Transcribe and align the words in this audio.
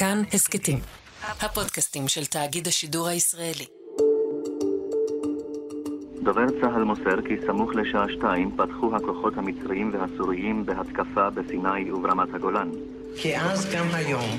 כאן 0.00 0.22
הסכתים, 0.32 0.78
הפודקאסטים 1.40 2.08
של 2.08 2.24
תאגיד 2.24 2.68
השידור 2.68 3.08
הישראלי. 3.08 3.64
דובר 6.22 6.46
צה"ל 6.60 6.84
מוסר 6.84 7.22
כי 7.28 7.34
סמוך 7.46 7.70
לשעה 7.74 8.06
שתיים 8.18 8.56
פתחו 8.56 8.96
הכוחות 8.96 9.32
המצריים 9.36 9.92
והסוריים 9.94 10.66
בהתקפה 10.66 11.30
בסיני 11.30 11.92
וברמת 11.92 12.28
הגולן. 12.34 12.70
כי 13.16 13.38
אז 13.38 13.70
גם 13.74 13.86
היום 13.92 14.38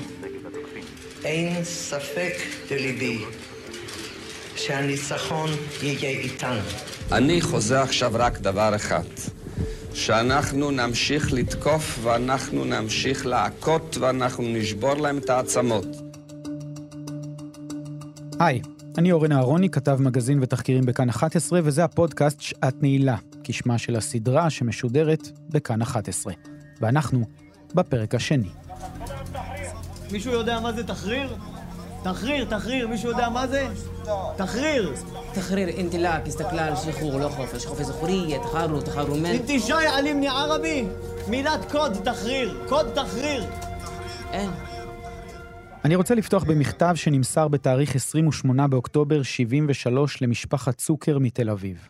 אין 1.24 1.64
ספק 1.64 2.32
בליבי 2.70 3.24
שהניצחון 4.56 5.50
יהיה 5.82 6.10
איתנו. 6.10 6.60
אני 7.12 7.40
חוזה 7.40 7.82
עכשיו 7.82 8.10
רק 8.14 8.38
דבר 8.38 8.76
אחד, 8.76 9.04
שאנחנו 9.94 10.70
נמשיך 10.70 11.32
לתקוף 11.32 11.98
ואנחנו 12.02 12.64
נמשיך 12.64 13.26
להכות 13.26 13.96
ואנחנו 14.00 14.44
נשבור 14.48 14.94
להם 14.94 15.18
את 15.18 15.30
העצמות. 15.30 15.86
היי, 18.40 18.62
אני 18.98 19.12
אורן 19.12 19.32
אהרוני, 19.32 19.70
כתב 19.70 19.96
מגזין 20.00 20.38
ותחקירים 20.42 20.86
בכאן 20.86 21.08
11, 21.08 21.60
וזה 21.64 21.84
הפודקאסט 21.84 22.40
שעת 22.40 22.82
נעילה, 22.82 23.16
כשמה 23.44 23.78
של 23.78 23.96
הסדרה 23.96 24.50
שמשודרת 24.50 25.28
בכאן 25.48 25.82
11. 25.82 26.32
ואנחנו 26.80 27.24
בפרק 27.74 28.14
השני. 28.14 28.48
מישהו 30.12 30.32
יודע 30.32 30.60
מה 30.60 30.72
זה 30.72 30.84
תחריר? 30.84 31.36
תחריר, 32.02 32.44
תחריר, 32.44 32.88
מישהו 32.88 33.10
יודע 33.10 33.28
מה 33.28 33.46
זה? 33.46 33.68
תחריר. 34.36 34.92
תחריר, 35.34 35.68
אינטלאק, 35.68 36.22
על 36.58 36.76
שחרור, 36.76 37.20
לא 37.20 37.28
חופש, 37.28 37.66
חופש 37.66 37.84
זכוריה, 37.86 38.38
תחרו, 38.38 38.80
תחרו 38.80 39.16
מן. 39.16 39.26
אינטישאי 39.26 39.86
עלימני 39.86 40.28
ערבי, 40.28 40.84
מילת 41.28 41.70
קוד 41.70 41.92
תחריר, 42.04 42.64
קוד 42.68 42.86
תחריר. 42.94 43.44
אין. 44.32 44.50
אני 45.84 45.96
רוצה 45.96 46.14
לפתוח 46.14 46.44
במכתב 46.44 46.92
שנמסר 46.94 47.48
בתאריך 47.48 47.96
28 47.96 48.68
באוקטובר 48.68 49.22
73 49.22 50.22
למשפחת 50.22 50.78
צוקר 50.78 51.18
מתל 51.18 51.50
אביב. 51.50 51.88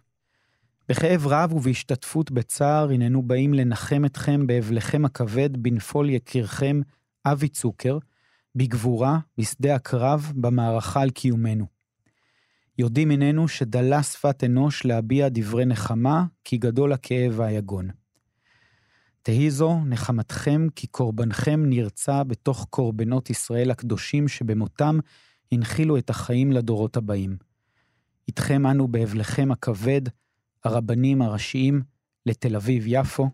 בכאב 0.89 1.27
רב 1.27 1.53
ובהשתתפות 1.53 2.31
בצער 2.31 2.91
הננו 2.91 3.23
באים 3.23 3.55
לנחם 3.55 4.05
אתכם 4.05 4.47
באבלכם 4.47 5.05
הכבד 5.05 5.57
בנפול 5.57 6.11
יקירכם, 6.11 6.81
אבי 7.27 7.49
צוקר, 7.49 7.99
בגבורה, 8.55 9.19
בשדה 9.39 9.75
הקרב, 9.75 10.33
במערכה 10.37 11.03
על 11.03 11.11
קיומנו. 11.11 11.67
יודעים 12.79 13.11
הננו 13.11 13.49
שדלה 13.49 14.03
שפת 14.03 14.45
אנוש 14.45 14.85
להביע 14.85 15.29
דברי 15.31 15.65
נחמה, 15.65 16.25
כי 16.45 16.57
גדול 16.57 16.93
הכאב 16.93 17.33
והיגון. 17.37 17.91
תהי 19.23 19.51
זו 19.51 19.85
נחמתכם, 19.85 20.67
כי 20.77 20.87
קורבנכם 20.87 21.63
נרצה 21.67 22.25
בתוך 22.25 22.67
קורבנות 22.71 23.31
ישראל 23.31 23.71
הקדושים 23.71 24.29
שבמותם 24.29 24.99
הנחילו 25.53 25.99
את 25.99 26.11
החיים 26.11 26.53
לדורות 26.53 26.97
הבאים. 26.97 27.37
איתכם 28.29 28.67
אנו 28.67 28.89
באבלכם 28.89 29.53
הכבד, 29.53 30.03
הרבנים 30.65 31.23
הראשיים 31.23 31.83
לתל 32.27 32.57
אביב-יפו. 32.57 33.31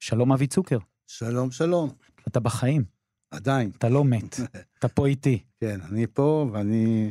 שלום 0.00 0.32
אבי 0.32 0.46
צוקר, 0.46 0.78
שלום, 1.06 1.50
שלום. 1.50 1.90
אתה 2.28 2.40
בחיים, 2.40 2.84
עדיין. 3.32 3.70
אתה 3.78 3.88
לא 3.88 4.04
מת, 4.04 4.36
אתה 4.78 4.88
פה 4.88 5.06
איתי. 5.06 5.42
כן, 5.60 5.80
אני 5.80 6.06
פה 6.06 6.50
ואני 6.52 7.10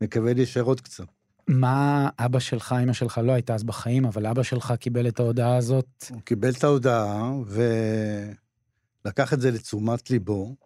מקווה 0.00 0.34
להישאר 0.34 0.62
עוד 0.62 0.80
קצת. 0.80 1.04
מה 1.48 2.08
אבא 2.18 2.38
שלך, 2.38 2.74
אמא 2.82 2.92
שלך 2.92 3.18
לא 3.24 3.32
הייתה 3.32 3.54
אז 3.54 3.64
בחיים, 3.64 4.04
אבל 4.04 4.26
אבא 4.26 4.42
שלך 4.42 4.72
קיבל 4.80 5.08
את 5.08 5.20
ההודעה 5.20 5.56
הזאת. 5.56 6.04
הוא 6.10 6.20
קיבל 6.20 6.50
את 6.50 6.64
ההודעה 6.64 7.32
ולקח 9.04 9.32
את 9.32 9.40
זה 9.40 9.50
לתשומת 9.50 10.10
ליבו. 10.10 10.56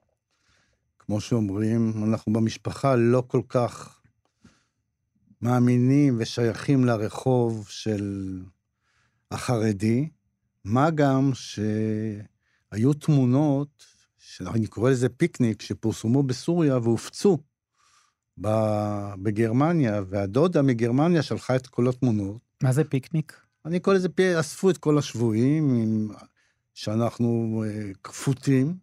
כמו 0.99 1.21
שאומרים, 1.21 2.05
אנחנו 2.05 2.33
במשפחה 2.33 2.97
לא 2.97 3.23
כל 3.27 3.41
כך 3.49 4.01
מאמינים 5.43 6.17
ושייכים 6.19 6.85
לרחוב 6.85 7.67
של 7.69 8.39
החרדי, 9.31 10.09
מה 10.65 10.91
גם 10.91 11.31
שהיו 11.35 12.93
תמונות, 12.93 13.96
שאני 14.29 14.67
קורא 14.67 14.91
לזה 14.91 15.09
פיקניק, 15.09 15.63
שפורסמו 15.63 16.23
בסוריה 16.23 16.79
והופצו 16.79 17.39
בגרמניה, 19.23 20.03
והדודה 20.09 20.63
מגרמניה 20.63 21.23
שלחה 21.23 21.57
את 21.57 21.67
כל 21.67 21.89
התמונות. 21.89 22.37
מה 22.63 22.73
זה 22.73 22.85
פיקניק? 22.85 23.41
אני 23.67 23.81
קורא 23.81 23.97
לזה, 23.97 24.09
פי- 24.09 24.41
אספו 24.41 24.71
את 24.71 24.79
כל 24.79 24.99
השבויים, 24.99 25.75
עם, 25.75 26.09
שאנחנו 26.75 27.65
אה, 27.67 27.91
כפותים, 28.03 28.75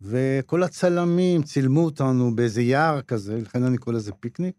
וכל 0.00 0.62
הצלמים 0.62 1.42
צילמו 1.42 1.80
אותנו 1.84 2.36
באיזה 2.36 2.62
יער 2.62 3.02
כזה, 3.02 3.36
לכן 3.40 3.62
אני 3.62 3.78
קורא 3.78 3.96
לזה 3.96 4.12
פיקניק, 4.20 4.54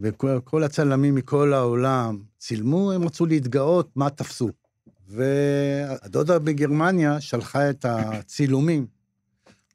וכל 0.00 0.40
כל 0.44 0.62
הצלמים 0.62 1.14
מכל 1.14 1.52
העולם 1.52 2.22
צילמו, 2.38 2.92
הם 2.92 3.04
רצו 3.04 3.26
להתגאות 3.26 3.90
מה 3.96 4.10
תפסו. 4.10 4.50
והדודה 5.08 6.38
בגרמניה 6.38 7.20
שלחה 7.20 7.70
את 7.70 7.84
הצילומים 7.84 8.99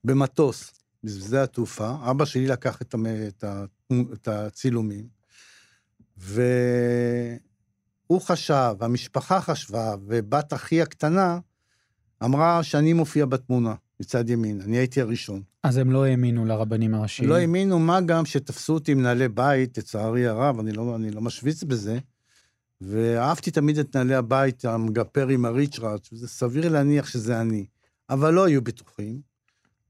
במטוס 0.06 0.74
בשדה 1.04 1.44
התעופה, 1.44 1.96
אבא 2.12 2.26
שלי 2.26 2.48
לקח 2.48 2.82
את, 2.82 2.94
המ... 2.94 3.06
את, 3.28 3.44
ה... 3.44 3.66
את 4.14 4.28
הצילומים, 4.28 5.08
והוא 6.18 6.42
חשב, 8.22 8.76
המשפחה 8.82 9.42
חשבה, 9.42 9.96
ובת 10.08 10.54
אחי 10.54 10.82
הקטנה 10.82 11.40
אמרה 12.24 12.64
שאני 12.64 12.94
מופיע 12.94 13.26
בתמונה, 13.26 13.76
מצד 14.00 14.30
ימין, 14.30 14.62
אני 14.62 14.78
הייתי 14.78 15.02
הראשון. 15.02 15.42
אז 15.64 15.78
הם 15.78 15.92
לא 15.92 16.06
האמינו 16.06 16.46
לרבנים 16.46 16.94
הראשיים. 16.94 17.30
לא 17.30 17.36
האמינו, 17.36 17.80
מה 17.80 18.02
גם 18.02 18.26
שתפסו 18.26 18.74
אותי 18.74 18.94
מנהלי 18.94 19.28
בית, 19.28 19.78
לצערי 19.78 20.28
הרב, 20.28 20.60
אני 20.60 20.72
לא, 20.72 20.96
אני 20.96 21.12
לא 21.12 21.22
משוויץ 21.22 21.64
בזה, 21.64 22.00
ואהבתי 22.82 23.52
תמיד 23.52 23.78
את 23.78 23.96
מנהלי 23.96 24.16
הבית, 24.16 24.66
המגפר 24.66 25.28
עם 25.28 25.46
הריצ'ראץ', 25.46 26.14
וזה 26.14 26.28
סביר 26.28 26.70
להניח 26.70 27.08
שזה 27.08 27.42
אני. 27.42 27.66
אבל 28.10 28.34
לא 28.34 28.46
היו 28.46 28.62
בטוחים, 28.62 29.35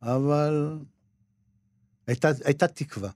אבל 0.05 0.77
הייתה, 2.07 2.29
הייתה 2.45 2.67
תקווה. 2.67 3.09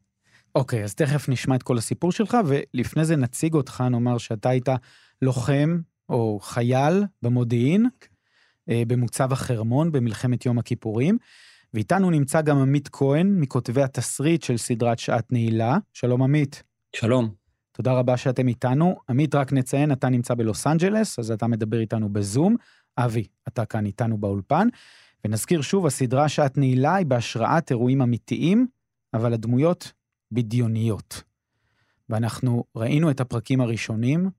אוקיי, 0.56 0.84
אז 0.84 0.96
תכף 0.96 1.30
נשמע 1.30 1.56
את 1.56 1.64
כל 1.64 1.78
הסיפור 1.78 2.12
שלך, 2.12 2.38
ולפני 2.46 3.06
זה 3.06 3.16
נציג 3.16 3.54
אותך, 3.54 3.84
נאמר 3.92 4.18
שאתה 4.18 4.50
היית 4.50 4.70
לוחם 5.22 5.80
או 6.10 6.40
חייל 6.42 7.04
במודיעין, 7.22 7.86
אה, 8.70 8.84
במוצב 8.88 9.34
החרמון 9.34 9.92
במלחמת 9.92 10.46
יום 10.46 10.60
הכיפורים, 10.60 11.18
ואיתנו 11.74 12.10
נמצא 12.10 12.42
גם 12.42 12.58
עמית 12.58 12.90
כהן, 12.92 13.40
מכותבי 13.40 13.82
התסריט 13.84 14.44
של 14.44 14.58
סדרת 14.58 15.00
שעת 15.00 15.32
נעילה. 15.32 15.78
שלום 15.94 16.24
עמית. 16.24 16.64
שלום. 16.96 17.34
תודה 17.72 17.94
רבה 17.94 18.18
שאתם 18.18 18.48
איתנו. 18.48 18.96
עמית, 19.10 19.36
רק 19.36 19.54
נציין, 19.54 19.92
אתה 19.92 20.10
נמצא 20.10 20.34
בלוס 20.34 20.68
אנג'לס, 20.68 21.20
אז 21.20 21.32
אתה 21.32 21.48
מדבר 21.48 21.80
איתנו 21.80 22.14
בזום. 22.14 22.56
אבי, 22.98 23.28
אתה 23.48 23.66
כאן 23.66 23.86
איתנו 23.86 24.18
באולפן. 24.18 24.68
ונזכיר 25.26 25.62
שוב, 25.62 25.86
הסדרה 25.86 26.30
שעת 26.30 26.58
נעילה 26.58 26.96
היא 26.96 27.06
בהשראת 27.06 27.72
אירועים 27.72 28.02
אמיתיים, 28.02 28.68
אבל 29.14 29.34
הדמויות 29.34 29.92
בדיוניות. 30.32 31.24
ואנחנו 32.10 32.64
ראינו 32.76 33.12
את 33.12 33.20
הפרקים 33.20 33.62
הראשונים 33.62 34.30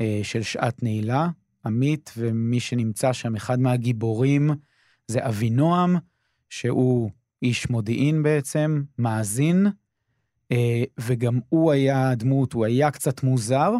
אה, 0.00 0.20
של 0.22 0.42
שעת 0.42 0.82
נעילה. 0.82 1.28
עמית 1.66 2.12
ומי 2.16 2.60
שנמצא 2.60 3.12
שם, 3.12 3.36
אחד 3.36 3.60
מהגיבורים, 3.60 4.50
זה 5.08 5.26
אבינועם, 5.26 5.96
שהוא 6.48 7.10
איש 7.42 7.70
מודיעין 7.70 8.22
בעצם, 8.22 8.82
מאזין, 8.98 9.66
אה, 10.52 10.84
וגם 11.00 11.40
הוא 11.48 11.72
היה 11.72 12.14
דמות, 12.14 12.52
הוא 12.52 12.64
היה 12.64 12.90
קצת 12.90 13.22
מוזר. 13.22 13.72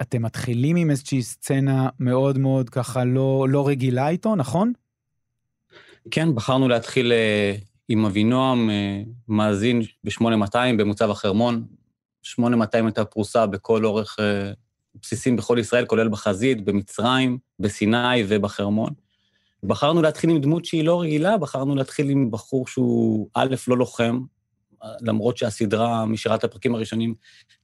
אתם 0.00 0.22
מתחילים 0.22 0.76
עם 0.76 0.90
איזושהי 0.90 1.22
סצנה 1.22 1.88
מאוד 2.00 2.38
מאוד 2.38 2.70
ככה 2.70 3.04
לא, 3.04 3.46
לא 3.50 3.68
רגילה 3.68 4.08
איתו, 4.08 4.36
נכון? 4.36 4.72
כן, 6.10 6.34
בחרנו 6.34 6.68
להתחיל 6.68 7.12
אה, 7.12 7.54
עם 7.88 8.04
אבינועם, 8.04 8.70
אה, 8.70 9.02
מאזין 9.28 9.82
ב-8200 10.04 10.58
במוצב 10.78 11.10
החרמון. 11.10 11.64
8200 12.22 12.86
הייתה 12.86 13.04
פרוסה 13.04 13.46
בכל 13.46 13.84
אורך 13.84 14.16
אה, 14.20 14.52
בסיסים 15.02 15.36
בכל 15.36 15.56
ישראל, 15.60 15.86
כולל 15.86 16.08
בחזית, 16.08 16.64
במצרים, 16.64 17.38
בסיני 17.58 18.24
ובחרמון. 18.28 18.90
בחרנו 19.62 20.02
להתחיל 20.02 20.30
עם 20.30 20.40
דמות 20.40 20.64
שהיא 20.64 20.84
לא 20.84 21.00
רגילה, 21.00 21.38
בחרנו 21.38 21.74
להתחיל 21.74 22.10
עם 22.10 22.30
בחור 22.30 22.66
שהוא 22.66 23.28
א', 23.34 23.54
לא 23.68 23.76
לוחם, 23.76 24.20
למרות 25.00 25.36
שהסדרה 25.36 26.06
משירת 26.06 26.44
הפרקים 26.44 26.74
הראשונים 26.74 27.14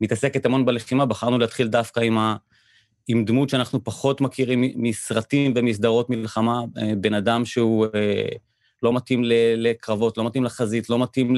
מתעסקת 0.00 0.46
המון 0.46 0.64
בלחימה, 0.64 1.06
בחרנו 1.06 1.38
להתחיל 1.38 1.68
דווקא 1.68 2.00
עם, 2.00 2.18
ה, 2.18 2.36
עם 3.08 3.24
דמות 3.24 3.48
שאנחנו 3.48 3.84
פחות 3.84 4.20
מכירים 4.20 4.64
מסרטים 4.76 5.52
ומסדרות 5.56 6.10
מלחמה, 6.10 6.64
אה, 6.78 6.92
בן 6.96 7.14
אדם 7.14 7.44
שהוא 7.44 7.86
אה, 7.94 8.28
לא 8.82 8.92
מתאים 8.92 9.22
לקרבות, 9.56 10.18
לא 10.18 10.24
מתאים 10.24 10.44
לחזית, 10.44 10.90
לא 10.90 10.98
מתאים 10.98 11.34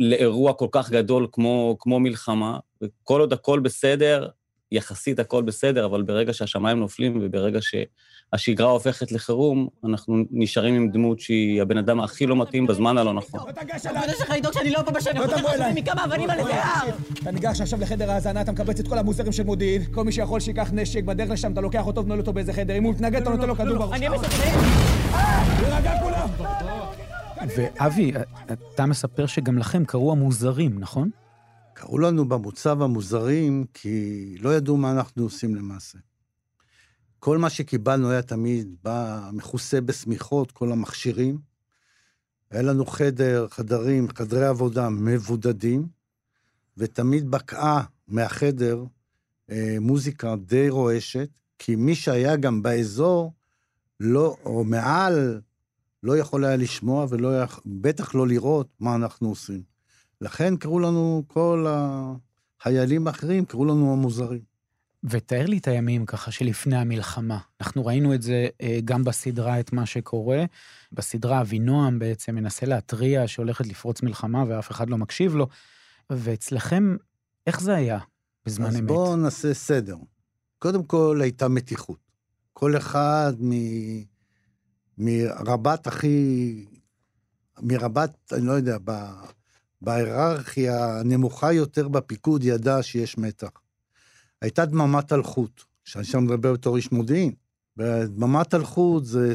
לאירוע 0.00 0.52
כל 0.52 0.68
כך 0.72 0.90
גדול 0.90 1.26
כמו, 1.32 1.76
כמו 1.78 2.00
מלחמה, 2.00 2.58
וכל 2.82 3.20
עוד 3.20 3.32
הכל 3.32 3.60
בסדר, 3.60 4.28
יחסית 4.72 5.18
הכל 5.18 5.42
בסדר, 5.42 5.86
אבל 5.86 6.02
ברגע 6.02 6.32
שהשמיים 6.32 6.78
נופלים 6.80 7.20
וברגע 7.22 7.58
שהשגרה 7.62 8.70
הופכת 8.70 9.12
לחירום, 9.12 9.68
אנחנו 9.84 10.24
נשארים 10.30 10.74
עם 10.74 10.90
דמות 10.90 11.20
שהיא 11.20 11.62
הבן 11.62 11.78
אדם 11.78 12.00
הכי 12.00 12.26
לא 12.26 12.36
מתאים 12.36 12.66
בזמן 12.66 12.98
הלא 12.98 13.14
נכון. 13.14 13.40
אתה 13.50 13.78
שלך 14.18 14.30
לדאוג 14.30 14.54
שאני 14.54 14.70
לא 14.70 14.82
פה 14.84 14.90
בשטח, 14.90 15.16
לא 15.16 15.26
תבוא 15.26 15.50
אליי. 15.50 15.72
מכמה 15.74 16.04
אבנים 16.04 16.30
על 16.30 16.38
איזה 16.38 16.64
הר. 16.64 16.88
אתה 17.22 17.30
ניגש 17.30 17.60
עכשיו 17.60 17.80
לחדר 17.80 18.10
ההאזנה, 18.10 18.40
אתה 18.40 18.52
מקבץ 18.52 18.80
את 18.80 18.88
כל 18.88 18.98
המוזרים 18.98 19.32
של 19.32 19.42
מודיעין, 19.42 19.84
כל 19.92 20.04
מי 20.04 20.12
שיכול 20.12 20.40
שייקח 20.40 20.70
נשק, 20.72 21.04
בדרך 21.04 21.30
לשם 21.30 21.52
אתה 21.52 21.60
לוקח 21.60 21.86
אותו 21.86 22.04
ונועל 22.04 22.20
אותו 22.20 22.32
באיזה 22.32 22.52
חדר, 22.52 22.76
אם 22.76 22.84
הוא 22.84 22.94
מתנגד 22.94 23.20
אתה 23.22 23.30
נותן 23.30 23.48
לו 23.48 23.56
כדור 23.56 23.78
בראש. 23.78 23.92
אני 23.92 24.08
מסתכל. 24.08 24.36
להירגע 25.62 25.92
כולם! 26.02 26.28
ואבי, 27.56 28.12
אתה 28.74 28.86
מספר 28.86 29.26
שגם 29.26 29.58
לכם 29.58 29.84
קרו 29.84 30.12
המוזרים, 30.12 30.78
נכון? 30.78 31.10
קראו 31.78 31.98
לנו 31.98 32.28
במוצב 32.28 32.82
המוזרים, 32.82 33.64
כי 33.74 34.36
לא 34.40 34.56
ידעו 34.56 34.76
מה 34.76 34.92
אנחנו 34.92 35.22
עושים 35.22 35.54
למעשה. 35.54 35.98
כל 37.18 37.38
מה 37.38 37.50
שקיבלנו 37.50 38.10
היה 38.10 38.22
תמיד 38.22 38.76
בא 38.82 39.30
מכוסה 39.32 39.80
בשמיכות, 39.80 40.52
כל 40.52 40.72
המכשירים. 40.72 41.38
היה 42.50 42.62
לנו 42.62 42.86
חדר, 42.86 43.48
חדרים, 43.48 44.08
חדרי 44.14 44.46
עבודה 44.46 44.88
מבודדים, 44.90 45.86
ותמיד 46.76 47.30
בקעה 47.30 47.84
מהחדר 48.08 48.84
אה, 49.50 49.76
מוזיקה 49.80 50.36
די 50.36 50.68
רועשת, 50.68 51.28
כי 51.58 51.76
מי 51.76 51.94
שהיה 51.94 52.36
גם 52.36 52.62
באזור, 52.62 53.32
לא, 54.00 54.36
או 54.44 54.64
מעל, 54.64 55.40
לא 56.02 56.18
יכול 56.18 56.44
היה 56.44 56.56
לשמוע 56.56 57.06
ובטח 57.10 58.14
לא 58.14 58.28
לראות 58.28 58.68
מה 58.80 58.94
אנחנו 58.94 59.28
עושים. 59.28 59.75
לכן 60.20 60.56
קראו 60.56 60.78
לנו, 60.78 61.22
כל 61.26 61.66
החיילים 61.68 63.06
האחרים 63.06 63.44
קראו 63.44 63.64
לנו 63.64 63.92
המוזרים. 63.92 64.56
ותאר 65.04 65.46
לי 65.46 65.58
את 65.58 65.68
הימים 65.68 66.06
ככה 66.06 66.30
שלפני 66.30 66.76
המלחמה. 66.76 67.38
אנחנו 67.60 67.86
ראינו 67.86 68.14
את 68.14 68.22
זה 68.22 68.48
אה, 68.62 68.78
גם 68.84 69.04
בסדרה, 69.04 69.60
את 69.60 69.72
מה 69.72 69.86
שקורה. 69.86 70.44
בסדרה 70.92 71.40
אבינועם 71.40 71.98
בעצם 71.98 72.34
מנסה 72.34 72.66
להתריע 72.66 73.28
שהולכת 73.28 73.66
לפרוץ 73.66 74.02
מלחמה 74.02 74.44
ואף 74.48 74.70
אחד 74.70 74.90
לא 74.90 74.98
מקשיב 74.98 75.34
לו. 75.34 75.48
ואצלכם, 76.10 76.96
איך 77.46 77.60
זה 77.60 77.74
היה 77.74 77.98
בזמן 78.46 78.66
אז 78.66 78.74
אמת? 78.74 78.82
אז 78.82 78.88
בואו 78.88 79.16
נעשה 79.16 79.54
סדר. 79.54 79.96
קודם 80.58 80.84
כל 80.84 81.20
הייתה 81.22 81.48
מתיחות. 81.48 81.98
כל 82.52 82.76
אחד 82.76 83.32
מ... 83.40 83.52
מרבת 84.98 85.86
הכי... 85.86 86.64
מרבת, 87.62 88.32
אני 88.32 88.46
לא 88.46 88.52
יודע, 88.52 88.76
ב... 88.84 88.90
בהיררכיה 89.82 91.00
הנמוכה 91.00 91.52
יותר 91.52 91.88
בפיקוד 91.88 92.44
ידע 92.44 92.82
שיש 92.82 93.18
מתח. 93.18 93.50
הייתה 94.42 94.66
דממת 94.66 95.12
אלחוט, 95.12 95.62
שאני 95.84 96.04
שם 96.04 96.24
מדבר 96.24 96.52
בתור 96.52 96.76
איש 96.76 96.92
מודיעין. 96.92 97.32
דממת 98.06 98.54
אלחוט 98.54 99.04
זה, 99.04 99.32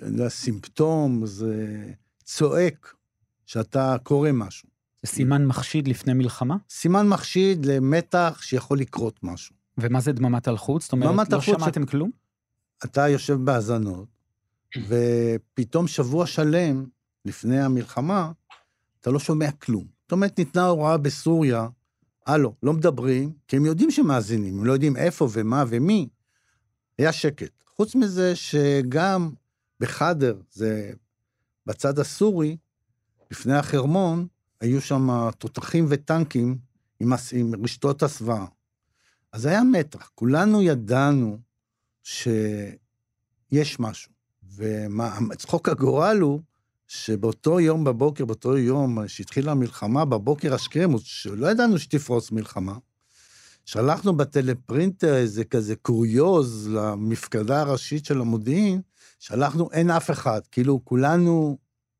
זה 0.00 0.28
סימפטום, 0.28 1.26
זה 1.26 1.84
צועק 2.24 2.94
שאתה 3.46 3.96
קורא 4.02 4.32
משהו. 4.32 4.68
זה 5.02 5.12
סימן 5.12 5.46
מחשיד 5.46 5.88
לפני 5.88 6.12
מלחמה? 6.12 6.56
סימן 6.70 7.08
מחשיד 7.08 7.66
למתח 7.66 8.38
שיכול 8.42 8.78
לקרות 8.78 9.20
משהו. 9.22 9.54
ומה 9.78 10.00
זה 10.00 10.12
דממת 10.12 10.48
אלחוט? 10.48 10.82
זאת 10.82 10.92
אומרת, 10.92 11.32
לא 11.32 11.40
שמעתם 11.40 11.86
ש... 11.86 11.90
כלום? 11.90 12.10
אתה 12.84 13.08
יושב 13.08 13.34
בהאזנות, 13.34 14.08
ופתאום 14.88 15.88
שבוע 15.88 16.26
שלם 16.26 16.84
לפני 17.24 17.60
המלחמה, 17.60 18.32
אתה 19.00 19.10
לא 19.10 19.18
שומע 19.18 19.50
כלום. 19.50 19.84
זאת 20.02 20.12
אומרת, 20.12 20.38
ניתנה 20.38 20.66
הוראה 20.66 20.96
בסוריה, 20.96 21.68
הלו, 22.26 22.54
לא 22.62 22.72
מדברים, 22.72 23.32
כי 23.48 23.56
הם 23.56 23.64
יודעים 23.64 23.90
שמאזינים, 23.90 24.58
הם 24.58 24.64
לא 24.64 24.72
יודעים 24.72 24.96
איפה 24.96 25.28
ומה 25.32 25.64
ומי. 25.68 26.08
היה 26.98 27.12
שקט. 27.12 27.64
חוץ 27.76 27.94
מזה 27.94 28.36
שגם 28.36 29.30
בחדר, 29.80 30.40
זה 30.52 30.92
בצד 31.66 31.98
הסורי, 31.98 32.56
לפני 33.30 33.54
החרמון, 33.54 34.26
היו 34.60 34.80
שם 34.80 35.30
תותחים 35.38 35.86
וטנקים 35.88 36.58
עם, 37.00 37.12
עם 37.32 37.64
רשתות 37.64 38.02
הסוואה. 38.02 38.46
אז 39.32 39.46
היה 39.46 39.62
מתח, 39.62 40.10
כולנו 40.14 40.62
ידענו 40.62 41.38
שיש 42.02 43.80
משהו. 43.80 44.12
וצחוק 44.56 45.68
הגורל 45.68 46.18
הוא 46.20 46.40
שבאותו 46.92 47.60
יום 47.60 47.84
בבוקר, 47.84 48.24
באותו 48.24 48.58
יום 48.58 49.08
שהתחילה 49.08 49.52
המלחמה, 49.52 50.04
בבוקר 50.04 50.54
השכם, 50.54 50.90
שלא 50.98 51.50
ידענו 51.50 51.78
שתפרוץ 51.78 52.30
מלחמה, 52.30 52.78
שלחנו 53.64 54.16
בטלפרינטר 54.16 55.16
איזה 55.16 55.44
כזה 55.44 55.76
קוריוז 55.76 56.68
למפקדה 56.68 57.60
הראשית 57.60 58.04
של 58.04 58.20
המודיעין, 58.20 58.80
שלחנו 59.18 59.70
אין 59.72 59.90
אף 59.90 60.10
אחד, 60.10 60.40
כאילו 60.50 60.84
כולנו 60.84 61.58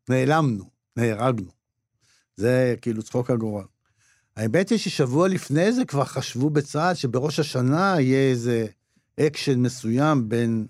נעלמנו, 0.08 0.70
נהרגנו. 0.96 1.50
זה 2.36 2.74
כאילו 2.82 3.02
צחוק 3.02 3.30
הגורל. 3.30 3.64
האמת 4.36 4.70
היא 4.70 4.78
ששבוע 4.78 5.28
לפני 5.28 5.72
זה 5.72 5.84
כבר 5.84 6.04
חשבו 6.04 6.50
בצה"ל 6.50 6.94
שבראש 6.94 7.40
השנה 7.40 8.00
יהיה 8.00 8.30
איזה 8.30 8.66
אקשן 9.20 9.60
מסוים 9.60 10.28
בין 10.28 10.66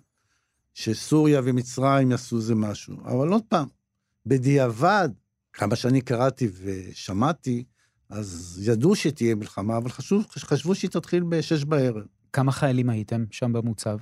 שסוריה 0.75 1.41
ומצרים 1.45 2.11
יעשו 2.11 2.37
איזה 2.37 2.55
משהו. 2.55 2.97
אבל 3.05 3.29
עוד 3.29 3.43
פעם, 3.49 3.80
בדיעבד, 4.27 5.09
כמה 5.53 5.77
שאני 5.77 6.01
קראתי 6.01 6.49
ושמעתי, 6.63 7.65
אז 8.11 8.61
ידעו 8.67 8.97
שתהיה 8.97 9.35
מלחמה, 9.35 9.77
אבל 9.77 9.89
חשבו, 9.89 10.21
חשבו 10.29 10.75
שהיא 10.75 10.91
תתחיל 10.91 11.23
בשש 11.29 11.65
בערב. 11.65 12.03
כמה 12.33 12.53
חיילים 12.53 12.91
הייתם 12.91 13.25
שם 13.31 13.53
במוצב? 13.53 13.99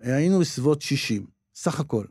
היינו 0.00 0.40
בסביבות 0.40 0.82
60, 0.82 1.26
סך 1.54 1.80
הכל. 1.80 2.04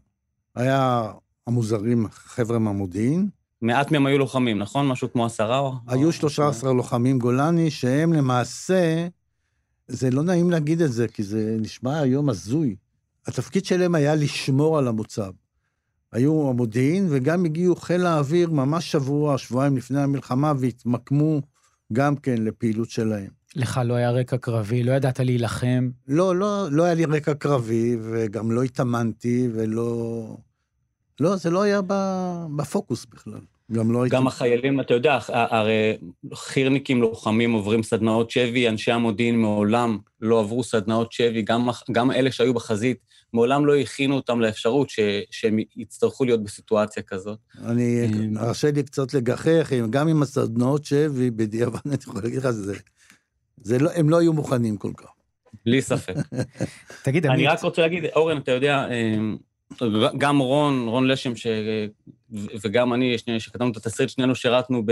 היה 0.55 1.11
המוזרים, 1.47 2.07
חבר'ה 2.11 2.59
מהמודיעין. 2.59 3.29
מעט 3.61 3.91
מהם 3.91 4.05
היו 4.05 4.17
לוחמים, 4.17 4.59
נכון? 4.59 4.87
משהו 4.87 5.11
כמו 5.11 5.25
עשרה? 5.25 5.71
היו 5.87 6.11
13 6.11 6.73
לוחמים 6.73 7.19
גולני, 7.19 7.71
שהם 7.71 8.13
למעשה, 8.13 9.07
זה 9.87 10.11
לא 10.11 10.23
נעים 10.23 10.49
להגיד 10.49 10.81
את 10.81 10.91
זה, 10.91 11.07
כי 11.07 11.23
זה 11.23 11.57
נשמע 11.59 11.99
היום 11.99 12.29
הזוי. 12.29 12.75
התפקיד 13.27 13.65
שלהם 13.65 13.95
היה 13.95 14.15
לשמור 14.15 14.77
על 14.77 14.87
המוצב. 14.87 15.31
היו 16.13 16.49
המודיעין, 16.49 17.07
וגם 17.09 17.45
הגיעו 17.45 17.75
חיל 17.75 18.05
האוויר 18.05 18.49
ממש 18.49 18.91
שבוע, 18.91 19.37
שבועיים 19.37 19.77
לפני 19.77 20.01
המלחמה, 20.01 20.53
והתמקמו 20.59 21.41
גם 21.93 22.15
כן 22.15 22.43
לפעילות 22.43 22.89
שלהם. 22.89 23.39
לך 23.55 23.81
לא 23.85 23.93
היה 23.93 24.11
רקע 24.11 24.37
קרבי, 24.37 24.83
לא 24.83 24.91
ידעת 24.91 25.19
להילחם? 25.19 25.89
לא, 26.07 26.35
לא, 26.35 26.67
לא 26.71 26.83
היה 26.83 26.93
לי 26.93 27.05
רקע 27.05 27.33
קרבי, 27.33 27.97
וגם 28.01 28.51
לא 28.51 28.63
התאמנתי, 28.63 29.47
ולא... 29.53 30.37
לא, 31.19 31.35
זה 31.35 31.49
לא 31.49 31.61
היה 31.61 31.81
בפוקוס 32.55 33.05
בכלל. 33.05 33.41
גם 33.71 33.91
לא 33.91 34.03
הייתי... 34.03 34.15
גם 34.15 34.27
החיילים, 34.27 34.79
אתה 34.79 34.93
יודע, 34.93 35.19
הרי 35.29 35.97
חי"רניקים 36.33 37.01
לוחמים 37.01 37.51
עוברים 37.51 37.83
סדנאות 37.83 38.31
שבי, 38.31 38.69
אנשי 38.69 38.91
המודיעין 38.91 39.41
מעולם 39.41 39.97
לא 40.21 40.39
עברו 40.39 40.63
סדנאות 40.63 41.11
שבי, 41.11 41.41
גם, 41.41 41.69
גם 41.91 42.11
אלה 42.11 42.31
שהיו 42.31 42.53
בחזית, 42.53 42.97
מעולם 43.33 43.65
לא 43.65 43.75
הכינו 43.75 44.15
אותם 44.15 44.41
לאפשרות 44.41 44.89
ש, 44.89 44.99
שהם 45.31 45.59
יצטרכו 45.75 46.25
להיות 46.25 46.43
בסיטואציה 46.43 47.03
כזאת. 47.03 47.39
אני, 47.65 48.07
ארשה 48.37 48.71
לי 48.71 48.83
קצת 48.83 49.13
לגחך, 49.13 49.71
גם 49.89 50.07
עם 50.07 50.21
הסדנאות 50.21 50.85
שבי, 50.85 51.31
בדיעבד 51.31 51.79
אני 51.85 51.95
יכול 52.03 52.21
להגיד 52.23 52.39
לך, 52.39 52.49
זה, 52.49 52.75
זה 53.61 53.79
לא, 53.79 53.89
הם 53.95 54.09
לא 54.09 54.19
היו 54.19 54.33
מוכנים 54.33 54.77
כל 54.77 54.91
כך. 54.97 55.07
בלי 55.65 55.81
ספק. 55.81 56.13
תגיד, 57.03 57.25
אני 57.25 57.47
רק 57.47 57.63
רוצה 57.63 57.81
להגיד, 57.81 58.03
אורן, 58.15 58.37
אתה 58.37 58.51
יודע, 58.51 58.87
גם 60.17 60.39
רון, 60.39 60.87
רון 60.87 61.07
לשם, 61.07 61.35
ש... 61.35 61.47
וגם 62.61 62.93
אני, 62.93 63.15
שכתבנו 63.39 63.71
את 63.71 63.77
התסריט, 63.77 64.09
שנינו 64.09 64.35
שירתנו 64.35 64.83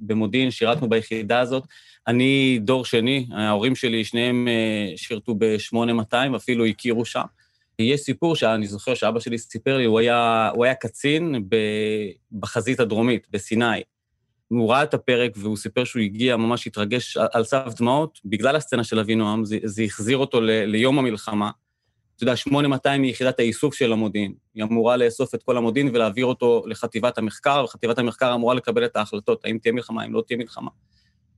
במודיעין, 0.00 0.50
שירתנו 0.50 0.88
ביחידה 0.88 1.40
הזאת. 1.40 1.64
אני 2.06 2.58
דור 2.62 2.84
שני, 2.84 3.26
ההורים 3.32 3.74
שלי, 3.74 4.04
שניהם 4.04 4.48
שירתו 4.96 5.34
ב-8200, 5.38 6.36
אפילו 6.36 6.66
הכירו 6.66 7.04
שם. 7.04 7.22
יש 7.78 8.00
סיפור 8.00 8.36
שאני 8.36 8.66
זוכר 8.66 8.94
שאבא 8.94 9.20
שלי 9.20 9.38
סיפר 9.38 9.76
לי, 9.76 9.84
הוא 9.84 9.98
היה, 9.98 10.50
הוא 10.54 10.64
היה 10.64 10.74
קצין 10.74 11.48
בחזית 12.32 12.80
הדרומית, 12.80 13.26
בסיני. 13.30 13.82
הוא 14.48 14.70
ראה 14.70 14.82
את 14.82 14.94
הפרק 14.94 15.32
והוא 15.36 15.56
סיפר 15.56 15.84
שהוא 15.84 16.02
הגיע, 16.02 16.36
ממש 16.36 16.66
התרגש 16.66 17.16
על 17.32 17.44
סף 17.44 17.74
דמעות, 17.78 18.20
בגלל 18.24 18.56
הסצנה 18.56 18.84
של 18.84 18.98
אבינועם, 18.98 19.44
זה, 19.44 19.58
זה 19.64 19.82
החזיר 19.82 20.16
אותו 20.16 20.40
ל, 20.40 20.50
ליום 20.50 20.98
המלחמה. 20.98 21.50
אתה 22.16 22.24
יודע, 22.24 22.36
8200 22.36 23.02
היא 23.02 23.10
יחידת 23.10 23.38
האיסוף 23.38 23.74
של 23.74 23.92
המודיעין. 23.92 24.32
היא 24.54 24.64
אמורה 24.64 24.96
לאסוף 24.96 25.34
את 25.34 25.42
כל 25.42 25.56
המודיעין 25.56 25.88
ולהעביר 25.94 26.26
אותו 26.26 26.62
לחטיבת 26.66 27.18
המחקר, 27.18 27.64
וחטיבת 27.64 27.98
המחקר 27.98 28.34
אמורה 28.34 28.54
לקבל 28.54 28.84
את 28.84 28.96
ההחלטות, 28.96 29.44
האם 29.44 29.58
תהיה 29.58 29.72
מלחמה, 29.72 30.04
אם 30.04 30.14
לא 30.14 30.22
תהיה 30.26 30.38
מלחמה. 30.38 30.70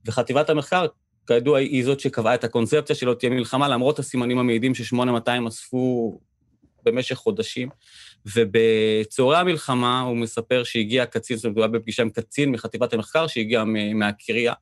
וחטיבת 0.05 0.49
המחקר, 0.49 0.85
כידוע, 1.27 1.59
היא 1.59 1.85
זאת 1.85 1.99
שקבעה 1.99 2.35
את 2.35 2.43
הקונספציה 2.43 2.95
שלא 2.95 3.13
תהיה 3.13 3.29
מלחמה, 3.29 3.67
למרות 3.67 3.99
הסימנים 3.99 4.37
המעידים 4.37 4.75
ש-8200 4.75 5.47
אספו 5.47 6.19
במשך 6.85 7.15
חודשים. 7.15 7.69
ובצהרי 8.35 9.37
המלחמה 9.37 10.01
הוא 10.01 10.17
מספר 10.17 10.63
שהגיע 10.63 11.05
קצין, 11.05 11.37
זאת 11.37 11.45
אומרת, 11.45 11.57
הוא 11.57 11.63
היה 11.63 11.71
בפגישה 11.71 12.03
עם 12.03 12.09
קצין 12.09 12.51
מחטיבת 12.51 12.93
המחקר 12.93 13.27
שהגיע 13.27 13.63
מהקריה, 13.95 14.53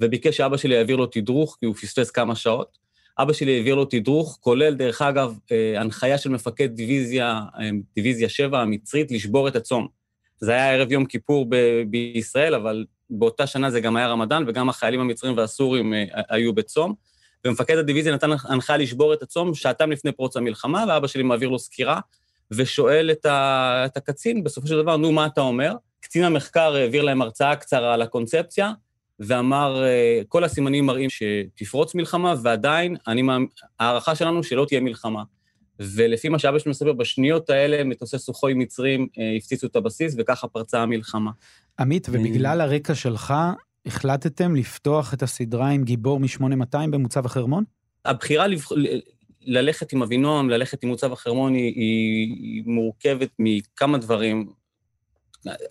וביקש 0.00 0.36
שאבא 0.36 0.56
שלי 0.56 0.74
יעביר 0.74 0.96
לו 0.96 1.06
תדרוך, 1.06 1.56
כי 1.60 1.66
הוא 1.66 1.74
פספס 1.74 2.10
כמה 2.10 2.34
שעות. 2.34 2.78
אבא 3.18 3.32
שלי 3.32 3.56
העביר 3.56 3.74
לו 3.74 3.84
תדרוך, 3.84 4.38
כולל, 4.40 4.74
דרך 4.74 5.02
אגב, 5.02 5.38
אה, 5.52 5.80
הנחיה 5.80 6.18
של 6.18 6.30
מפקד 6.30 6.66
דיוויזיה, 6.66 7.40
אה, 7.60 7.70
דיוויזיה 7.94 8.28
7 8.28 8.60
המצרית, 8.60 9.10
לשבור 9.10 9.48
את 9.48 9.56
הצום. 9.56 9.88
זה 10.40 10.52
היה 10.52 10.72
ערב 10.72 10.92
יום 10.92 11.04
כיפור 11.04 11.46
ב- 11.48 11.82
בישראל, 11.90 12.54
אבל 12.54 12.84
באותה 13.10 13.46
שנה 13.46 13.70
זה 13.70 13.80
גם 13.80 13.96
היה 13.96 14.08
רמדאן, 14.08 14.44
וגם 14.46 14.68
החיילים 14.68 15.00
המצרים 15.00 15.36
והסורים 15.36 15.94
אה, 15.94 16.04
היו 16.28 16.52
בצום. 16.52 16.94
ומפקד 17.46 17.78
הדיוויזיה 17.78 18.14
נתן 18.14 18.30
הנחיה 18.44 18.76
לשבור 18.76 19.14
את 19.14 19.22
הצום 19.22 19.54
שעתיים 19.54 19.92
לפני 19.92 20.12
פרוץ 20.12 20.36
המלחמה, 20.36 20.84
ואבא 20.88 21.06
שלי 21.06 21.22
מעביר 21.22 21.48
לו 21.48 21.58
סקירה, 21.58 22.00
ושואל 22.50 23.10
את, 23.10 23.26
ה, 23.26 23.82
את 23.86 23.96
הקצין, 23.96 24.44
בסופו 24.44 24.66
של 24.66 24.82
דבר, 24.82 24.96
נו, 24.96 25.12
מה 25.12 25.26
אתה 25.26 25.40
אומר? 25.40 25.72
קצין 26.00 26.24
המחקר 26.24 26.74
העביר 26.74 27.02
להם 27.02 27.22
הרצאה 27.22 27.56
קצרה 27.56 27.94
על 27.94 28.02
הקונספציה, 28.02 28.72
ואמר, 29.20 29.84
אה, 29.84 30.20
כל 30.28 30.44
הסימנים 30.44 30.86
מראים 30.86 31.10
שתפרוץ 31.10 31.94
מלחמה, 31.94 32.34
ועדיין, 32.42 32.96
אני, 33.06 33.22
ההערכה 33.80 34.14
שלנו 34.14 34.42
שלא 34.42 34.64
תהיה 34.68 34.80
מלחמה. 34.80 35.22
ולפי 35.80 36.28
מה 36.28 36.38
שאבא 36.38 36.58
שלי 36.58 36.70
מספר, 36.70 36.92
בשניות 36.92 37.50
האלה 37.50 37.84
מטוסי 37.84 38.18
סוחוי 38.18 38.54
מצרים 38.54 39.08
אה, 39.18 39.36
הפציצו 39.36 39.66
את 39.66 39.76
הבסיס, 39.76 40.14
וככה 40.18 40.48
פרצה 40.48 40.82
המלחמה. 40.82 41.30
עמית, 41.80 42.08
ובגלל 42.08 42.60
הרקע 42.60 42.94
שלך, 42.94 43.34
החלטתם 43.88 44.56
לפתוח 44.56 45.14
את 45.14 45.22
הסדרה 45.22 45.68
עם 45.68 45.84
גיבור 45.84 46.20
מ-8200 46.20 46.90
במוצב 46.90 47.26
החרמון? 47.26 47.64
הבחירה 48.04 48.46
לבח... 48.46 48.72
ללכת 49.42 49.92
עם 49.92 50.02
אבינועם, 50.02 50.50
ללכת 50.50 50.82
עם 50.82 50.88
מוצב 50.88 51.12
החרמון, 51.12 51.54
היא, 51.54 51.74
היא 51.76 52.62
מורכבת 52.66 53.28
מכמה 53.38 53.98
דברים. 53.98 54.52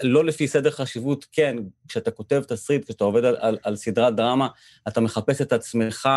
לא 0.03 0.25
לפי 0.25 0.47
סדר 0.47 0.71
חשיבות, 0.71 1.25
כן, 1.31 1.55
כשאתה 1.88 2.12
כותב 2.12 2.43
תסריט, 2.47 2.86
כשאתה 2.86 3.03
עובד 3.03 3.25
על, 3.25 3.36
על, 3.39 3.57
על 3.63 3.75
סדרת 3.75 4.15
דרמה, 4.15 4.47
אתה 4.88 5.01
מחפש 5.01 5.41
את 5.41 5.53
עצמך 5.53 6.09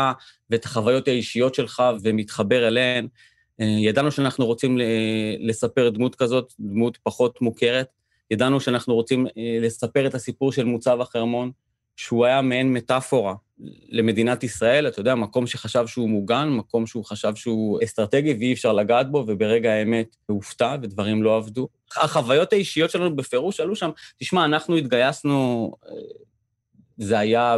ואת 0.50 0.64
החוויות 0.64 1.08
האישיות 1.08 1.54
שלך 1.54 1.82
ומתחבר 2.02 2.68
אליהן. 2.68 3.08
אה, 3.60 3.66
ידענו 3.66 4.10
שאנחנו 4.10 4.46
רוצים 4.46 4.78
לספר 5.40 5.90
דמות 5.90 6.14
כזאת, 6.14 6.52
דמות 6.60 6.98
פחות 7.02 7.42
מוכרת. 7.42 7.88
ידענו 8.30 8.60
שאנחנו 8.60 8.94
רוצים 8.94 9.26
אה, 9.26 9.58
לספר 9.60 10.06
את 10.06 10.14
הסיפור 10.14 10.52
של 10.52 10.64
מוצב 10.64 11.00
החרמון, 11.00 11.50
שהוא 11.96 12.26
היה 12.26 12.42
מעין 12.42 12.72
מטאפורה 12.72 13.34
למדינת 13.88 14.44
ישראל, 14.44 14.88
אתה 14.88 15.00
יודע, 15.00 15.14
מקום 15.14 15.46
שחשב 15.46 15.86
שהוא 15.86 16.08
מוגן, 16.08 16.48
מקום 16.48 16.86
שהוא 16.86 17.04
חשב 17.04 17.34
שהוא 17.34 17.78
אסטרטגי 17.84 18.34
ואי 18.34 18.52
אפשר 18.52 18.72
לגעת 18.72 19.10
בו, 19.10 19.24
וברגע 19.26 19.72
האמת 19.72 20.16
הוא 20.26 20.36
הופתע 20.36 20.76
ודברים 20.82 21.22
לא 21.22 21.36
עבדו. 21.36 21.68
החוויות 21.96 22.52
האישיות 22.52 22.90
שלנו 22.90 23.16
בפירוש 23.16 23.60
עלו 23.60 23.76
שם. 23.76 23.90
תשמע, 24.18 24.44
אנחנו 24.44 24.76
התגייסנו, 24.76 25.72
אה, 25.86 25.92
זה 26.96 27.18
היה 27.18 27.56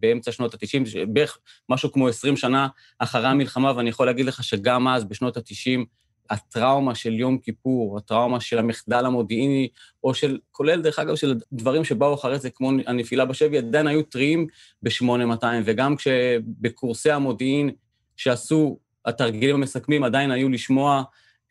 באמצע 0.00 0.32
שנות 0.32 0.54
ה-90, 0.54 1.06
בערך 1.08 1.38
משהו 1.68 1.92
כמו 1.92 2.08
20 2.08 2.36
שנה 2.36 2.68
אחרי 2.98 3.26
המלחמה, 3.26 3.72
ואני 3.76 3.88
יכול 3.88 4.06
להגיד 4.06 4.26
לך 4.26 4.44
שגם 4.44 4.88
אז, 4.88 5.04
בשנות 5.04 5.36
ה-90, 5.36 5.84
הטראומה 6.30 6.94
של 6.94 7.12
יום 7.12 7.38
כיפור, 7.38 7.98
הטראומה 7.98 8.40
של 8.40 8.58
המחדל 8.58 9.06
המודיעיני, 9.06 9.68
או 10.04 10.14
של, 10.14 10.38
כולל 10.50 10.82
דרך 10.82 10.98
אגב 10.98 11.14
של 11.16 11.34
דברים 11.52 11.84
שבאו 11.84 12.14
אחרי 12.14 12.38
זה, 12.38 12.50
כמו 12.50 12.70
הנפילה 12.86 13.24
בשבי, 13.24 13.58
עדיין 13.58 13.86
היו 13.86 14.02
טריים 14.02 14.46
ב-8200, 14.82 15.44
וגם 15.64 15.96
כשבקורסי 15.96 17.10
המודיעין 17.10 17.70
שעשו 18.16 18.78
התרגילים 19.04 19.56
המסכמים, 19.56 20.04
עדיין 20.04 20.30
היו 20.30 20.48
לשמוע 20.48 21.02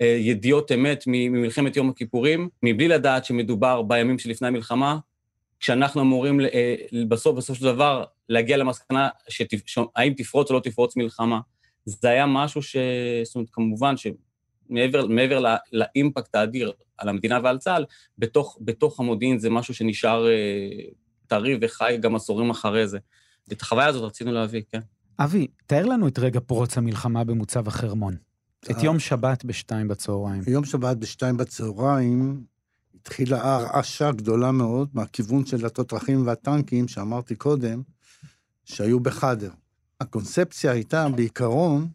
אה, 0.01 0.17
ידיעות 0.19 0.71
אמת 0.71 1.03
ממלחמת 1.07 1.77
יום 1.77 1.89
הכיפורים, 1.89 2.50
מבלי 2.63 2.88
לדעת 2.88 3.25
שמדובר 3.25 3.81
בימים 3.81 4.19
שלפני 4.19 4.48
המלחמה, 4.48 4.98
כשאנחנו 5.59 6.01
אמורים 6.01 6.39
אה, 6.41 6.75
בסוף, 7.07 7.38
בסוף 7.38 7.57
של 7.57 7.65
דבר, 7.65 8.03
להגיע 8.29 8.57
למסקנה 8.57 9.09
האם 9.95 10.13
תפרוץ 10.13 10.50
או 10.50 10.55
לא 10.55 10.59
תפרוץ 10.59 10.98
מלחמה. 10.98 11.39
זה 11.86 12.09
היה 12.09 12.25
משהו 12.25 12.62
ש... 12.62 12.75
זאת 13.24 13.36
אומרת, 13.36 13.50
כמובן 13.51 13.98
ש... 13.98 14.07
מעבר, 14.69 15.07
מעבר 15.07 15.39
לא, 15.39 15.49
לאימפקט 15.73 16.35
האדיר 16.35 16.71
על 16.97 17.09
המדינה 17.09 17.39
ועל 17.43 17.57
צה"ל, 17.57 17.85
בתוך, 18.17 18.57
בתוך 18.61 18.99
המודיעין 18.99 19.39
זה 19.39 19.49
משהו 19.49 19.73
שנשאר 19.73 20.27
אה, 20.27 20.33
טרי 21.27 21.57
וחי 21.61 21.97
גם 22.01 22.15
עשורים 22.15 22.49
אחרי 22.49 22.88
זה. 22.88 22.99
את 23.51 23.61
החוויה 23.61 23.88
הזאת 23.88 24.03
רצינו 24.03 24.31
להביא, 24.31 24.61
כן. 24.71 24.79
אבי, 25.19 25.47
תאר 25.65 25.85
לנו 25.85 26.07
את 26.07 26.19
רגע 26.19 26.39
פרוץ 26.39 26.77
המלחמה 26.77 27.23
במוצב 27.23 27.67
החרמון. 27.67 28.15
את 28.71 28.77
אה. 28.77 28.85
יום 28.85 28.99
שבת 28.99 29.45
בשתיים 29.45 29.88
בצהריים. 29.88 30.41
יום 30.47 30.65
שבת 30.65 30.97
בשתיים 30.97 31.38
בצהריים 31.38 32.43
התחילה 33.01 33.55
הרעשה 33.55 34.11
גדולה 34.11 34.51
מאוד 34.51 34.89
מהכיוון 34.93 35.45
של 35.45 35.65
התותחים 35.65 36.27
והטנקים 36.27 36.88
שאמרתי 36.88 37.35
קודם, 37.35 37.81
שהיו 38.65 38.99
בחדר. 38.99 39.51
הקונספציה 40.01 40.71
הייתה 40.71 41.09
בעיקרון 41.09 41.88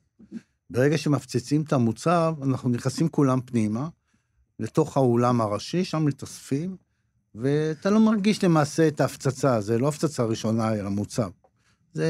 ברגע 0.71 0.99
שמפציצים 0.99 1.63
את 1.63 1.73
המוצב, 1.73 2.35
אנחנו 2.43 2.71
נכנסים 2.71 3.09
כולם 3.09 3.41
פנימה, 3.41 3.89
לתוך 4.61 4.97
האולם 4.97 5.41
הראשי, 5.41 5.85
שם 5.85 6.05
מתאספים, 6.05 6.77
ואתה 7.35 7.91
לא 7.91 8.01
מרגיש 8.01 8.45
למעשה 8.45 8.89
את 8.89 9.01
ההפצצה, 9.01 9.61
זה 9.61 9.79
לא 9.79 9.89
הפצצה 9.89 10.25
ראשונה 10.25 10.69
על 10.69 10.87
המוצב. 10.87 11.31
זה, 11.93 12.09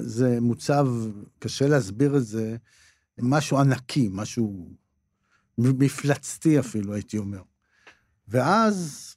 זה 0.00 0.40
מוצב, 0.40 0.88
קשה 1.38 1.68
להסביר 1.68 2.16
את 2.16 2.24
זה, 2.24 2.56
משהו 3.18 3.58
ענקי, 3.58 4.08
משהו 4.12 4.68
מפלצתי 5.58 6.58
אפילו, 6.58 6.94
הייתי 6.94 7.18
אומר. 7.18 7.42
ואז 8.28 9.08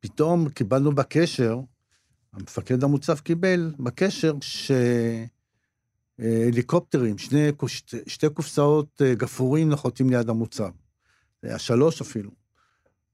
פתאום 0.00 0.48
קיבלנו 0.48 0.92
בקשר, 0.92 1.60
המפקד 2.32 2.84
המוצב 2.84 3.18
קיבל 3.18 3.74
בקשר, 3.78 4.34
ש... 4.40 4.72
הליקופטרים, 6.18 7.18
שני, 7.18 7.50
שתי 8.06 8.28
קופסאות 8.28 9.02
אה, 9.04 9.14
גפורים 9.14 9.68
נחותים 9.68 10.10
ליד 10.10 10.28
המוצב. 10.28 10.70
זה 11.42 11.48
היה 11.48 11.58
שלוש 11.58 12.00
אפילו. 12.00 12.30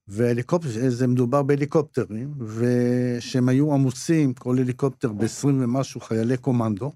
והליקופטר, 0.08 0.68
זה 0.88 1.06
מדובר 1.06 1.42
בהליקופטרים, 1.42 2.34
ושהם 2.40 3.48
היו 3.48 3.74
עמוסים, 3.74 4.34
כל 4.34 4.58
הליקופטר 4.58 5.12
ב-20 5.12 5.46
ומשהו 5.46 6.00
חיילי 6.00 6.36
קומנדו, 6.36 6.92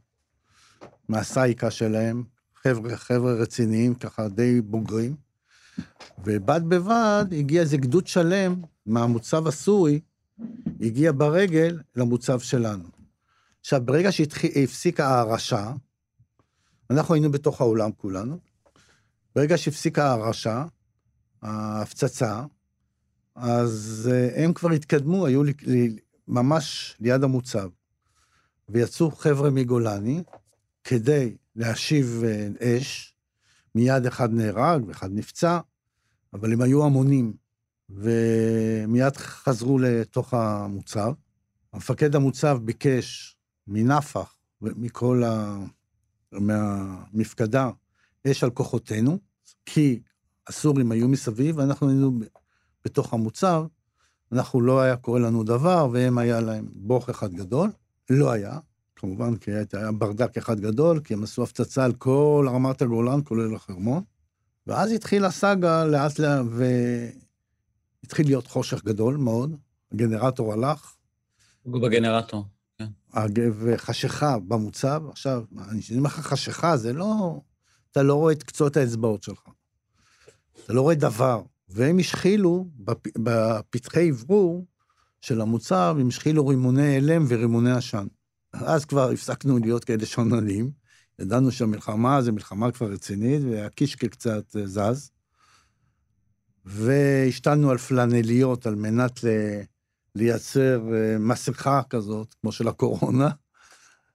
מהסייקה 1.09 1.71
שלהם, 1.71 2.25
חבר'ה, 2.63 2.97
חבר'ה 2.97 3.33
רציניים, 3.33 3.95
ככה 3.95 4.29
די 4.29 4.61
בוגרים. 4.61 5.17
ובד 6.25 6.61
בבד 6.69 7.25
הגיע 7.33 7.61
איזה 7.61 7.77
גדוד 7.77 8.07
שלם 8.07 8.55
מהמוצב 8.87 9.47
הסורי, 9.47 10.01
הגיע 10.81 11.13
ברגל 11.13 11.79
למוצב 11.97 12.41
שלנו. 12.41 12.85
עכשיו, 13.61 13.81
ברגע 13.85 14.13
שהפסיקה 14.13 15.07
ההרעשה, 15.07 15.73
אנחנו 16.91 17.15
היינו 17.15 17.33
בתוך 17.33 17.61
האולם 17.61 17.91
כולנו. 17.93 18.39
ברגע 19.35 19.59
שהפסיקה 19.59 20.13
הרעשה, 20.13 20.65
ההפצצה, 21.43 22.45
אז 23.35 24.09
אה, 24.13 24.45
הם 24.45 24.53
כבר 24.53 24.71
התקדמו, 24.71 25.27
היו 25.27 25.45
לי, 25.45 25.53
לי, 25.63 25.97
ממש 26.29 26.97
ליד 27.01 27.25
המוצב. 27.25 27.69
ויצאו 28.69 29.11
חבר'ה 29.11 29.51
מגולני 29.51 30.23
כדי 30.85 31.37
להשיב 31.57 32.23
אה, 32.25 32.49
אש. 32.61 33.15
מיד 33.75 34.07
אחד 34.07 34.33
נהרג 34.33 34.89
ואחד 34.89 35.11
נפצע, 35.13 35.61
אבל 36.35 36.53
הם 36.53 36.63
היו 36.63 36.85
המונים, 36.85 37.33
ומיד 37.91 39.17
חזרו 39.17 39.79
לתוך 39.79 40.35
המוצב. 40.35 41.13
המפקד 41.73 42.15
המוצב 42.15 42.59
ביקש 42.65 43.37
מנפח 43.67 44.37
ומכל 44.63 45.23
ה... 45.27 45.59
מהמפקדה 46.33 47.71
אש 48.27 48.45
על 48.45 48.51
כוחותינו, 48.51 49.19
כי 49.67 50.01
הסורים 50.47 50.93
היו 50.93 51.09
מסביב 51.09 51.59
ואנחנו 51.59 51.89
היינו 51.89 52.19
בתוך 52.85 53.15
המוצב, 53.15 53.65
אנחנו 54.33 54.61
לא 54.61 54.81
היה 54.81 54.97
קורה 54.97 55.21
לנו 55.21 55.45
דבר, 55.45 55.89
והם 55.93 56.19
היה 56.19 56.41
להם 56.41 56.69
בוך 56.73 57.09
אחד 57.09 57.33
גדול. 57.33 57.71
לא 58.11 58.31
היה, 58.31 58.59
כמובן, 58.97 59.37
כי 59.37 59.51
היה 59.73 59.93
ברדק 59.93 60.37
אחד 60.37 60.61
גדול, 60.61 61.01
כי 61.01 61.15
הם 61.15 61.23
עשו 61.23 61.43
הפצצה 61.43 61.85
על 61.85 61.93
כל 61.93 62.47
רמת 62.53 62.83
הגולן, 62.83 63.21
כולל 63.25 63.55
החרמון. 63.55 64.03
ואז 64.67 64.93
התחילה 64.93 65.31
סאגה 65.31 65.85
לאט 65.85 66.19
לאט, 66.19 66.47
והתחיל 68.03 68.27
להיות 68.27 68.47
חושך 68.47 68.85
גדול 68.85 69.17
מאוד, 69.17 69.57
הגנרטור 69.93 70.53
הלך. 70.53 70.95
בגנרטור. 71.67 72.45
וחשיכה 73.59 74.39
במוצב, 74.39 75.03
עכשיו, 75.11 75.45
אני 75.69 75.81
אומר 75.97 76.09
לך 76.09 76.21
חשיכה, 76.21 76.77
זה 76.77 76.93
לא... 76.93 77.41
אתה 77.91 78.03
לא 78.03 78.15
רואה 78.15 78.33
את 78.33 78.43
קצות 78.43 78.77
האצבעות 78.77 79.23
שלך. 79.23 79.43
אתה 80.65 80.73
לא 80.73 80.81
רואה 80.81 80.95
דבר. 80.95 81.43
והם 81.69 81.99
השחילו, 81.99 82.69
בפתחי 83.19 84.11
אוורור 84.11 84.67
של 85.21 85.41
המוצב, 85.41 85.97
הם 86.01 86.09
השחילו 86.09 86.47
רימוני 86.47 86.97
הלם 86.97 87.25
ורימוני 87.29 87.71
עשן. 87.71 88.07
אז 88.53 88.85
כבר 88.85 89.11
הפסקנו 89.11 89.59
להיות 89.59 89.85
כאלה 89.85 90.07
שוננים, 90.07 90.71
ידענו 91.19 91.53
שהמלחמה 91.53 92.23
זה 92.23 92.33
מלחמה 92.33 92.73
כבר 92.73 92.91
רצינית, 92.91 93.43
והקישקע 93.51 94.09
קצת 94.09 94.57
אה, 94.57 94.67
זז. 94.67 95.11
והשתנו 96.65 97.71
על 97.71 97.79
פלנליות 97.79 98.67
על 98.67 98.75
מנת 98.75 99.25
ל... 99.25 99.29
לייצר 100.15 100.95
אה, 100.95 101.19
מסכה 101.19 101.83
כזאת, 101.91 102.35
כמו 102.41 102.53
של 102.53 102.69
הקורונה, 102.69 103.31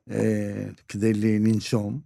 אה, 0.10 0.68
כדי 0.88 1.14
לנשום, 1.14 2.02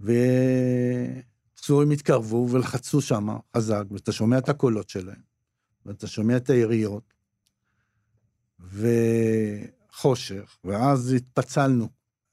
ופצועים 0.00 1.90
התקרבו 1.90 2.48
ולחצו 2.50 3.00
שם 3.00 3.28
חזק, 3.56 3.84
ואתה 3.90 4.12
שומע 4.12 4.38
את 4.38 4.48
הקולות 4.48 4.88
שלהם, 4.88 5.22
ואתה 5.86 6.06
שומע 6.06 6.36
את 6.36 6.50
היריות, 6.50 7.14
וחושך, 8.60 10.58
ואז 10.64 11.12
התפצלנו. 11.12 11.88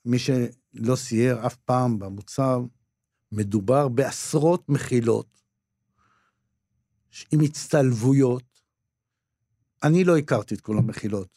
מי 0.06 0.20
שלא 0.20 0.96
סייר 0.96 1.46
אף 1.46 1.56
פעם 1.56 2.00
במוצב, 2.00 2.62
מדובר 3.32 3.88
בעשרות 3.88 4.70
מחילות 4.70 5.40
עם 7.32 7.40
הצטלבויות. 7.42 8.49
אני 9.84 10.04
לא 10.04 10.18
הכרתי 10.18 10.56
את 10.56 10.62
כל 10.62 10.78
המחילות. 10.78 11.28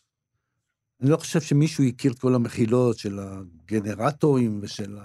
אני 1.00 1.11
לא 1.11 1.16
חושב 1.16 1.40
שמישהו 1.40 1.84
הכיר 1.84 2.12
את 2.12 2.18
כל 2.18 2.34
המחילות 2.34 2.99
של 2.99 3.18
הגנרטורים 3.18 4.58
ושל 4.62 4.99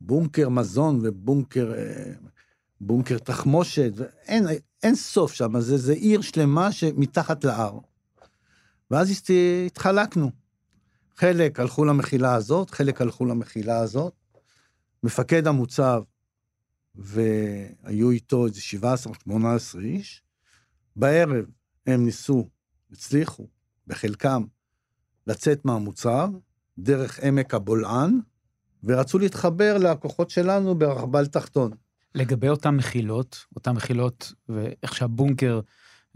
הבונקר 0.00 0.48
מזון 0.48 1.00
ובונקר 1.02 1.74
אה, 1.74 2.12
בונקר 2.80 3.18
תחמושת, 3.18 3.92
ואין 3.96 4.46
אין 4.82 4.94
סוף 4.94 5.32
שם, 5.32 5.60
זה, 5.60 5.76
זה 5.76 5.92
עיר 5.92 6.20
שלמה 6.20 6.72
שמתחת 6.72 7.44
להר. 7.44 7.78
ואז 8.90 9.22
התחלקנו. 9.66 10.30
חלק 11.16 11.60
הלכו 11.60 11.84
למחילה 11.84 12.34
הזאת, 12.34 12.70
חלק 12.70 13.00
הלכו 13.00 13.24
למחילה 13.24 13.78
הזאת. 13.78 14.12
מפקד 15.02 15.46
המוצב, 15.46 16.02
והיו 16.94 18.10
איתו 18.10 18.46
איזה 18.46 18.60
17-18 19.28 19.30
איש, 19.80 20.22
בערב 20.96 21.44
הם 21.86 22.04
ניסו, 22.04 22.48
הצליחו, 22.94 23.46
בחלקם, 23.86 24.44
לצאת 25.26 25.64
מהמוצב, 25.64 26.28
דרך 26.78 27.20
עמק 27.22 27.54
הבולען, 27.54 28.20
ורצו 28.84 29.18
להתחבר 29.18 29.78
לכוחות 29.78 30.30
שלנו 30.30 30.74
ברכבל 30.74 31.26
תחתון. 31.26 31.70
לגבי 32.14 32.48
אותן 32.48 32.76
מחילות, 32.76 33.44
אותן 33.56 33.72
מחילות, 33.72 34.32
ואיך 34.48 34.94
שהבונקר 34.94 35.60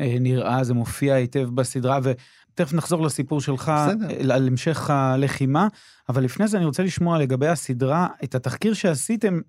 אה, 0.01 0.17
נראה, 0.21 0.65
זה 0.65 0.75
מופיע 0.75 1.15
היטב 1.15 1.49
בסדרה, 1.55 1.99
ותכף 2.03 2.73
נחזור 2.73 3.03
לסיפור 3.03 3.41
שלך, 3.41 3.73
בסדר. 3.89 4.33
על 4.33 4.47
המשך 4.47 4.91
הלחימה, 4.91 5.69
אבל 6.09 6.25
לפני 6.25 6.49
זה 6.49 6.57
אני 6.57 6.67
רוצה 6.67 6.83
לשמוע 6.83 7.19
לגבי 7.19 7.49
הסדרה, 7.49 8.09
את 8.25 8.35
התחקיר 8.35 8.75
שעשיתם 8.75 9.41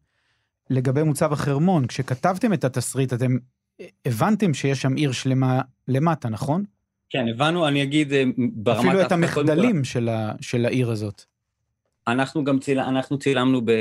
לגבי 0.69 1.03
מוצב 1.03 1.33
החרמון. 1.33 1.87
כשכתבתם 1.87 2.53
את 2.53 2.63
התסריט, 2.63 3.13
אתם 3.13 3.37
הבנתם 4.05 4.53
שיש 4.53 4.81
שם 4.81 4.95
עיר 4.95 5.11
שלמה 5.11 5.61
למטה, 5.87 6.29
נכון? 6.29 6.63
כן, 7.09 7.27
הבנו, 7.27 7.67
אני 7.67 7.83
אגיד 7.83 8.13
אה, 8.13 8.23
ברמת... 8.37 8.79
אפילו 8.79 9.01
את 9.01 9.11
המחדלים 9.11 9.83
של, 9.83 10.09
ה, 10.09 10.33
של 10.41 10.65
העיר 10.65 10.91
הזאת. 10.91 11.23
אנחנו 12.07 12.43
גם 12.43 12.59
ציל, 12.59 12.79
אנחנו 12.79 13.19
צילמנו 13.19 13.61
ב, 13.65 13.71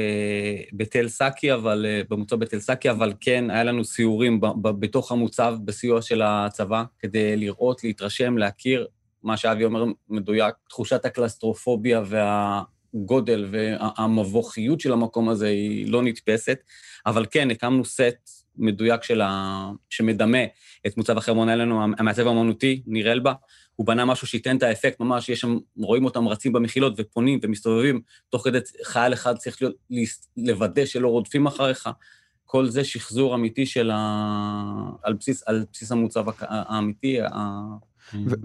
בתל 0.73 1.08
סאקי, 1.08 1.54
אבל, 1.54 1.87
אה, 1.88 2.00
במוצב 2.11 2.37
בתל 2.37 2.61
סאקי, 2.61 2.90
אבל 2.90 3.12
כן, 3.20 3.50
היה 3.50 3.64
לנו 3.64 3.85
סיורים 3.85 4.40
ב, 4.40 4.47
ב, 4.47 4.68
בתוך 4.68 5.12
המוצב 5.12 5.56
בסיוע 5.64 6.02
של 6.02 6.23
הצבא, 6.23 6.85
כדי 6.99 7.37
לראות, 7.37 7.85
להתרשם, 7.85 8.38
להכיר, 8.38 8.87
מה 9.23 9.37
שאבי 9.37 9.64
אומר 9.64 9.85
מדויק, 10.08 10.54
תחושת 10.68 11.04
הקלסטרופוביה 11.04 12.02
והגודל 12.95 13.47
והמבוכיות 13.50 14.80
של 14.80 14.92
המקום 14.92 15.28
הזה 15.28 15.49
היא 15.49 15.92
לא 15.92 16.02
נתפסת, 16.02 16.59
אבל 17.07 17.26
כן, 17.30 17.50
הקמנו 17.50 17.85
סט 17.85 18.38
מדויק 18.57 19.02
של 19.02 19.21
ה... 19.21 19.71
שמדמה 19.90 20.38
את 20.87 20.97
מוצב 20.97 21.18
החרמון, 21.18 21.49
לנו 21.49 21.83
המעצב 21.83 22.26
האמנותי, 22.26 22.83
ניר 22.87 23.12
אלבה, 23.12 23.33
הוא 23.76 23.87
בנה 23.87 24.04
משהו 24.04 24.26
שייתן 24.26 24.57
את 24.57 24.62
האפקט 24.62 25.00
ממש, 25.00 25.28
יש 25.28 25.40
שם, 25.40 25.59
רואים 25.76 26.04
אותם 26.04 26.28
רצים 26.28 26.52
במחילות 26.52 26.95
ופונים 26.97 27.40
ומסתובבים, 27.42 28.00
תוך 28.28 28.45
כדי 28.45 28.59
חייל 28.85 29.12
אחד 29.12 29.37
צריך 29.37 29.62
להיות, 29.62 29.75
לוודא 30.37 30.87
שלא 30.87 31.09
רודפים 31.09 31.47
אחריך. 31.47 31.88
כל 32.45 32.66
זה 32.66 32.85
שחזור 32.85 33.35
אמיתי 33.35 33.66
של 33.66 33.90
ה... 33.90 34.90
על 35.02 35.12
בסיס, 35.12 35.42
על 35.47 35.64
בסיס 35.73 35.92
המוצב 35.92 36.25
האמיתי, 36.40 37.18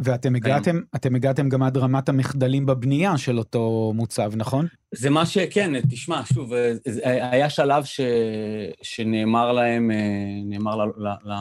ואתם 0.03 0.35
הגעתם, 0.35 0.79
אתם 0.95 1.15
הגעתם 1.15 1.49
גם 1.49 1.63
עד 1.63 1.77
רמת 1.77 2.09
המחדלים 2.09 2.65
בבנייה 2.65 3.17
של 3.17 3.37
אותו 3.37 3.91
מוצב, 3.95 4.31
נכון? 4.35 4.67
זה 4.91 5.09
מה 5.09 5.25
ש... 5.25 5.37
כן, 5.37 5.81
תשמע, 5.81 6.21
שוב, 6.33 6.53
היה 7.03 7.49
שלב 7.49 7.83
ש... 7.83 8.01
שנאמר 8.81 9.51
להם, 9.51 9.91
אה, 9.91 9.97
נאמר 10.45 10.75
ל... 10.75 10.89
ל... 10.97 11.07
ל... 11.07 11.33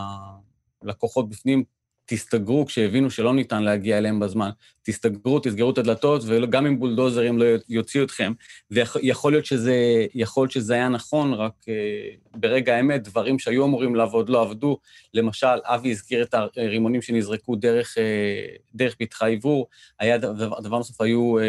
לקוחות 0.83 1.29
בפנים, 1.29 1.65
תסתגרו 2.07 2.67
כשהבינו 2.67 3.11
שלא 3.11 3.35
ניתן 3.35 3.63
להגיע 3.63 3.99
אליהם 3.99 4.21
בזמן. 4.21 4.51
תסתגרו, 4.83 5.41
תסגרו 5.41 5.71
את 5.71 5.79
הדלתות, 5.79 6.23
וגם 6.27 6.67
אם 6.67 6.79
בולדוזרים 6.79 7.39
לא 7.39 7.45
יוציאו 7.69 8.05
אתכם. 8.05 8.33
ויכול 8.71 9.33
להיות 9.33 9.47
שזה, 9.47 10.07
יכול 10.15 10.43
להיות 10.43 10.53
שזה 10.53 10.75
היה 10.75 10.89
נכון, 10.89 11.35
רק 11.35 11.53
uh, 11.63 12.39
ברגע 12.39 12.77
האמת, 12.77 13.03
דברים 13.03 13.39
שהיו 13.39 13.65
אמורים 13.65 13.95
לעבוד 13.95 14.29
לא 14.29 14.43
עבדו. 14.43 14.79
למשל, 15.15 15.47
אבי 15.65 15.91
הזכיר 15.91 16.23
את 16.23 16.35
הרימונים 16.57 17.03
שנזרקו 17.03 17.57
דרך, 17.57 17.95
uh, 17.99 18.61
דרך 18.75 18.95
פתחי 18.99 19.31
עיבור. 19.31 19.67
היה 20.01 20.19
דבר, 20.19 20.61
דבר 20.61 20.77
נוסף, 20.77 21.01
היו 21.01 21.39
uh, 21.39 21.43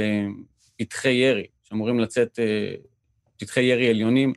פתחי 0.78 1.12
ירי, 1.12 1.48
שאמורים 1.64 2.00
לצאת, 2.00 2.40
uh, 2.40 2.82
פתחי 3.38 3.62
ירי 3.62 3.90
עליונים. 3.90 4.34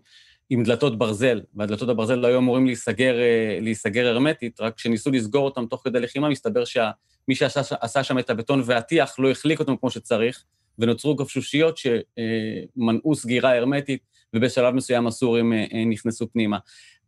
עם 0.51 0.63
דלתות 0.63 0.99
ברזל, 0.99 1.41
והדלתות 1.55 1.89
הברזל 1.89 2.15
לא 2.15 2.27
היו 2.27 2.39
אמורים 2.39 2.67
להיסגר, 2.67 3.19
אה, 3.19 3.59
להיסגר 3.61 4.07
הרמטית, 4.07 4.61
רק 4.61 4.75
כשניסו 4.75 5.11
לסגור 5.11 5.45
אותם 5.45 5.67
תוך 5.67 5.81
כדי 5.85 6.01
לחימה, 6.01 6.29
מסתבר 6.29 6.65
שמי 6.65 7.35
שעשה 7.35 8.05
שם 8.05 8.19
את 8.19 8.31
הבטון 8.31 8.63
והטיח 8.65 9.19
לא 9.19 9.31
החליק 9.31 9.61
אותם 9.61 9.77
כמו 9.77 9.91
שצריך, 9.91 10.45
ונוצרו 10.79 11.15
גפשושיות 11.15 11.79
שמנעו 11.79 13.15
סגירה 13.15 13.57
הרמטית, 13.57 14.01
ובשלב 14.35 14.75
מסוים 14.75 15.07
הסורים 15.07 15.53
אה, 15.53 15.65
אה, 15.73 15.85
נכנסו 15.85 16.33
פנימה. 16.33 16.59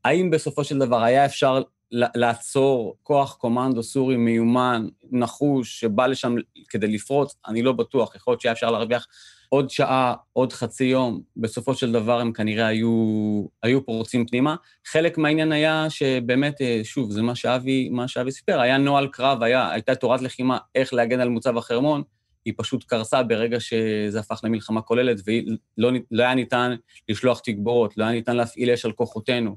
האם 0.05 0.31
בסופו 0.31 0.65
של 0.65 0.79
דבר 0.79 1.03
היה 1.03 1.25
אפשר 1.25 1.63
לעצור 1.93 2.97
כוח 3.03 3.35
קומנדו 3.35 3.83
סורי 3.83 4.17
מיומן, 4.17 4.89
נחוש, 5.11 5.81
שבא 5.81 6.07
לשם 6.07 6.35
כדי 6.69 6.87
לפרוץ? 6.87 7.37
אני 7.47 7.63
לא 7.63 7.73
בטוח, 7.73 8.17
יכול 8.17 8.33
להיות 8.33 8.41
שהיה 8.41 8.53
אפשר 8.53 8.71
להרוויח 8.71 9.07
עוד 9.49 9.71
שעה, 9.71 10.15
עוד 10.33 10.53
חצי 10.53 10.85
יום, 10.85 11.21
בסופו 11.37 11.75
של 11.75 11.93
דבר 11.93 12.21
הם 12.21 12.33
כנראה 12.33 12.67
היו, 12.67 13.45
היו 13.63 13.87
פורצים 13.87 14.27
פנימה. 14.27 14.57
חלק 14.87 15.19
מהעניין 15.19 15.53
היה 15.53 15.91
שבאמת, 15.91 16.61
אה, 16.61 16.81
שוב, 16.85 17.11
זה 17.11 17.23
מה 17.23 17.35
שאבי, 17.35 17.89
מה 17.89 18.09
שאבי 18.09 18.33
סיפר, 18.33 18.61
היה 18.61 18.79
נוהל 18.79 19.09
קרב, 19.09 19.43
היה, 19.43 19.71
הייתה 19.71 19.95
תורת 19.95 20.23
לחימה 20.23 20.59
איך 20.75 20.95
להגן 20.95 21.21
על 21.21 21.29
מוצב 21.29 21.57
החרמון, 21.57 22.03
היא 22.45 22.55
פשוט 22.57 22.85
קרסה 22.85 23.23
ברגע 23.23 23.61
שזה 23.61 24.21
הפך 24.21 24.41
למלחמה 24.45 24.83
כוללת, 24.83 25.21
ולא 25.27 25.91
לא 26.11 26.23
היה 26.23 26.35
ניתן 26.35 26.75
לשלוח 27.09 27.41
תגבורות, 27.41 27.97
לא 27.97 28.05
היה 28.05 28.13
ניתן 28.13 28.37
להפעיל 28.37 28.71
אש 28.71 28.85
על 28.85 28.93
כוחותינו. 28.93 29.57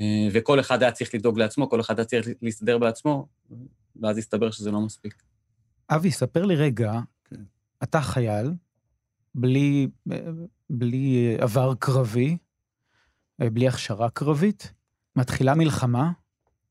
אה, 0.00 0.28
וכל 0.32 0.60
אחד 0.60 0.82
היה 0.82 0.92
צריך 0.92 1.14
לדאוג 1.14 1.38
לעצמו, 1.38 1.70
כל 1.70 1.80
אחד 1.80 1.98
היה 1.98 2.06
צריך 2.06 2.28
להסתדר 2.42 2.78
בעצמו, 2.78 3.28
ואז 4.02 4.18
הסתבר 4.18 4.50
שזה 4.50 4.70
לא 4.70 4.80
מספיק. 4.80 5.14
אבי, 5.90 6.10
ספר 6.10 6.44
לי 6.44 6.56
רגע, 6.56 6.92
כן. 7.24 7.42
אתה 7.82 8.00
חייל, 8.00 8.50
בלי, 9.36 9.88
בלי 10.70 11.36
עבר 11.40 11.74
קרבי, 11.78 12.36
בלי 13.38 13.68
הכשרה 13.68 14.10
קרבית, 14.10 14.72
מתחילה 15.16 15.54
מלחמה, 15.54 16.10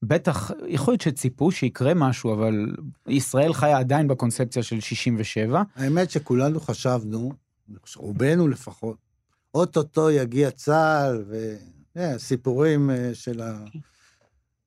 בטח, 0.03 0.51
יכול 0.67 0.91
להיות 0.91 1.01
שציפו 1.01 1.51
שיקרה 1.51 1.93
משהו, 1.93 2.33
אבל 2.33 2.75
ישראל 3.07 3.53
חיה 3.53 3.77
עדיין 3.77 4.07
בקונספציה 4.07 4.63
של 4.63 4.79
67. 4.79 5.61
האמת 5.75 6.11
שכולנו 6.11 6.59
חשבנו, 6.59 7.31
רובנו 7.95 8.47
לפחות, 8.47 8.97
אוטוטו 9.53 10.11
יגיע 10.11 10.51
צה"ל, 10.51 11.25
וסיפורים 11.95 12.89
אה, 12.89 13.11
של 13.13 13.41
ה... 13.41 13.63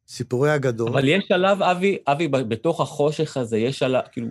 סיפורי 0.09 0.51
הגדול. 0.51 0.89
אבל 0.89 1.09
יש 1.09 1.25
שלב, 1.29 1.63
אבי, 1.63 1.99
אבי, 2.07 2.29
בתוך 2.29 2.81
החושך 2.81 3.37
הזה, 3.37 3.59
יש 3.59 3.79
שלב, 3.79 4.03
כאילו, 4.13 4.29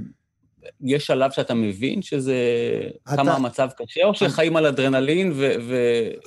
יש 0.81 1.05
שלב 1.05 1.31
שאתה 1.31 1.53
מבין 1.53 2.01
שזה, 2.01 2.35
אתה... 3.07 3.15
כמה 3.15 3.33
המצב 3.33 3.69
קשה, 3.77 4.01
או 4.03 4.15
שחיים 4.15 4.55
על 4.55 4.65
אדרנלין 4.65 5.31
ו... 5.31 5.51
ו... 5.67 5.75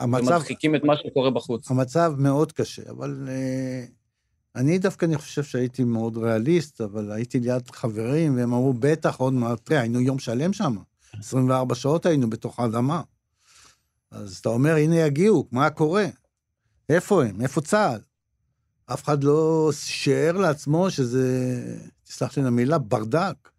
המצב... 0.01 0.33
ומדחיקים 0.33 0.75
את 0.75 0.85
מה 0.85 0.97
שקורה 0.97 1.31
בחוץ? 1.31 1.71
המצב 1.71 2.13
מאוד 2.19 2.53
קשה, 2.53 2.83
אבל 2.91 3.29
uh, 3.29 3.91
אני 4.57 4.79
דווקא, 4.79 5.05
אני 5.05 5.19
חושב 5.19 5.43
שהייתי 5.43 5.85
מאוד 5.85 6.17
ריאליסט, 6.17 6.81
אבל 6.81 7.13
הייתי 7.13 7.41
ליד 7.41 7.71
חברים, 7.71 8.37
והם 8.37 8.53
אמרו, 8.53 8.73
בטח, 8.73 9.17
עוד 9.17 9.33
מעט, 9.33 9.61
תראה, 9.65 9.81
היינו 9.81 10.01
יום 10.01 10.19
שלם 10.19 10.53
שם, 10.53 10.77
24 11.19 11.75
שעות 11.75 12.07
היינו 12.07 12.31
בתוך 12.31 12.61
האדמה. 12.61 13.03
אז 14.11 14.37
אתה 14.37 14.49
אומר, 14.49 14.77
הנה 14.77 14.97
יגיעו, 14.97 15.47
מה 15.53 15.71
קורה? 15.71 16.07
איפה 16.89 17.25
הם? 17.25 17.41
איפה 17.41 17.61
צה"ל? 17.61 18.01
אף 18.93 19.05
אחד 19.05 19.25
לא 19.25 19.71
שיער 19.73 20.33
לעצמו 20.33 20.91
שזה, 20.91 21.27
תסלח 22.05 22.37
לי 22.37 22.43
למילה, 22.43 22.79
ברדק. 22.79 23.50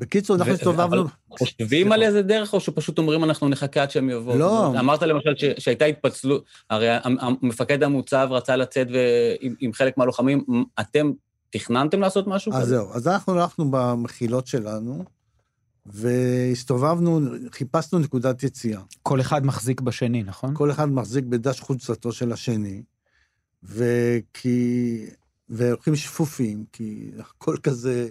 בקיצור, 0.00 0.36
אנחנו 0.36 0.52
הסתובבנו... 0.52 1.04
חושבים 1.30 1.92
על 1.92 2.02
איזה 2.02 2.22
דרך, 2.22 2.52
או 2.52 2.60
שפשוט 2.60 2.98
אומרים, 2.98 3.24
אנחנו 3.24 3.48
נחכה 3.48 3.82
עד 3.82 3.90
שהם 3.90 4.10
יבואו? 4.10 4.38
לא. 4.38 4.80
אמרת 4.80 5.02
למשל 5.02 5.34
שהייתה 5.58 5.84
התפצלות, 5.84 6.44
הרי 6.70 6.88
המפקד 7.02 7.82
המוצב 7.82 8.28
רצה 8.30 8.56
לצאת 8.56 8.86
עם 9.60 9.72
חלק 9.72 9.98
מהלוחמים, 9.98 10.44
אתם 10.80 11.10
תכננתם 11.50 12.00
לעשות 12.00 12.26
משהו 12.26 12.52
כזה? 12.52 12.62
אז 12.62 12.68
זהו, 12.68 12.92
אז 12.92 13.08
אנחנו 13.08 13.40
הלכנו 13.40 13.70
במחילות 13.70 14.46
שלנו, 14.46 15.04
והסתובבנו, 15.86 17.20
חיפשנו 17.52 17.98
נקודת 17.98 18.42
יציאה. 18.42 18.80
כל 19.02 19.20
אחד 19.20 19.46
מחזיק 19.46 19.80
בשני, 19.80 20.22
נכון? 20.22 20.54
כל 20.54 20.70
אחד 20.70 20.88
מחזיק 20.88 21.24
בדש 21.24 21.60
חולצתו 21.60 22.12
של 22.12 22.32
השני, 22.32 22.82
וכי... 23.62 25.06
והולכים 25.52 25.96
שפופים, 25.96 26.64
כי 26.72 27.10
הכל 27.18 27.56
כזה, 27.62 28.08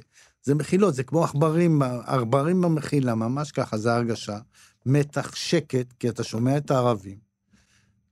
זה 0.50 0.56
מחילות, 0.56 0.96
זה 0.96 1.04
כמו 1.04 1.24
עכברים, 1.24 1.82
עכברים 2.06 2.62
במחילה, 2.62 3.16
ממש 3.16 3.52
ככה, 3.52 3.78
זה 3.78 3.96
הרגשה. 3.96 4.38
מתח, 4.86 5.36
שקט, 5.36 5.94
כי 6.00 6.10
אתה 6.10 6.24
שומע 6.24 6.58
את 6.58 6.72
הערבים, 6.72 7.18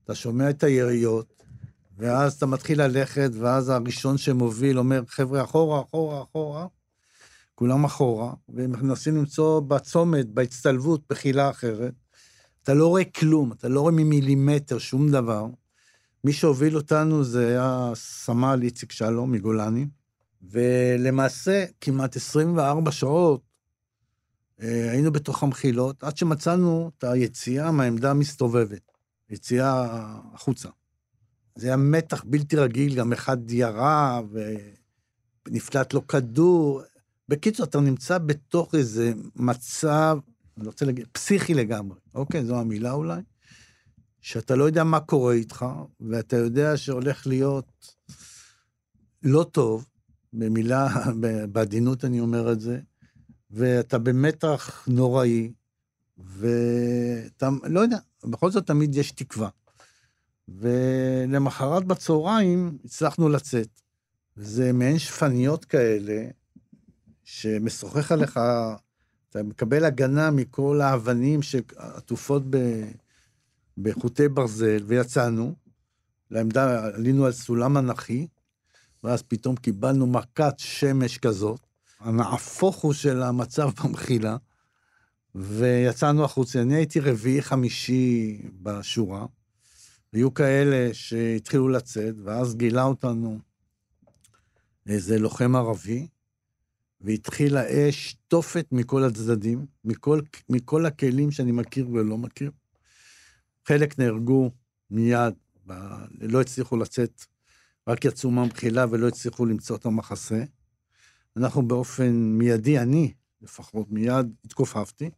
אתה 0.03 0.15
שומע 0.15 0.49
את 0.49 0.63
היריות, 0.63 1.43
ואז 1.97 2.33
אתה 2.33 2.45
מתחיל 2.45 2.81
ללכת, 2.81 3.29
ואז 3.39 3.69
הראשון 3.69 4.17
שמוביל 4.17 4.79
אומר, 4.79 5.01
חבר'ה, 5.07 5.43
אחורה, 5.43 5.81
אחורה, 5.81 6.21
אחורה, 6.21 6.67
כולם 7.55 7.85
אחורה, 7.85 8.33
ומנסים 8.49 9.15
למצוא 9.15 9.59
בצומת, 9.59 10.29
בהצטלבות, 10.29 11.01
בחילה 11.09 11.49
אחרת. 11.49 11.93
אתה 12.63 12.73
לא 12.73 12.87
רואה 12.87 13.03
כלום, 13.03 13.51
אתה 13.51 13.69
לא 13.69 13.81
רואה 13.81 13.93
ממילימטר 13.93 14.77
שום 14.77 15.11
דבר. 15.11 15.45
מי 16.23 16.33
שהוביל 16.33 16.75
אותנו 16.75 17.23
זה 17.23 17.47
היה 17.47 17.91
סמל 17.95 18.59
איציק 18.63 18.91
שלום 18.91 19.31
מגולני, 19.31 19.85
ולמעשה 20.51 21.65
כמעט 21.81 22.15
24 22.15 22.91
שעות 22.91 23.41
אה, 24.61 24.91
היינו 24.91 25.11
בתוך 25.11 25.43
המחילות, 25.43 26.03
עד 26.03 26.17
שמצאנו 26.17 26.91
את 26.97 27.03
היציאה 27.03 27.71
מהעמדה 27.71 28.11
המסתובבת, 28.11 28.91
יציאה 29.29 29.85
החוצה. 30.33 30.69
זה 31.55 31.67
היה 31.67 31.77
מתח 31.77 32.23
בלתי 32.23 32.55
רגיל, 32.55 32.95
גם 32.95 33.13
אחד 33.13 33.51
ירה 33.51 34.21
ונפלט 35.47 35.93
לו 35.93 36.07
כדור. 36.07 36.81
בקיצור, 37.29 37.65
אתה 37.65 37.79
נמצא 37.79 38.17
בתוך 38.17 38.75
איזה 38.75 39.13
מצב, 39.35 40.17
אני 40.57 40.67
רוצה 40.67 40.85
להגיד, 40.85 41.07
פסיכי 41.11 41.53
לגמרי, 41.53 41.99
אוקיי? 42.15 42.45
זו 42.45 42.59
המילה 42.59 42.91
אולי. 42.91 43.21
שאתה 44.21 44.55
לא 44.55 44.63
יודע 44.63 44.83
מה 44.83 44.99
קורה 44.99 45.33
איתך, 45.33 45.65
ואתה 45.99 46.35
יודע 46.37 46.77
שהולך 46.77 47.27
להיות 47.27 47.95
לא 49.23 49.43
טוב, 49.51 49.87
במילה, 50.33 50.87
בעדינות 51.51 52.05
אני 52.05 52.19
אומר 52.19 52.51
את 52.51 52.59
זה, 52.59 52.79
ואתה 53.51 53.97
במתח 53.97 54.87
נוראי, 54.87 55.51
ואתה, 56.17 57.49
לא 57.63 57.79
יודע, 57.79 57.97
בכל 58.25 58.51
זאת 58.51 58.67
תמיד 58.67 58.95
יש 58.95 59.11
תקווה. 59.11 59.49
ולמחרת 60.47 61.85
בצהריים 61.85 62.77
הצלחנו 62.85 63.29
לצאת. 63.29 63.81
זה 64.35 64.73
מעין 64.73 64.99
שפניות 64.99 65.65
כאלה, 65.65 66.27
שמשוחח 67.23 68.11
עליך, 68.11 68.39
אתה 69.29 69.43
מקבל 69.43 69.85
הגנה 69.85 70.31
מכל 70.31 70.81
האבנים 70.81 71.41
שעטופות 71.41 72.43
בחוטי 73.77 74.27
ברזל, 74.27 74.83
ויצאנו 74.85 75.55
לעמדה, 76.31 76.85
עלינו 76.85 77.25
על 77.25 77.31
סולם 77.31 77.77
אנכי, 77.77 78.27
ואז 79.03 79.23
פתאום 79.23 79.55
קיבלנו 79.55 80.07
מכת 80.07 80.53
שמש 80.57 81.17
כזאת, 81.17 81.59
הנהפוך 81.99 82.75
הוא 82.75 82.93
של 82.93 83.23
המצב 83.23 83.69
במחילה, 83.83 84.37
ויצאנו 85.35 86.23
החוצה. 86.23 86.61
אני 86.61 86.75
הייתי 86.75 86.99
רביעי-חמישי 86.99 88.41
בשורה, 88.61 89.25
היו 90.13 90.33
כאלה 90.33 90.93
שהתחילו 90.93 91.69
לצאת, 91.69 92.15
ואז 92.23 92.55
גילה 92.55 92.83
אותנו 92.83 93.39
איזה 94.87 95.19
לוחם 95.19 95.55
ערבי, 95.55 96.07
והתחילה 97.01 97.63
אש 97.69 98.17
תופת 98.27 98.67
מכל 98.71 99.03
הצדדים, 99.03 99.65
מכל, 99.85 100.21
מכל 100.49 100.85
הכלים 100.85 101.31
שאני 101.31 101.51
מכיר 101.51 101.89
ולא 101.89 102.17
מכיר. 102.17 102.51
חלק 103.67 103.99
נהרגו 103.99 104.51
מיד, 104.91 105.33
לא 106.21 106.41
הצליחו 106.41 106.77
לצאת, 106.77 107.25
רק 107.87 108.05
יצאו 108.05 108.31
מהמחילה 108.31 108.85
ולא 108.89 109.07
הצליחו 109.07 109.45
למצוא 109.45 109.75
את 109.75 109.85
המחסה. 109.85 110.43
אנחנו 111.37 111.67
באופן 111.67 112.11
מיידי, 112.13 112.79
אני 112.79 113.13
לפחות, 113.41 113.91
מיד 113.91 114.33
התכופפתי. 114.45 115.09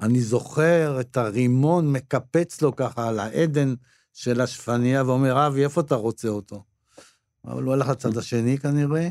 אני 0.00 0.20
זוכר 0.20 1.00
את 1.00 1.16
הרימון 1.16 1.92
מקפץ 1.92 2.62
לו 2.62 2.76
ככה 2.76 3.08
על 3.08 3.18
העדן 3.18 3.74
של 4.12 4.40
השפניה 4.40 5.04
ואומר, 5.04 5.46
אבי, 5.46 5.64
איפה 5.64 5.80
אתה 5.80 5.94
רוצה 5.94 6.28
אותו? 6.28 6.64
אבל 7.44 7.62
הוא 7.62 7.72
הלך 7.72 7.88
לצד 7.88 8.16
השני 8.16 8.58
כנראה, 8.58 9.08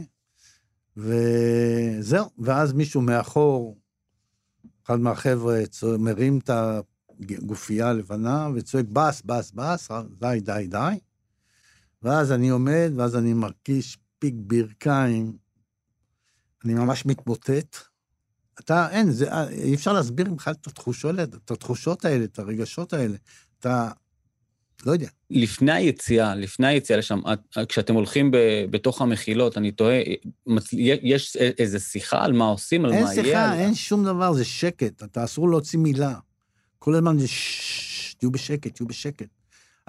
וזהו. 0.97 2.29
ואז 2.39 2.73
מישהו 2.73 3.01
מאחור, 3.01 3.77
אחד 4.85 4.99
מהחבר'ה, 4.99 5.59
מרים 5.99 6.39
את 6.39 6.49
הגופייה 7.19 7.89
הלבנה 7.89 8.49
וצועק, 8.55 8.85
בס, 8.85 9.21
בס, 9.21 9.51
בס, 9.51 9.91
די, 10.19 10.39
די, 10.41 10.67
די. 10.69 10.97
ואז 12.07 12.31
אני 12.31 12.49
עומד, 12.49 12.91
ואז 12.95 13.15
אני 13.15 13.33
מרגיש 13.33 13.97
פיק 14.19 14.33
ברכיים, 14.37 15.37
אני 16.65 16.73
ממש 16.73 17.05
מתמוטט. 17.05 17.77
אתה, 18.59 18.89
אין, 18.91 19.11
זה, 19.11 19.47
אי 19.49 19.75
אפשר 19.75 19.93
להסביר 19.93 20.33
בכלל 20.33 20.53
את 20.53 20.67
התחושות, 20.67 21.15
את 21.19 21.51
התחושות 21.51 22.05
האלה, 22.05 22.23
את 22.23 22.39
הרגשות 22.39 22.93
האלה. 22.93 23.17
אתה, 23.59 23.89
לא 24.85 24.91
יודע. 24.91 25.07
לפני 25.29 25.71
היציאה, 25.71 26.35
לפני 26.35 26.67
היציאה 26.67 26.99
לשם, 26.99 27.19
כשאתם 27.69 27.93
הולכים 27.93 28.31
ב, 28.31 28.37
בתוך 28.69 29.01
המחילות, 29.01 29.57
אני 29.57 29.71
תוהה, 29.71 30.01
יש 30.81 31.37
איזו 31.37 31.79
שיחה 31.79 32.23
על 32.23 32.33
מה 32.33 32.45
עושים, 32.45 32.85
על 32.85 32.91
מה 32.91 32.97
יהיה? 32.97 33.11
אין 33.11 33.23
שיחה, 33.23 33.55
אין 33.55 33.75
שום 33.75 34.05
דבר, 34.05 34.33
זה 34.33 34.45
שקט, 34.45 35.03
אתה 35.03 35.23
אסור 35.23 35.49
להוציא 35.49 35.79
מילה. 35.79 36.13
כל 36.79 36.95
הזמן 36.95 37.19
זה 37.19 37.27
ששש, 37.27 38.13
תהיו 38.13 38.31
בשקט, 38.31 38.75
תהיו 38.75 38.87
בשקט. 38.87 39.36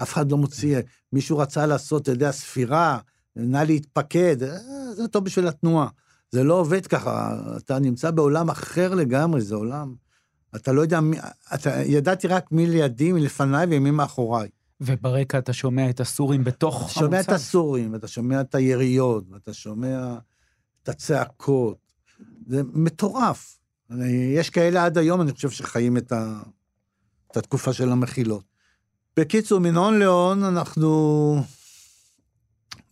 אף 0.01 0.13
אחד 0.13 0.31
לא 0.31 0.37
מוציא, 0.37 0.79
מישהו 1.13 1.37
רצה 1.37 1.65
לעשות, 1.65 2.01
אתה 2.01 2.11
יודע, 2.11 2.31
ספירה, 2.31 2.99
נא 3.35 3.57
להתפקד, 3.57 4.43
אה, 4.43 4.57
זה 4.93 5.07
טוב 5.07 5.25
בשביל 5.25 5.47
התנועה. 5.47 5.87
זה 6.31 6.43
לא 6.43 6.53
עובד 6.53 6.87
ככה, 6.87 7.39
אתה 7.57 7.79
נמצא 7.79 8.11
בעולם 8.11 8.49
אחר 8.49 8.95
לגמרי, 8.95 9.41
זה 9.41 9.55
עולם. 9.55 9.95
אתה 10.55 10.71
לא 10.71 10.81
יודע 10.81 10.99
מי, 10.99 11.17
אתה, 11.53 11.81
ידעתי 11.85 12.27
רק 12.27 12.51
מי 12.51 12.67
לידי, 12.67 13.11
מי 13.11 13.21
לפניי 13.21 13.65
ומי 13.69 13.91
מאחוריי. 13.91 14.49
וברקע 14.81 15.37
אתה 15.37 15.53
שומע 15.53 15.89
את 15.89 15.99
הסורים 15.99 16.43
בתוך 16.43 16.75
המוצב. 16.75 16.91
אתה 16.91 16.99
שומע 16.99 17.19
את 17.19 17.29
הסורים, 17.29 17.93
ואתה 17.93 18.07
שומע 18.07 18.41
את 18.41 18.55
היריות, 18.55 19.23
ואתה 19.31 19.53
שומע 19.53 20.17
את 20.83 20.89
הצעקות. 20.89 21.77
זה 22.47 22.61
מטורף. 22.73 23.59
יש 24.35 24.49
כאלה 24.49 24.85
עד 24.85 24.97
היום, 24.97 25.21
אני 25.21 25.31
חושב, 25.31 25.49
שחיים 25.49 25.97
את, 25.97 26.11
ה, 26.11 26.41
את 27.31 27.37
התקופה 27.37 27.73
של 27.73 27.91
המחילות. 27.91 28.43
בקיצור, 29.17 29.59
מן 29.59 29.75
הון 29.75 29.99
להון 29.99 30.43
אנחנו 30.43 31.35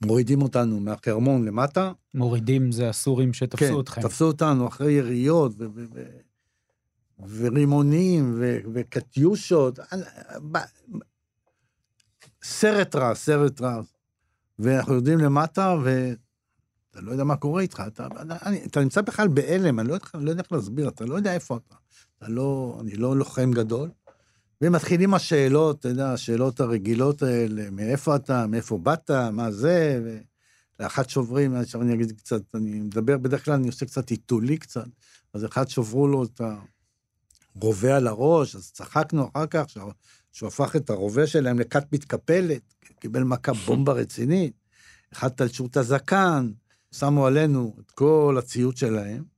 מורידים 0.06 0.42
אותנו 0.42 0.80
מהחרמון 0.80 1.46
למטה. 1.46 1.92
מורידים 2.14 2.72
זה 2.72 2.90
הסורים 2.90 3.34
שתפסו 3.34 3.74
כן, 3.74 3.80
אתכם. 3.80 4.02
תפסו 4.02 4.26
אותנו 4.26 4.68
אחרי 4.68 4.92
יריות 4.92 5.52
ו- 5.58 5.66
ו- 5.76 5.86
ו- 5.94 6.18
ורימונים 7.38 8.36
ו- 8.40 8.58
וקטיושות. 8.74 9.80
סרט 12.44 12.96
רע, 12.96 13.16
סרט 13.16 13.62
רע. 13.62 13.82
ואנחנו 14.60 14.94
יורדים 14.94 15.20
למטה, 15.20 15.76
ואתה 15.84 17.02
לא 17.02 17.12
יודע 17.12 17.24
מה 17.24 17.36
קורה 17.36 17.62
איתך. 17.62 17.84
אתה, 17.88 18.08
אני, 18.46 18.66
אתה 18.66 18.80
נמצא 18.80 19.02
בכלל 19.02 19.28
בהלם, 19.28 19.80
אני 19.80 19.88
לא, 19.88 19.98
לא 20.14 20.30
יודע 20.30 20.42
איך 20.42 20.52
להסביר, 20.52 20.88
אתה 20.90 21.06
לא 21.06 21.16
יודע 21.16 21.34
איפה 21.34 21.58
אתה. 21.58 21.76
אתה 22.18 22.28
לא, 22.30 22.78
אני 22.82 22.96
לא 22.96 23.18
לוחם 23.18 23.52
גדול. 23.52 23.90
ומתחילים 24.62 25.14
השאלות, 25.14 25.80
אתה 25.80 25.90
יודע, 25.90 26.14
השאלות 26.14 26.60
הרגילות 26.60 27.22
האלה, 27.22 27.70
מאיפה 27.70 28.16
אתה, 28.16 28.48
מאיפה 28.48 28.78
באת, 28.78 29.12
מה 29.12 29.52
זה, 29.52 30.02
ולאחת 30.80 31.10
שוברים, 31.10 31.56
עכשיו 31.56 31.82
אני 31.82 31.94
אגיד 31.94 32.12
קצת, 32.12 32.42
אני 32.56 32.80
מדבר, 32.80 33.18
בדרך 33.18 33.46
כלל 33.46 33.54
אני 33.54 33.68
עושה 33.68 33.86
קצת 33.86 34.10
עיתולי 34.10 34.58
קצת, 34.58 34.88
אז 35.34 35.46
אחד 35.46 35.70
שברו 35.70 36.08
לו 36.08 36.24
את 36.24 36.42
הרובה 37.56 37.98
על 37.98 38.08
הראש, 38.08 38.56
אז 38.56 38.72
צחקנו 38.72 39.30
אחר 39.34 39.46
כך, 39.48 39.66
שהוא 40.32 40.48
הפך 40.48 40.76
את 40.76 40.90
הרובה 40.90 41.28
שלהם 41.28 41.60
לכת 41.60 41.84
מתקפלת, 41.94 42.62
קיבל 43.00 43.24
מכה 43.24 43.54
בומבה 43.54 43.94
רצינית, 43.94 44.54
אחד 45.14 45.28
תלשו 45.28 45.66
את 45.66 45.78
הזקן, 45.78 46.52
שמו 46.92 47.28
עלינו 47.28 47.76
את 47.80 47.92
כל 47.92 48.36
הציוד 48.40 48.78
שלהם, 48.78 49.37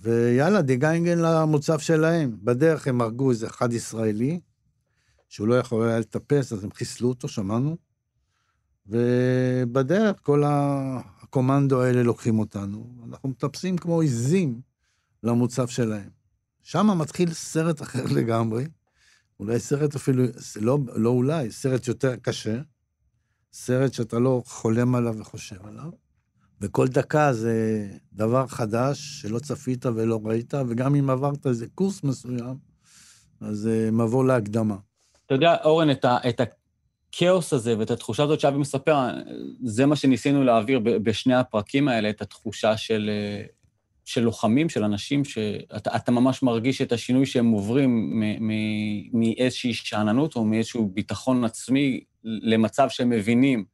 ויאללה, 0.00 0.62
דיגיינגן 0.62 1.18
למוצב 1.18 1.78
שלהם. 1.78 2.36
בדרך 2.42 2.88
הם 2.88 3.00
הרגו 3.00 3.30
איזה 3.30 3.46
אחד 3.46 3.72
ישראלי, 3.72 4.40
שהוא 5.28 5.48
לא 5.48 5.58
יכול 5.58 5.88
היה 5.88 5.98
לטפס, 5.98 6.52
אז 6.52 6.64
הם 6.64 6.72
חיסלו 6.72 7.08
אותו, 7.08 7.28
שמענו. 7.28 7.76
ובדרך 8.86 10.16
כל 10.22 10.42
הקומנדו 10.46 11.82
האלה 11.82 12.02
לוקחים 12.02 12.38
אותנו, 12.38 13.04
אנחנו 13.08 13.28
מטפסים 13.28 13.78
כמו 13.78 14.00
עיזים 14.00 14.60
למוצב 15.22 15.68
שלהם. 15.68 16.10
שם 16.62 16.98
מתחיל 16.98 17.32
סרט 17.32 17.82
אחר 17.82 18.04
לגמרי, 18.16 18.66
אולי 19.40 19.58
סרט 19.58 19.94
אפילו, 19.94 20.24
לא, 20.60 20.78
לא 20.94 21.10
אולי, 21.10 21.50
סרט 21.50 21.88
יותר 21.88 22.16
קשה, 22.16 22.60
סרט 23.52 23.92
שאתה 23.92 24.18
לא 24.18 24.42
חולם 24.46 24.94
עליו 24.94 25.14
וחושב 25.18 25.66
עליו. 25.66 25.90
וכל 26.60 26.88
דקה 26.88 27.32
זה 27.32 27.86
דבר 28.12 28.46
חדש 28.46 28.98
שלא 29.20 29.38
צפית 29.38 29.86
ולא 29.86 30.20
ראית, 30.24 30.54
וגם 30.68 30.94
אם 30.94 31.10
עברת 31.10 31.46
איזה 31.46 31.66
קורס 31.74 32.04
מסוים, 32.04 32.56
אז 33.40 33.56
זה 33.56 33.90
מבוא 33.92 34.24
להקדמה. 34.24 34.76
אתה 35.26 35.34
יודע, 35.34 35.56
אורן, 35.64 35.90
את, 35.90 36.04
ה, 36.04 36.18
את 36.28 36.40
הכאוס 36.40 37.52
הזה 37.52 37.78
ואת 37.78 37.90
התחושה 37.90 38.22
הזאת 38.22 38.40
שאבי 38.40 38.58
מספר, 38.58 38.96
זה 39.64 39.86
מה 39.86 39.96
שניסינו 39.96 40.44
להעביר 40.44 40.78
בשני 40.78 41.34
הפרקים 41.34 41.88
האלה, 41.88 42.10
את 42.10 42.22
התחושה 42.22 42.76
של, 42.76 43.10
אה, 43.12 43.44
של 44.04 44.20
לוחמים, 44.20 44.68
של 44.68 44.84
אנשים, 44.84 45.24
שאתה 45.24 45.96
אתה 45.96 46.12
ממש 46.12 46.42
מרגיש 46.42 46.82
את 46.82 46.92
השינוי 46.92 47.26
שהם 47.26 47.50
עוברים 47.50 48.22
מאיזושהי 49.12 49.74
שאננות 49.74 50.36
או 50.36 50.44
מאיזשהו 50.44 50.90
ביטחון 50.94 51.44
עצמי 51.44 52.00
למצב 52.24 52.88
שהם 52.88 53.10
מבינים 53.10 53.64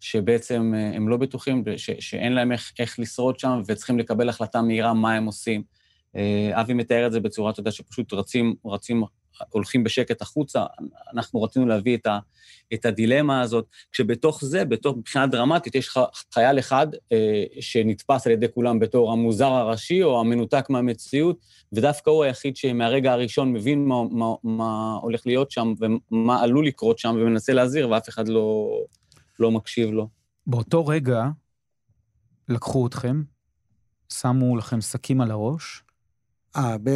שבעצם 0.00 0.72
אה, 0.76 0.96
הם 0.96 1.08
לא 1.08 1.16
בטוחים, 1.16 1.64
ש- 1.76 1.90
שאין 2.00 2.32
להם 2.32 2.52
איך, 2.52 2.72
איך 2.78 2.98
לשרוד 2.98 3.38
שם 3.38 3.62
וצריכים 3.66 3.98
לקבל 3.98 4.28
החלטה 4.28 4.62
מהירה 4.62 4.94
מה 4.94 5.14
הם 5.14 5.26
עושים. 5.26 5.62
אה, 6.16 6.50
אבי 6.60 6.74
מתאר 6.74 7.06
את 7.06 7.12
זה 7.12 7.20
בצורה, 7.20 7.50
אתה 7.50 7.60
יודע, 7.60 7.70
שפשוט 7.70 8.12
רצים, 8.12 8.54
רצים, 8.66 9.02
הולכים 9.50 9.84
בשקט 9.84 10.22
החוצה. 10.22 10.64
אנחנו 11.12 11.42
רצינו 11.42 11.66
להביא 11.66 11.96
את, 11.96 12.06
ה, 12.06 12.18
את 12.74 12.86
הדילמה 12.86 13.40
הזאת, 13.40 13.66
כשבתוך 13.92 14.44
זה, 14.44 14.64
בתוך, 14.64 14.96
מבחינה 14.96 15.26
דרמטית, 15.26 15.74
יש 15.74 15.90
חייל 16.34 16.58
אחד 16.58 16.86
אה, 17.12 17.44
שנתפס 17.60 18.26
על 18.26 18.32
ידי 18.32 18.46
כולם 18.54 18.78
בתור 18.78 19.12
המוזר 19.12 19.52
הראשי 19.52 20.02
או 20.02 20.20
המנותק 20.20 20.66
מהמציאות, 20.68 21.38
ודווקא 21.72 22.10
הוא 22.10 22.24
היחיד 22.24 22.56
שמהרגע 22.56 23.12
הראשון 23.12 23.52
מבין 23.52 23.84
מה, 23.84 23.96
מה, 24.10 24.26
מה 24.44 24.98
הולך 25.02 25.26
להיות 25.26 25.50
שם 25.50 25.74
ומה 25.80 26.42
עלול 26.42 26.66
לקרות 26.66 26.98
שם 26.98 27.16
ומנסה 27.20 27.52
להזהיר, 27.52 27.90
ואף 27.90 28.08
אחד 28.08 28.28
לא, 28.28 28.68
לא 29.40 29.50
מקשיב 29.50 29.90
לו. 29.90 30.08
באותו 30.46 30.86
רגע 30.86 31.28
לקחו 32.48 32.86
אתכם, 32.86 33.22
שמו 34.12 34.56
לכם 34.56 34.80
שקים 34.80 35.20
על 35.20 35.30
הראש, 35.30 35.82
אה, 36.56 36.76
ב... 36.82 36.90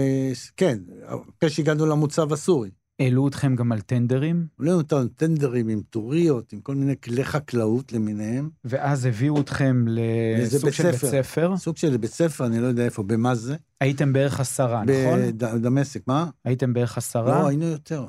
כן, 0.57 0.79
אחרי 1.07 1.50
שהגענו 1.50 1.87
למוצב 1.87 2.33
הסורי. 2.33 2.70
העלו 3.00 3.29
אתכם 3.29 3.57
גם 3.57 3.72
על 3.72 3.81
טנדרים, 3.81 4.46
עלינו 4.59 4.76
אותנו 4.76 5.09
טנדרים 5.09 5.68
עם 5.68 5.81
טוריות, 5.90 6.53
עם 6.53 6.61
כל 6.61 6.74
מיני 6.74 6.94
כלי 7.00 7.24
חקלאות 7.24 7.92
למיניהם. 7.92 8.50
ואז 8.64 9.05
הביאו 9.05 9.40
אתכם 9.40 9.85
לסוג 9.88 10.70
של 10.70 10.90
בית 10.90 11.00
ספר. 11.00 11.57
סוג 11.57 11.76
של 11.76 11.96
בית 11.96 12.11
ספר, 12.11 12.46
אני 12.46 12.61
לא 12.61 12.66
יודע 12.66 12.85
איפה, 12.85 13.03
במה 13.03 13.35
זה. 13.35 13.57
הייתם 13.81 14.12
בערך 14.12 14.40
עשרה, 14.40 14.83
נכון? 14.85 15.20
בדמשק, 15.37 16.07
מה? 16.07 16.31
הייתם 16.44 16.72
בערך 16.72 16.98
עשרה? 16.98 17.42
לא, 17.42 17.48
היינו 17.48 17.64
יותר. 17.64 18.07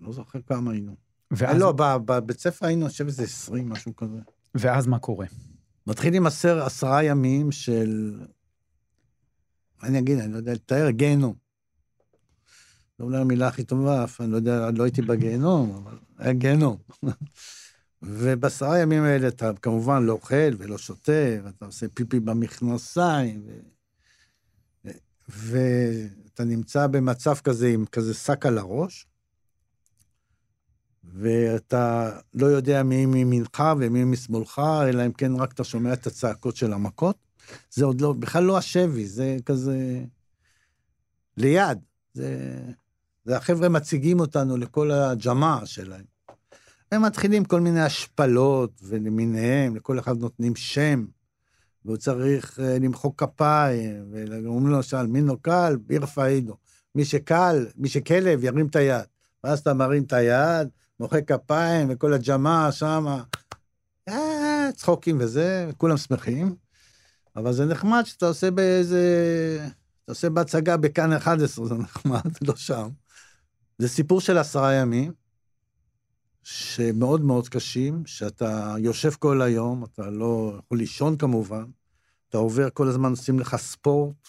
לא 0.00 0.12
זוכר 0.12 0.38
כמה 0.46 0.72
היינו. 0.72 1.05
ואז... 1.30 1.58
לא, 1.58 1.72
בבית 1.76 2.40
ספר 2.40 2.66
היינו, 2.66 2.82
אני 2.82 2.90
חושב 2.90 3.08
שזה 3.08 3.22
20, 3.22 3.68
משהו 3.68 3.96
כזה. 3.96 4.18
ואז 4.54 4.86
מה 4.86 4.98
קורה? 4.98 5.26
מתחיל 5.86 6.14
עם 6.14 6.26
עשר, 6.26 6.62
עשרה 6.62 7.02
ימים 7.02 7.52
של... 7.52 8.20
אני 9.82 9.98
אגיד, 9.98 10.18
אני 10.18 10.32
לא 10.32 10.36
יודע 10.36 10.52
לתאר, 10.52 10.90
גיהנום. 10.90 11.34
לא 12.98 13.04
אולי 13.04 13.18
המילה 13.18 13.48
הכי 13.48 13.64
טובה, 13.64 14.04
אף 14.04 14.20
אני 14.20 14.30
לא 14.30 14.36
יודע, 14.36 14.70
לא 14.70 14.84
הייתי 14.84 15.02
בגיהנום, 15.02 15.82
אבל 15.82 15.98
היה 16.18 16.32
גיהנום. 16.32 16.76
ובעשרה 18.02 18.78
ימים 18.78 19.02
האלה 19.02 19.28
אתה 19.28 19.50
כמובן 19.62 20.02
לא 20.02 20.12
אוכל 20.12 20.54
ולא 20.58 20.78
שותה, 20.78 21.12
ואתה 21.44 21.66
עושה 21.66 21.86
פיפי 21.94 22.20
במכנסיים, 22.20 23.42
ו... 23.46 23.60
ואתה 25.28 26.44
נמצא 26.44 26.86
במצב 26.86 27.34
כזה 27.44 27.68
עם 27.68 27.84
כזה 27.86 28.14
שק 28.14 28.46
על 28.46 28.58
הראש, 28.58 29.06
ואתה 31.14 32.10
לא 32.34 32.46
יודע 32.46 32.82
מי 32.82 33.06
מימינך 33.06 33.62
ומי 33.78 34.04
משמאלך, 34.04 34.62
אלא 34.88 35.06
אם 35.06 35.12
כן 35.12 35.34
רק 35.34 35.52
אתה 35.52 35.64
שומע 35.64 35.92
את 35.92 36.06
הצעקות 36.06 36.56
של 36.56 36.72
המכות. 36.72 37.16
זה 37.70 37.84
עוד 37.84 38.00
לא, 38.00 38.12
בכלל 38.12 38.44
לא 38.44 38.58
השבי, 38.58 39.06
זה 39.06 39.36
כזה 39.46 40.04
ליד. 41.36 41.78
זה, 42.14 42.56
זה 43.24 43.36
החבר'ה 43.36 43.68
מציגים 43.68 44.20
אותנו 44.20 44.56
לכל 44.56 44.90
הג'מאעה 44.90 45.66
שלהם. 45.66 46.04
הם 46.92 47.02
מתחילים 47.02 47.44
כל 47.44 47.60
מיני 47.60 47.80
השפלות 47.80 48.80
ולמיניהם, 48.82 49.76
לכל 49.76 49.98
אחד 49.98 50.18
נותנים 50.18 50.56
שם, 50.56 51.06
והוא 51.84 51.96
צריך 51.96 52.58
uh, 52.58 52.62
למחוא 52.62 53.10
כפיים, 53.16 54.04
ואומרים 54.10 54.66
לו 54.66 54.76
למשל, 54.76 55.06
מי 55.06 55.20
נוקל? 55.20 55.76
ירפא 55.90 56.20
אידו. 56.20 56.56
מי 56.94 57.04
שקל, 57.04 57.66
מי 57.76 57.88
שכלב, 57.88 58.44
ירים 58.44 58.66
את 58.66 58.76
היד. 58.76 59.04
ואז 59.44 59.58
אתה 59.58 59.74
מרים 59.74 60.02
את 60.02 60.12
היד, 60.12 60.68
מוחא 61.00 61.20
כפיים, 61.20 61.88
וכל 61.90 62.12
הג'מאעה 62.12 62.72
שמה, 62.72 63.22
אה, 64.08 64.68
צחוקים 64.76 65.18
וזה, 65.20 65.66
וכולם 65.70 65.96
שמחים. 65.96 66.56
אבל 67.36 67.52
זה 67.52 67.64
נחמד 67.64 68.02
שאתה 68.04 68.26
עושה 68.26 68.50
באיזה... 68.50 69.66
אתה 70.04 70.12
עושה 70.12 70.30
בהצגה 70.30 70.76
בכאן 70.76 71.12
11, 71.12 71.66
זה 71.66 71.74
נחמד, 71.74 72.20
לא 72.48 72.56
שם. 72.56 72.88
זה 73.78 73.88
סיפור 73.88 74.20
של 74.20 74.38
עשרה 74.38 74.72
ימים, 74.72 75.12
שמאוד 76.42 77.20
מאוד 77.20 77.48
קשים, 77.48 78.06
שאתה 78.06 78.74
יושב 78.78 79.10
כל 79.10 79.42
היום, 79.42 79.84
אתה 79.84 80.10
לא 80.10 80.58
יכול 80.58 80.78
לישון 80.78 81.16
כמובן, 81.16 81.64
אתה 82.28 82.38
עובר 82.38 82.68
כל 82.70 82.88
הזמן, 82.88 83.10
עושים 83.10 83.38
לך 83.38 83.56
ספורט, 83.56 84.28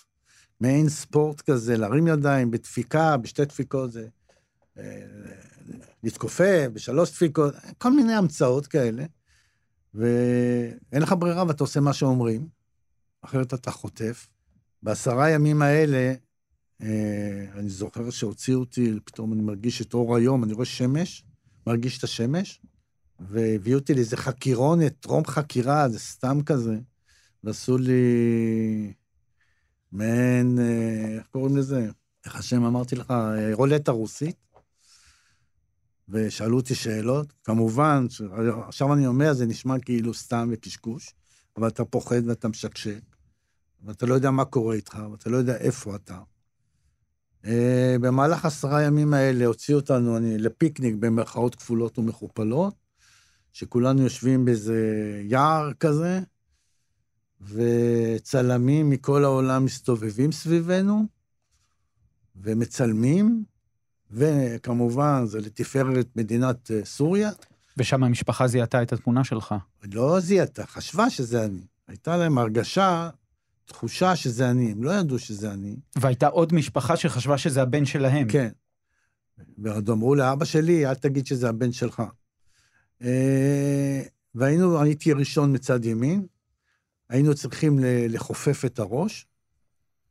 מעין 0.60 0.90
ספורט 0.90 1.42
כזה, 1.42 1.78
להרים 1.78 2.08
ידיים 2.08 2.52
בדפיקה, 2.52 3.18
בשתי 3.18 3.46
דפיקות 3.46 3.92
זה... 3.92 4.08
להתכופף, 6.04 6.68
בשלוש 6.74 7.12
דפיקות, 7.12 7.54
כל 7.78 7.92
מיני 7.94 8.14
המצאות 8.14 8.68
כאלה, 8.68 9.06
ואין 9.94 11.02
לך 11.02 11.16
ברירה 11.20 11.48
ואתה 11.48 11.64
עושה 11.64 11.80
מה 11.80 11.94
שאומרים, 11.94 12.48
אחרת 13.22 13.54
אתה 13.54 13.72
חוטף. 13.72 14.28
בעשרה 14.84 15.30
ימים 15.30 15.62
האלה, 15.62 16.14
אה, 16.82 17.46
אני 17.56 17.70
זוכר 17.70 18.10
שהוציאו 18.10 18.60
אותי, 18.60 19.00
פתאום 19.06 19.34
אני 19.34 19.42
מרגיש 19.42 19.82
את 19.82 19.94
אור 19.94 20.16
היום, 20.16 20.44
אני 20.44 20.54
רואה 20.54 20.66
שמש, 20.66 21.24
מרגיש 21.68 21.98
את 21.98 22.04
השמש, 22.04 22.62
והביאו 23.20 23.80
אותי 23.80 23.94
לאיזה 23.94 24.18
חקירונת, 24.18 24.94
טרום 25.00 25.26
חקירה, 25.26 25.90
זה 25.90 26.00
סתם 26.00 26.40
כזה, 26.46 26.78
ועשו 27.44 27.78
לי 27.78 28.94
מעין, 29.92 30.60
אה, 30.60 31.16
איך 31.18 31.28
קוראים 31.32 31.58
לזה? 31.58 31.90
איך 32.26 32.36
השם 32.36 32.64
אמרתי 32.64 32.96
לך? 32.96 33.12
אה, 33.12 33.50
רולטה 33.54 33.92
רוסית. 33.92 34.47
ושאלו 36.10 36.58
אותי 36.58 36.76
שאלות. 36.76 37.34
כמובן, 37.44 38.06
עכשיו 38.68 38.94
אני 38.94 39.08
אומר, 39.08 39.34
זה 39.34 39.46
נשמע 39.46 39.80
כאילו 39.80 40.14
סתם 40.14 40.50
וקשקוש, 40.52 41.14
אבל 41.58 41.68
אתה 41.68 41.86
פוחד 41.86 42.28
ואתה 42.28 42.48
משקשק, 42.48 43.02
ואתה 43.84 44.06
לא 44.06 44.14
יודע 44.14 44.32
מה 44.32 44.46
קורה 44.46 44.76
איתך, 44.76 44.98
ואתה 45.12 45.30
לא 45.30 45.38
יודע 45.38 45.58
איפה 45.58 45.96
אתה. 45.96 46.20
אה, 47.46 47.96
במהלך 48.02 48.46
עשרה 48.46 48.82
ימים 48.84 49.14
האלה 49.14 49.46
הוציאו 49.46 49.80
אותנו 49.80 50.18
אני, 50.18 50.38
לפיקניק 50.38 50.96
במרכאות 51.00 51.56
כפולות 51.56 52.00
ומכופלות, 52.00 52.76
שכולנו 53.54 54.02
יושבים 54.02 54.46
באיזה 54.46 54.82
יער 55.24 55.74
כזה, 55.74 56.20
וצלמים 57.42 58.90
מכל 58.90 59.24
העולם 59.24 59.66
מסתובבים 59.66 60.32
סביבנו, 60.32 61.06
ומצלמים, 62.36 63.44
וכמובן, 64.12 65.26
זה 65.26 65.40
לתפארת 65.40 66.08
מדינת 66.16 66.72
אה, 66.72 66.86
סוריה. 66.86 67.32
ושם 67.78 68.04
המשפחה 68.04 68.48
זיהתה 68.48 68.82
את 68.82 68.94
התמונה 68.94 69.24
שלך. 69.24 69.56
לא 69.94 70.20
זיהתה, 70.20 70.66
חשבה 70.66 71.10
שזה 71.10 71.46
אני. 71.46 71.62
הייתה 71.88 72.18
להם 72.18 72.38
הרגשה, 72.38 73.10
תחושה 73.66 74.16
שזה 74.16 74.50
אני, 74.50 74.72
הם 74.72 74.84
לא 74.84 74.92
ידעו 74.92 75.20
שזה 75.20 75.52
אני. 75.52 75.76
והייתה 75.96 76.28
עוד 76.28 76.54
משפחה 76.54 76.98
שחשבה 76.98 77.38
שזה 77.38 77.62
הבן 77.62 77.86
שלהם. 77.86 78.28
כן. 78.28 78.50
ועוד 79.58 79.90
אמרו 79.90 80.16
לאבא 80.16 80.46
שלי, 80.46 80.86
אל 80.86 80.96
תגיד 80.96 81.28
שזה 81.28 81.50
הבן 81.50 81.72
שלך. 81.72 82.04
אה, 83.02 84.02
והיינו, 84.36 84.82
הייתי 84.82 85.14
ראשון 85.14 85.56
מצד 85.56 85.86
ימין, 85.86 86.26
היינו 87.10 87.36
צריכים 87.36 87.80
לחופף 87.84 88.66
את 88.66 88.80
הראש, 88.80 89.28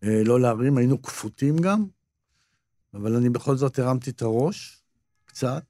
אה, 0.03 0.23
לא 0.25 0.41
להרים, 0.41 0.79
היינו 0.79 1.03
כפותים 1.03 1.59
גם, 1.59 1.87
אבל 2.95 3.17
אני 3.17 3.31
בכל 3.31 3.57
זאת 3.57 3.79
הרמתי 3.79 4.11
את 4.11 4.23
הראש, 4.23 4.83
קצת, 5.25 5.65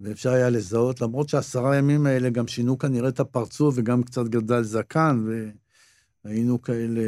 ואפשר 0.00 0.30
היה 0.30 0.50
לזהות, 0.50 1.00
למרות 1.00 1.28
שהעשרה 1.28 1.76
ימים 1.76 2.06
האלה 2.06 2.30
גם 2.30 2.46
שינו 2.46 2.78
כנראה 2.78 3.08
את 3.08 3.20
הפרצוף 3.20 3.74
וגם 3.78 4.02
קצת 4.02 4.24
גדל 4.24 4.62
זקן, 4.62 5.26
והיינו 6.24 6.62
כאלה 6.62 7.02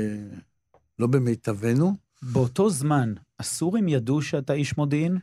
לא 0.98 1.06
במיטבנו. 1.06 1.96
באותו 2.22 2.70
זמן, 2.70 3.14
הסורים 3.38 3.88
ידעו 3.88 4.22
שאתה 4.22 4.52
איש 4.52 4.78
מודיעין? 4.78 5.18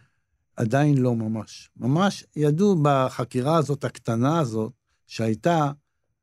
עדיין 0.56 0.98
לא 0.98 1.16
ממש. 1.16 1.70
ממש 1.78 2.26
ידעו 2.36 2.76
בחקירה 2.82 3.58
הזאת, 3.58 3.84
הקטנה 3.84 4.40
הזאת, 4.40 4.72
שהייתה, 5.08 5.72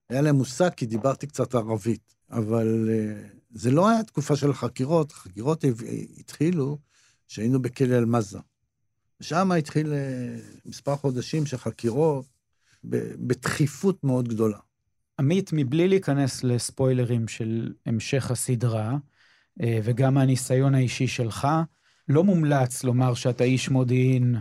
היה 0.08 0.20
להם 0.20 0.36
מושג 0.36 0.70
כי 0.70 0.86
דיברתי 0.86 1.26
קצת 1.26 1.54
ערבית, 1.54 2.14
אבל 2.30 2.88
uh, 2.88 3.38
זה 3.50 3.70
לא 3.70 3.88
היה 3.88 4.02
תקופה 4.02 4.36
של 4.36 4.52
חקירות, 4.52 5.12
חקירות 5.12 5.64
התחילו 6.18 6.78
שהיינו 7.28 7.62
בכלא 7.62 7.94
אל-מזה. 7.98 8.38
ושם 9.20 9.52
התחיל 9.52 9.86
uh, 9.86 10.68
מספר 10.68 10.96
חודשים 10.96 11.46
של 11.46 11.56
חקירות 11.56 12.24
בדחיפות 12.84 14.04
מאוד 14.04 14.28
גדולה. 14.28 14.58
עמית, 15.18 15.50
מבלי 15.52 15.88
להיכנס 15.88 16.44
לספוילרים 16.44 17.28
של 17.28 17.72
המשך 17.86 18.30
הסדרה, 18.30 18.96
אה, 19.62 19.80
וגם 19.84 20.14
מהניסיון 20.14 20.74
האישי 20.74 21.06
שלך, 21.06 21.48
לא 22.08 22.24
מומלץ 22.24 22.84
לומר 22.84 23.14
שאתה 23.14 23.44
איש 23.44 23.68
מודיעין 23.68 24.36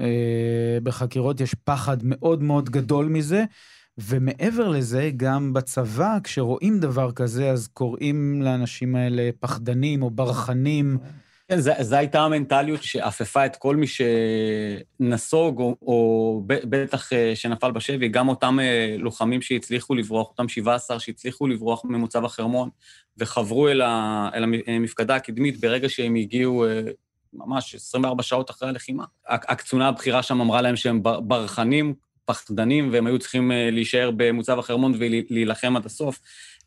אה, 0.00 0.78
בחקירות, 0.82 1.40
יש 1.40 1.54
פחד 1.64 1.96
מאוד 2.02 2.42
מאוד 2.42 2.70
גדול 2.70 3.06
מזה, 3.06 3.44
ומעבר 3.98 4.68
לזה, 4.68 5.10
גם 5.16 5.52
בצבא, 5.52 6.18
כשרואים 6.24 6.80
דבר 6.80 7.12
כזה, 7.12 7.50
אז 7.50 7.68
קוראים 7.68 8.42
לאנשים 8.42 8.96
האלה 8.96 9.30
פחדנים 9.40 10.02
או 10.02 10.10
ברחנים. 10.10 10.98
כן, 11.50 11.60
זו 11.60 11.96
הייתה 11.96 12.20
המנטליות 12.20 12.82
שאפפה 12.82 13.46
את 13.46 13.56
כל 13.56 13.76
מי 13.76 13.86
שנסוג, 15.00 15.58
או, 15.60 15.76
או 15.82 16.42
בטח 16.46 17.12
אה, 17.12 17.32
שנפל 17.36 17.70
בשבי, 17.70 18.08
גם 18.08 18.28
אותם 18.28 18.60
אה, 18.60 18.96
לוחמים 18.98 19.42
שהצליחו 19.42 19.94
לברוח, 19.94 20.28
אותם 20.28 20.48
17 20.48 21.00
שהצליחו 21.00 21.46
לברוח 21.46 21.84
ממוצב 21.84 22.24
החרמון, 22.24 22.68
וחברו 23.18 23.68
אל, 23.68 23.80
ה, 23.80 24.28
אל 24.34 24.44
המפקדה 24.66 25.16
הקדמית 25.16 25.60
ברגע 25.60 25.88
שהם 25.88 26.14
הגיעו 26.14 26.66
אה, 26.66 26.80
ממש 27.32 27.74
24 27.74 28.22
שעות 28.22 28.50
אחרי 28.50 28.68
הלחימה. 28.68 29.04
הקצונה 29.28 29.88
הבכירה 29.88 30.22
שם 30.22 30.40
אמרה 30.40 30.62
להם 30.62 30.76
שהם 30.76 31.02
ברחנים, 31.02 31.94
פחדנים, 32.24 32.88
והם 32.92 33.06
היו 33.06 33.18
צריכים 33.18 33.50
להישאר 33.54 34.10
במוצב 34.16 34.58
החרמון 34.58 34.94
ולהילחם 34.98 35.76
עד 35.76 35.86
הסוף. 35.86 36.20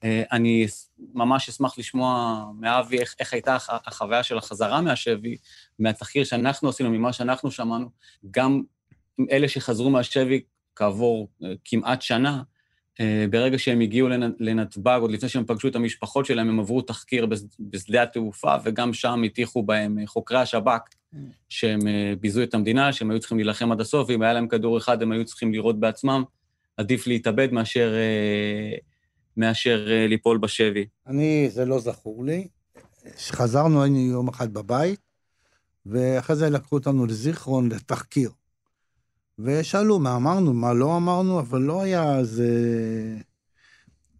אה, 0.03 0.23
אני 0.31 0.67
ממש 1.13 1.49
אשמח 1.49 1.77
לשמוע 1.77 2.43
מאבי 2.59 2.99
איך, 2.99 3.15
איך 3.19 3.33
הייתה 3.33 3.57
החוויה 3.69 4.23
של 4.23 4.37
החזרה 4.37 4.81
מהשבי, 4.81 5.37
מהתחקיר 5.79 6.23
שאנחנו 6.23 6.69
עשינו, 6.69 6.89
ממה 6.89 7.13
שאנחנו 7.13 7.51
שמענו. 7.51 7.89
גם 8.31 8.61
אלה 9.31 9.47
שחזרו 9.47 9.89
מהשבי 9.89 10.41
כעבור 10.75 11.27
אה, 11.43 11.53
כמעט 11.65 12.01
שנה, 12.01 12.41
אה, 12.99 13.25
ברגע 13.29 13.59
שהם 13.59 13.79
הגיעו 13.79 14.09
לנתב"ג, 14.39 14.97
עוד 15.01 15.11
לפני 15.11 15.29
שהם 15.29 15.45
פגשו 15.45 15.67
את 15.67 15.75
המשפחות 15.75 16.25
שלהם, 16.25 16.49
הם 16.49 16.59
עברו 16.59 16.81
תחקיר 16.81 17.27
בשדה 17.59 18.03
התעופה, 18.03 18.55
וגם 18.63 18.93
שם 18.93 19.23
הטיחו 19.25 19.63
בהם 19.63 19.97
חוקרי 20.05 20.37
השב"כ, 20.37 20.81
שהם 21.49 21.79
ביזו 22.19 22.43
את 22.43 22.53
המדינה, 22.53 22.93
שהם 22.93 23.11
היו 23.11 23.19
צריכים 23.19 23.37
להילחם 23.37 23.71
עד 23.71 23.81
הסוף, 23.81 24.09
ואם 24.09 24.21
היה 24.21 24.33
להם 24.33 24.47
כדור 24.47 24.77
אחד, 24.77 25.01
הם 25.01 25.11
היו 25.11 25.25
צריכים 25.25 25.51
לירות 25.51 25.79
בעצמם. 25.79 26.23
עדיף 26.77 27.07
להתאבד 27.07 27.51
מאשר 27.51 27.93
מאשר 29.37 29.87
אה, 29.91 30.07
ליפול 30.07 30.37
בשבי. 30.37 30.85
אני, 31.07 31.49
זה 31.51 31.65
לא 31.65 31.79
זכור 31.79 32.25
לי. 32.25 32.47
כשחזרנו, 33.15 33.83
היינו 33.83 33.99
יום 33.99 34.27
אחד 34.27 34.53
בבית, 34.53 34.99
ואחרי 35.85 36.35
זה 36.35 36.49
לקחו 36.49 36.75
אותנו 36.75 37.05
לזיכרון 37.05 37.71
לתחקיר. 37.71 38.31
ושאלו 39.39 39.99
מה 39.99 40.15
אמרנו, 40.15 40.53
מה 40.53 40.73
לא 40.73 40.97
אמרנו, 40.97 41.39
אבל 41.39 41.61
לא 41.61 41.81
היה 41.81 42.19
איזה... 42.19 42.47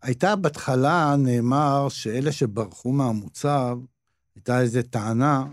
הייתה 0.01 0.35
בהתחלה, 0.35 1.15
נאמר 1.17 1.89
שאלה 1.89 2.31
שברחו 2.31 2.91
מהמוצב, 2.91 3.77
הייתה 4.35 4.61
איזו 4.61 4.79
טענה 4.89 5.45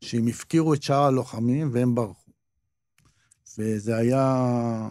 שהם 0.00 0.26
הפקירו 0.26 0.74
את 0.74 0.82
שאר 0.82 1.02
הלוחמים 1.02 1.70
והם 1.72 1.94
ברחו. 1.94 2.30
וזה 3.58 3.96
היה 3.96 4.88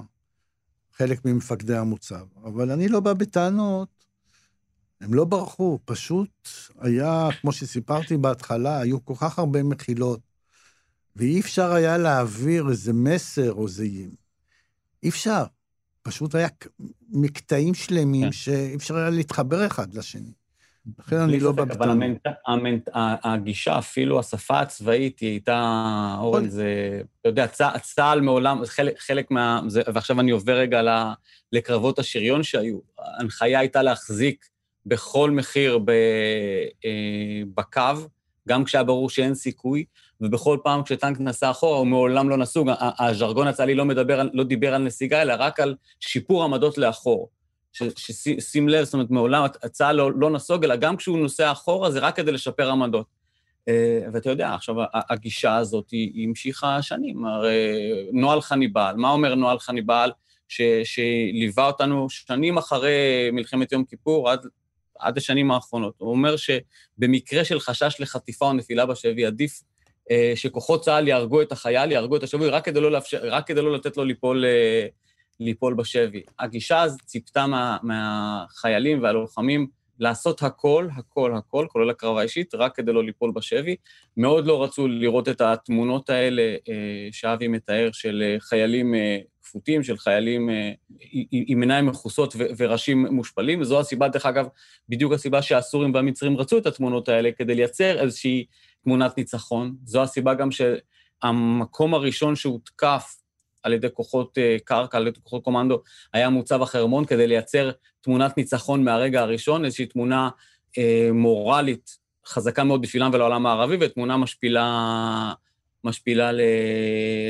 חלק 0.98 1.26
ממפקדי 1.26 1.76
המוצב. 1.76 2.26
אבל 2.44 2.72
אני 2.72 2.88
לא 2.88 3.00
בא 3.00 3.14
בטענות, 3.14 3.90
הם 5.02 5.14
לא 5.14 5.26
ברחו, 5.26 5.80
פשוט 5.86 6.30
היה, 6.80 7.30
כמו 7.42 7.52
שסיפרתי 7.52 8.18
בהתחלה, 8.18 8.80
היו 8.80 9.06
כל 9.06 9.14
כך 9.20 9.40
הרבה 9.40 9.64
מחילות, 9.64 10.20
ואי 11.16 11.40
אפשר 11.40 11.72
היה 11.72 11.98
להעביר 11.98 12.70
איזה 12.70 12.94
מסר 12.94 13.54
או 13.54 13.68
איזה... 13.68 13.84
אי 15.04 15.10
אפשר. 15.10 15.44
פשוט 16.02 16.36
היה 16.36 16.48
מקטעים 17.10 17.74
שלמים 17.74 18.26
כן. 18.26 18.32
שאי 18.32 18.76
אפשר 18.76 18.96
היה 18.96 19.10
להתחבר 19.10 19.68
אחד 19.68 19.94
לשני. 19.94 20.32
לכן 21.00 21.16
אני 21.16 21.40
לא 21.40 21.52
בא 21.52 21.64
בטענות. 21.64 22.04
אבל 22.48 22.80
הגישה, 23.24 23.78
אפילו 23.78 24.20
השפה 24.20 24.60
הצבאית, 24.60 25.20
היא 25.20 25.30
הייתה, 25.30 26.16
אורן, 26.20 26.50
זה, 26.50 27.02
אתה 27.22 27.30
יודע, 27.30 27.48
צה"ל 27.82 28.22
מעולם, 28.22 28.62
חלק 28.98 29.32
מה... 29.32 29.62
ועכשיו 29.94 30.20
אני 30.20 30.32
עובר 30.32 30.54
רגע 30.58 30.82
לקרבות 31.52 32.00
השריון 32.00 32.44
שהיו. 32.44 32.80
ההנחיה 33.00 33.60
הייתה 33.60 33.82
להחזיק 33.82 34.46
בכל 34.86 35.32
מחיר 35.32 35.78
ב, 35.78 35.90
אה, 36.86 37.42
בקו, 37.56 38.08
גם 38.48 38.64
כשהיה 38.64 38.84
ברור 38.84 39.10
שאין 39.10 39.36
סיכוי, 39.36 39.86
ובכל 40.22 40.58
פעם 40.64 40.84
כשטנק 40.84 41.20
נסע 41.20 41.52
אחורה, 41.52 41.78
הוא 41.78 41.88
מעולם 41.88 42.30
לא 42.30 42.38
נסוג. 42.38 42.70
הז'רגון 43.00 43.48
הצה"לי 43.48 43.76
לא, 43.76 43.86
לא 44.34 44.44
דיבר 44.44 44.74
על 44.74 44.84
נסיגה, 44.84 45.22
אלא 45.22 45.34
רק 45.40 45.60
על 45.60 45.76
שיפור 46.00 46.44
עמדות 46.44 46.78
לאחור. 46.78 47.30
ששים 47.96 48.70
לב, 48.70 48.84
זאת 48.84 48.94
אומרת, 48.94 49.10
מעולם 49.10 49.44
הצה"ל 49.44 49.96
לא, 49.96 50.12
לא 50.16 50.30
נסוג, 50.30 50.64
אלא 50.64 50.76
גם 50.76 50.98
כשהוא 50.98 51.18
נוסע 51.18 51.52
אחורה, 51.52 51.92
זה 51.92 52.00
רק 52.00 52.16
כדי 52.16 52.32
לשפר 52.32 52.70
עמדות. 52.70 53.06
אה, 53.68 54.00
ואתה 54.14 54.30
יודע, 54.30 54.54
עכשיו, 54.54 54.76
הגישה 54.94 55.56
הזאת 55.56 55.92
היא 55.92 56.28
המשיכה 56.28 56.82
שנים. 56.82 57.26
הרי 57.26 57.82
נוהל 58.14 58.42
חניבעל, 58.42 58.96
מה 58.96 59.10
אומר 59.10 59.36
נוהל 59.36 59.60
חניבעל? 59.60 60.12
שליווה 60.84 61.68
אותנו 61.68 62.10
שנים 62.10 62.58
אחרי 62.58 63.30
מלחמת 63.32 63.72
יום 63.72 63.84
כיפור, 63.86 64.30
עד 64.30 64.48
עד 65.00 65.18
השנים 65.18 65.52
האחרונות. 65.52 65.94
הוא 65.98 66.12
אומר 66.12 66.36
שבמקרה 66.38 67.46
של 67.46 67.60
חשש 67.60 67.96
לחטיפה 68.00 68.46
או 68.46 68.54
נפילה 68.54 68.86
בשבי, 68.86 69.26
עדיף 69.26 69.62
אה, 70.12 70.34
שכוחות 70.36 70.84
צה"ל 70.84 71.08
יהרגו 71.08 71.42
את 71.42 71.52
החייל, 71.52 71.92
יהרגו 71.92 72.16
את 72.16 72.24
השבוי, 72.24 72.50
רק 72.50 72.66
כדי 72.66 72.82
לא, 72.82 72.92
לאפשר, 72.92 73.20
רק 73.24 73.48
כדי 73.48 73.62
לא 73.62 73.74
לתת 73.74 73.98
לו 73.98 74.06
ליפול, 74.06 74.46
אה, 74.46 74.88
ליפול 75.40 75.74
בשבי. 75.74 76.22
הגישה 76.40 76.82
הזו 76.82 76.98
ציפתה 77.06 77.48
מה, 77.48 77.78
מהחיילים 77.84 79.04
והלוחמים 79.04 79.68
לעשות 80.00 80.44
הכל, 80.44 80.88
הכל, 80.98 81.36
הכל, 81.36 81.66
כולל 81.70 81.90
הקרבה 81.90 82.22
אישית, 82.22 82.56
רק 82.56 82.76
כדי 82.76 82.94
לא 82.94 83.04
ליפול 83.04 83.32
בשבי. 83.32 83.76
מאוד 84.18 84.46
לא 84.46 84.64
רצו 84.64 84.88
לראות 84.88 85.30
את 85.30 85.42
התמונות 85.42 86.10
האלה 86.10 86.56
אה, 86.70 87.08
שאבי 87.12 87.48
מתאר 87.48 87.90
של 87.92 88.24
אה, 88.26 88.40
חיילים 88.40 88.96
אה, 88.96 89.18
כפותים, 89.48 89.84
של 89.84 89.98
חיילים 89.98 90.50
אה, 90.50 90.72
עם 91.32 91.62
עיניים 91.62 91.86
מכוסות 91.86 92.36
וראשים 92.58 93.06
מושפלים, 93.06 93.62
וזו 93.62 93.80
הסיבה, 93.80 94.08
דרך 94.08 94.26
אגב, 94.26 94.48
בדיוק 94.90 95.14
הסיבה 95.14 95.42
שהסורים 95.42 95.94
והמצרים 95.94 96.38
רצו 96.38 96.58
את 96.58 96.66
התמונות 96.66 97.10
האלה, 97.10 97.32
כדי 97.32 97.56
לייצר 97.56 98.00
איזושהי 98.00 98.46
תמונת 98.84 99.18
ניצחון. 99.18 99.76
זו 99.86 100.04
הסיבה 100.04 100.34
גם 100.34 100.50
שהמקום 100.52 101.94
הראשון 101.94 102.36
שהותקף 102.36 103.16
על 103.68 103.74
ידי 103.74 103.88
כוחות 103.94 104.38
אה, 104.38 104.58
קרקע, 104.64 104.98
על 104.98 105.08
ידי 105.08 105.20
כוחות 105.24 105.44
קומנדו, 105.44 105.82
היה 106.14 106.30
מוצב 106.30 106.62
החרמון, 106.62 107.06
כדי 107.06 107.28
לייצר 107.28 107.72
תמונת 108.02 108.38
ניצחון 108.38 108.84
מהרגע 108.84 109.22
הראשון, 109.22 109.66
איזושהי 109.66 109.86
תמונה 109.86 110.30
אה, 110.78 111.10
מורלית 111.14 111.98
חזקה 112.26 112.64
מאוד 112.64 112.82
בשבילם 112.82 113.12
ולעולם 113.14 113.46
הערבי, 113.46 113.78
ותמונה 113.82 114.18
משפילה, 114.18 115.34
משפילה 115.84 116.32
ל, 116.32 116.42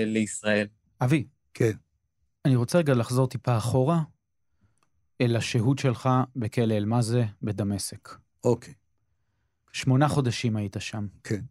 לישראל. 0.05 0.67
אבי. 1.01 1.25
כן. 1.53 1.71
אני 2.45 2.55
רוצה 2.55 2.77
רגע 2.77 2.93
לחזור 2.93 3.27
טיפה 3.27 3.57
אחורה 3.57 3.99
אל 5.21 5.35
השהות 5.35 5.79
שלך 5.79 6.09
בכלא 6.35 6.73
אל-מאזה 6.73 7.25
בדמשק. 7.41 8.09
אוקיי. 8.43 8.73
שמונה 9.71 10.07
חודשים 10.07 10.55
היית 10.55 10.77
שם. 10.79 11.07
כן. 11.23 11.41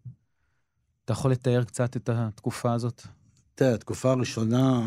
אתה 1.05 1.13
יכול 1.13 1.33
לתאר 1.33 1.65
קצת 1.65 1.97
את 1.97 2.09
התקופה 2.13 2.73
הזאת? 2.73 3.03
תראה, 3.59 3.75
התקופה 3.75 4.11
הראשונה, 4.11 4.83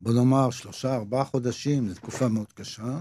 בוא 0.00 0.12
נאמר 0.12 0.50
שלושה, 0.50 0.94
ארבעה 0.94 1.24
חודשים, 1.24 1.88
זו 1.88 1.94
תקופה 1.94 2.28
מאוד 2.28 2.52
קשה, 2.52 3.00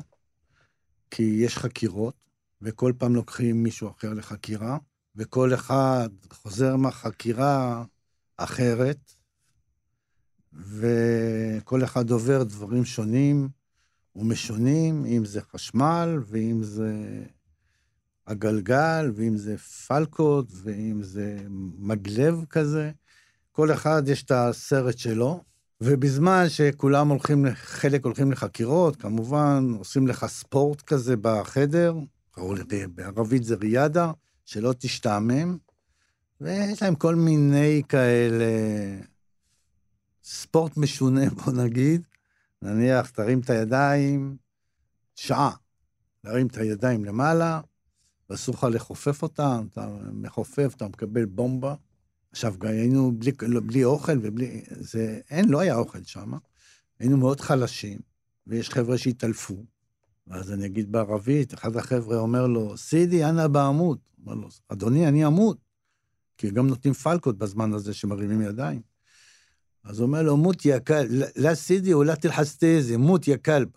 כי 1.12 1.24
יש 1.24 1.58
חקירות, 1.58 2.14
וכל 2.62 2.94
פעם 2.98 3.16
לוקחים 3.16 3.64
מישהו 3.64 3.90
אחר 3.90 4.14
לחקירה, 4.14 4.78
וכל 5.16 5.54
אחד 5.54 6.10
חוזר 6.34 6.76
מהחקירה 6.76 7.84
אחרת, 8.38 9.14
וכל 10.54 11.84
אחד 11.84 12.10
עובר 12.10 12.44
דברים 12.44 12.86
שונים 12.86 13.50
ומשונים, 14.16 15.06
אם 15.06 15.26
זה 15.26 15.42
חשמל, 15.42 16.20
ואם 16.26 16.64
זה 16.64 17.24
הגלגל, 18.28 19.12
ואם 19.16 19.38
זה 19.38 19.58
פלקות, 19.58 20.48
ואם 20.64 21.04
זה 21.04 21.38
מגלב 21.78 22.46
כזה. 22.50 22.92
כל 23.58 23.74
אחד 23.74 24.04
יש 24.08 24.24
את 24.24 24.32
הסרט 24.32 24.98
שלו, 24.98 25.44
ובזמן 25.82 26.50
שכולם 26.50 27.10
הולכים, 27.10 27.46
חלק 27.54 28.06
הולכים 28.06 28.32
לחקירות, 28.32 28.96
כמובן, 28.96 29.74
עושים 29.78 30.08
לך 30.08 30.26
ספורט 30.26 30.82
כזה 30.82 31.16
בחדר, 31.22 31.96
קראו 32.32 32.54
לזה 32.54 32.86
בערבית 32.96 33.44
זה 33.44 33.56
ריאדה, 33.56 34.12
שלא 34.46 34.74
תשתעמם, 34.80 35.58
ויש 36.42 36.84
להם 36.84 36.96
כל 36.96 37.16
מיני 37.16 37.82
כאלה 37.90 38.46
ספורט 40.24 40.78
משונה, 40.78 41.30
בוא 41.46 41.54
נגיד, 41.54 42.02
נניח, 42.62 43.10
תרים 43.10 43.40
את 43.40 43.50
הידיים, 43.50 44.38
שעה, 45.16 45.52
להרים 46.24 46.48
את 46.48 46.58
הידיים 46.58 47.06
למעלה, 47.06 47.62
ואסור 48.30 48.56
לך 48.56 48.68
לכופף 48.72 49.22
אותם, 49.22 49.68
אתה 49.72 49.88
מכופף, 50.12 50.74
אתה 50.76 50.88
מקבל 50.88 51.26
בומבה. 51.26 51.76
עכשיו, 52.32 52.56
היינו 52.62 53.12
בלי, 53.12 53.32
לא, 53.42 53.62
בלי 53.66 53.84
אוכל 53.84 54.18
ובלי... 54.22 54.64
זה... 54.70 55.20
אין, 55.30 55.50
לא 55.50 55.60
היה 55.60 55.76
אוכל 55.76 56.04
שם. 56.04 56.34
היינו 57.00 57.18
מאוד 57.18 57.42
חלשים, 57.42 58.00
ויש 58.48 58.70
חבר'ה 58.70 58.98
שהתעלפו. 58.98 59.66
ואז 60.28 60.52
אני 60.52 60.66
אגיד 60.66 60.92
בערבית, 60.92 61.54
אחד 61.54 61.76
החבר'ה 61.76 62.18
אומר 62.18 62.48
לו, 62.48 62.78
סידי, 62.78 63.26
אנא 63.26 63.48
בעמוד. 63.48 63.98
אומר 64.22 64.36
לו, 64.36 64.48
אדוני, 64.68 65.08
אני 65.08 65.26
אמות. 65.26 65.58
כי 66.38 66.52
גם 66.52 66.68
נותנים 66.68 66.94
פלקות 66.94 67.38
בזמן 67.38 67.74
הזה 67.74 67.94
שמרימים 67.94 68.42
ידיים. 68.42 68.82
אז 69.84 70.00
הוא 70.00 70.06
אומר 70.06 70.22
לו, 70.22 70.38
מות 70.38 70.66
יא 70.66 70.80
כלב, 70.80 71.10
לא 71.36 71.56
סידי 71.56 71.94
או 71.94 72.04
לא 72.04 72.16
תלחסטזי, 72.16 72.98
מות 72.98 73.28
יא 73.28 73.38
כלב. 73.38 73.68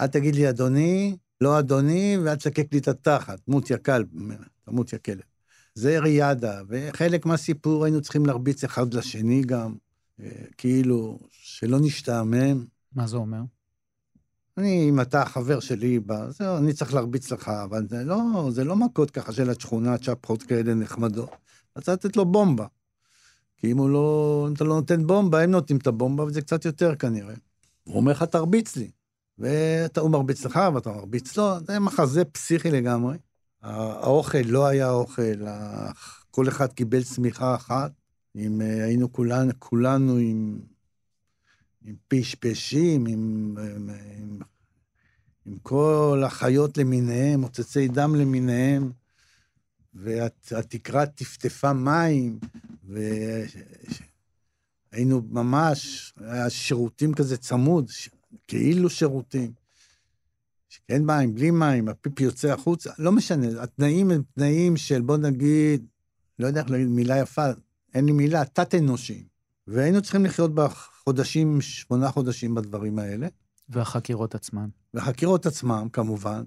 אל 0.00 0.06
תגיד 0.06 0.34
לי 0.34 0.48
אדוני, 0.48 1.16
לא 1.40 1.58
אדוני, 1.58 2.16
ואל 2.24 2.34
תשקק 2.34 2.72
לי 2.72 2.78
את 2.78 2.88
התחת, 2.88 3.48
מות 3.48 3.70
יא 3.70 3.76
כלב, 3.76 4.06
תמות 4.64 4.92
יא 4.92 4.98
כלב. 5.04 5.29
זה 5.74 5.98
ריאדה, 5.98 6.60
וחלק 6.68 7.26
מהסיפור 7.26 7.84
היינו 7.84 8.00
צריכים 8.00 8.26
להרביץ 8.26 8.64
אחד 8.64 8.94
לשני 8.94 9.42
גם, 9.42 9.74
אה, 10.20 10.28
כאילו, 10.58 11.18
שלא 11.30 11.78
נשתעמם. 11.80 12.64
מה 12.92 13.06
זה 13.06 13.16
אומר? 13.16 13.40
אני, 14.58 14.88
אם 14.88 15.00
אתה 15.00 15.24
חבר 15.24 15.60
שלי, 15.60 16.00
זהו, 16.28 16.56
אני 16.56 16.72
צריך 16.72 16.94
להרביץ 16.94 17.30
לך, 17.32 17.48
אבל 17.48 17.86
זה 17.88 18.04
לא, 18.04 18.48
זה 18.50 18.64
לא 18.64 18.76
מכות 18.76 19.10
ככה 19.10 19.32
של 19.32 19.50
השכונה, 19.50 19.98
צ'פחות 19.98 20.42
כאלה 20.42 20.74
נחמדות. 20.74 21.30
אתה 21.72 21.80
צריך 21.80 22.04
לתת 22.04 22.16
לו 22.16 22.24
בומבה. 22.24 22.66
כי 23.56 23.72
אם 23.72 23.78
הוא 23.78 23.90
לא, 23.90 24.44
אם 24.48 24.52
אתה 24.52 24.64
לא 24.64 24.74
נותן 24.74 25.06
בומבה, 25.06 25.42
הם 25.42 25.50
נותנים 25.50 25.78
את 25.78 25.86
הבומבה, 25.86 26.24
וזה 26.24 26.40
קצת 26.40 26.64
יותר 26.64 26.94
כנראה. 26.94 27.34
הוא 27.84 27.96
אומר 27.96 28.12
לך, 28.12 28.22
תרביץ 28.22 28.76
לי. 28.76 28.90
והוא 29.38 30.10
מרביץ 30.10 30.44
לך, 30.44 30.60
ואתה 30.74 30.90
מרביץ 30.90 31.36
לו, 31.36 31.60
זה 31.66 31.78
מחזה 31.78 32.24
פסיכי 32.24 32.70
לגמרי. 32.70 33.16
האוכל 33.62 34.38
לא 34.46 34.66
היה 34.66 34.90
אוכל, 34.90 35.44
כל 36.30 36.48
אחד 36.48 36.72
קיבל 36.72 37.02
צמיחה 37.02 37.54
אחת. 37.54 37.92
אם 38.36 38.60
אה, 38.60 38.84
היינו 38.84 39.12
כולנו, 39.12 39.52
כולנו 39.58 40.16
עם, 40.16 40.60
עם 41.84 41.94
פשפשים, 42.08 43.06
עם, 43.06 43.56
עם, 43.58 43.90
עם, 44.18 44.38
עם 45.46 45.58
כל 45.62 46.22
החיות 46.26 46.78
למיניהם, 46.78 47.40
מוצצי 47.40 47.88
דם 47.88 48.14
למיניהם, 48.14 48.92
והתקרה 49.94 51.06
טפטפה 51.06 51.72
מים, 51.72 52.38
והיינו 54.92 55.22
ממש, 55.30 56.12
היה 56.20 56.50
שירותים 56.50 57.14
כזה 57.14 57.36
צמוד, 57.36 57.90
כאילו 58.48 58.90
שירותים. 58.90 59.59
אין 60.88 61.06
מים, 61.06 61.34
בלי 61.34 61.50
מים, 61.50 61.88
הפיפי 61.88 62.24
יוצא 62.24 62.52
החוצה, 62.52 62.90
לא 62.98 63.12
משנה, 63.12 63.62
התנאים 63.62 64.10
הם 64.10 64.22
תנאים 64.34 64.76
של, 64.76 65.00
בוא 65.00 65.16
נגיד, 65.16 65.86
לא 66.38 66.46
יודע 66.46 66.60
איך 66.60 66.70
להגיד 66.70 66.88
מילה 66.88 67.18
יפה, 67.18 67.46
אין 67.94 68.04
לי 68.06 68.12
מילה, 68.12 68.44
תת-אנושיים. 68.44 69.24
והיינו 69.66 70.02
צריכים 70.02 70.24
לחיות 70.24 70.54
בחודשים, 70.54 71.60
שמונה 71.60 72.10
חודשים 72.10 72.54
בדברים 72.54 72.98
האלה. 72.98 73.28
והחקירות 73.68 74.34
עצמן. 74.34 74.68
והחקירות 74.94 75.46
עצמם, 75.46 75.88
כמובן. 75.92 76.42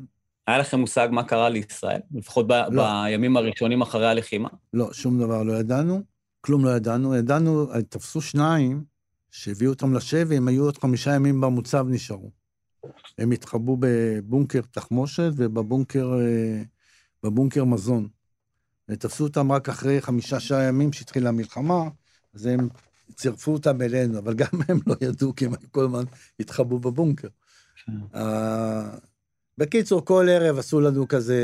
היה 0.48 0.58
לכם 0.58 0.80
מושג 0.80 1.08
מה 1.12 1.24
קרה 1.24 1.50
לישראל? 1.50 2.00
לפחות 2.14 2.48
ב- 2.48 2.52
לא. 2.72 2.84
בימים 2.84 3.38
הראשונים 3.38 3.82
אחרי 3.82 4.08
הלחימה? 4.08 4.50
לא, 4.74 4.94
שום 4.94 5.20
דבר 5.20 5.44
לא 5.44 5.54
ידענו, 5.54 6.02
כלום 6.42 6.66
לא 6.66 6.70
ידענו. 6.70 7.16
ידענו, 7.16 7.68
תפסו 7.90 8.22
שניים 8.22 8.84
שהביאו 9.32 9.72
אותם 9.72 9.94
לשבי, 9.94 10.38
הם 10.38 10.48
היו 10.48 10.64
עוד 10.64 10.78
חמישה 10.78 11.16
ימים 11.16 11.42
במוצב 11.42 11.86
נשארו. 11.90 12.32
הם 13.18 13.32
התחבאו 13.32 13.78
בבונקר 13.80 14.62
תחמושת 14.72 15.32
ובבונקר 15.36 16.14
אה, 17.24 17.66
מזון. 17.66 18.08
ותפסו 18.90 19.24
אותם 19.24 19.52
רק 19.52 19.70
אחרי 19.70 20.02
חמישה-שעה 20.02 20.64
ימים 20.64 20.94
שהתחילה 20.94 21.30
המלחמה, 21.30 21.90
אז 22.34 22.46
הם 22.46 22.70
צירפו 23.16 23.54
אותם 23.54 23.82
אלינו, 23.82 24.20
אבל 24.20 24.34
גם 24.34 24.48
הם 24.68 24.80
לא 24.88 24.96
ידעו, 25.02 25.36
כי 25.36 25.46
הם 25.46 25.52
כל 25.72 25.86
הזמן 25.86 26.04
התחבאו 26.40 26.80
בבונקר. 26.80 27.28
Uh, 27.90 28.18
בקיצור, 29.58 30.06
כל 30.06 30.28
ערב 30.30 30.58
עשו 30.58 30.82
לנו 30.82 31.08
כזה, 31.08 31.40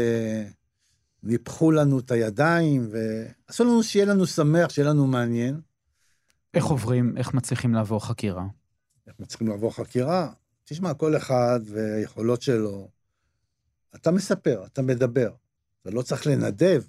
ניפחו 1.24 1.72
לנו 1.72 2.00
את 2.00 2.12
הידיים, 2.12 2.90
ועשו 2.92 3.64
לנו 3.64 3.84
שיהיה 3.84 4.06
לנו 4.06 4.28
שמח, 4.28 4.70
שיהיה 4.70 4.90
לנו 4.90 5.08
מעניין. 5.08 5.62
איך 6.54 6.66
עוברים, 6.66 7.18
איך 7.18 7.34
מצליחים 7.34 7.74
לעבור 7.74 8.06
חקירה? 8.06 8.46
איך 9.08 9.16
מצליחים 9.20 9.48
לעבור 9.48 9.76
חקירה? 9.76 10.30
תשמע, 10.70 10.94
כל 10.94 11.18
אחד 11.18 11.60
והיכולות 11.66 12.42
שלו. 12.42 12.90
אתה 13.96 14.12
מספר, 14.12 14.64
אתה 14.66 14.82
מדבר. 14.82 15.32
אתה 15.82 15.92
לא 15.92 16.02
צריך 16.02 16.28
לנדב. 16.28 16.84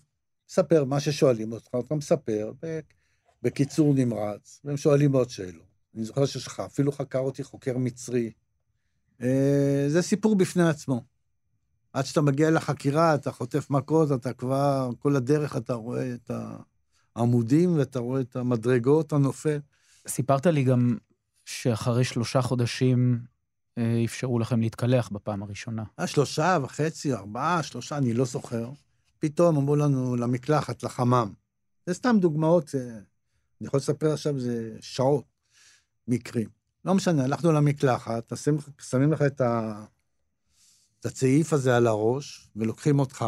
מספר 0.50 0.84
מה 0.84 1.00
ששואלים 1.00 1.52
אותך, 1.52 1.68
אתה 1.86 1.94
מספר 1.94 2.52
בקיצור 3.42 3.94
נמרץ, 3.94 4.60
והם 4.64 4.76
שואלים 4.76 5.12
עוד 5.12 5.30
שאלות. 5.30 5.66
אני 5.94 6.04
זוכר 6.04 6.26
שיש 6.26 6.46
לך, 6.46 6.60
אפילו 6.60 6.92
חקר 6.92 7.18
אותי 7.18 7.44
חוקר 7.44 7.78
מצרי. 7.78 8.32
אה, 9.22 9.84
זה 9.88 10.02
סיפור 10.02 10.36
בפני 10.36 10.68
עצמו. 10.68 11.04
עד 11.92 12.04
שאתה 12.04 12.20
מגיע 12.20 12.50
לחקירה, 12.50 13.14
אתה 13.14 13.32
חוטף 13.32 13.70
מכות, 13.70 14.12
אתה 14.12 14.32
כבר, 14.32 14.90
כל 14.98 15.16
הדרך 15.16 15.56
אתה 15.56 15.74
רואה 15.74 16.14
את 16.14 16.30
העמודים 17.16 17.78
ואתה 17.78 17.98
רואה 17.98 18.20
את 18.20 18.36
המדרגות, 18.36 19.06
אתה 19.06 19.18
נופל. 19.18 19.58
סיפרת 20.08 20.46
לי 20.46 20.64
גם 20.64 20.96
שאחרי 21.44 22.04
שלושה 22.04 22.42
חודשים 22.42 23.29
אפשרו 24.04 24.38
לכם 24.38 24.60
להתקלח 24.60 25.08
בפעם 25.08 25.42
הראשונה. 25.42 25.84
היה 25.98 26.06
שלושה 26.06 26.58
וחצי, 26.62 27.12
ארבעה, 27.12 27.62
שלושה, 27.62 27.96
אני 27.96 28.12
לא 28.12 28.24
זוכר. 28.24 28.70
פתאום 29.18 29.56
אמרו 29.56 29.76
לנו 29.76 30.16
למקלחת, 30.16 30.82
לחמם. 30.82 31.32
זה 31.86 31.94
סתם 31.94 32.16
דוגמאות, 32.20 32.74
אה, 32.74 32.80
אני 32.80 33.66
יכול 33.66 33.78
לספר 33.78 34.12
עכשיו, 34.12 34.40
זה 34.40 34.76
שעות, 34.80 35.24
מקרים. 36.08 36.48
לא 36.84 36.94
משנה, 36.94 37.24
הלכנו 37.24 37.52
למקלחת, 37.52 38.32
שמים, 38.36 38.58
שמים 38.78 39.12
לך 39.12 39.22
את, 39.22 39.40
ה, 39.40 39.84
את 41.00 41.06
הצעיף 41.06 41.52
הזה 41.52 41.76
על 41.76 41.86
הראש, 41.86 42.48
ולוקחים 42.56 42.98
אותך, 42.98 43.24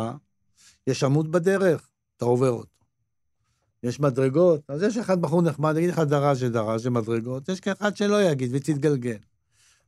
יש 0.87 1.05
עמוד 1.05 1.33
בדרך, 1.33 1.89
אתה 2.17 2.25
עובר 2.25 2.51
אותו. 2.51 2.85
יש 3.83 4.01
מדרגות, 4.01 4.61
אז 4.69 4.83
יש 4.83 4.97
אחד 4.97 5.21
בחור 5.21 5.43
נחמד, 5.43 5.77
יגיד 5.77 5.91
לך 5.91 5.99
דרז' 5.99 6.39
שדרז' 6.39 6.87
מדרגות, 6.87 7.49
יש 7.49 7.61
כאחד 7.61 7.97
שלא 7.97 8.23
יגיד 8.23 8.51
ותתגלגל. 8.55 9.17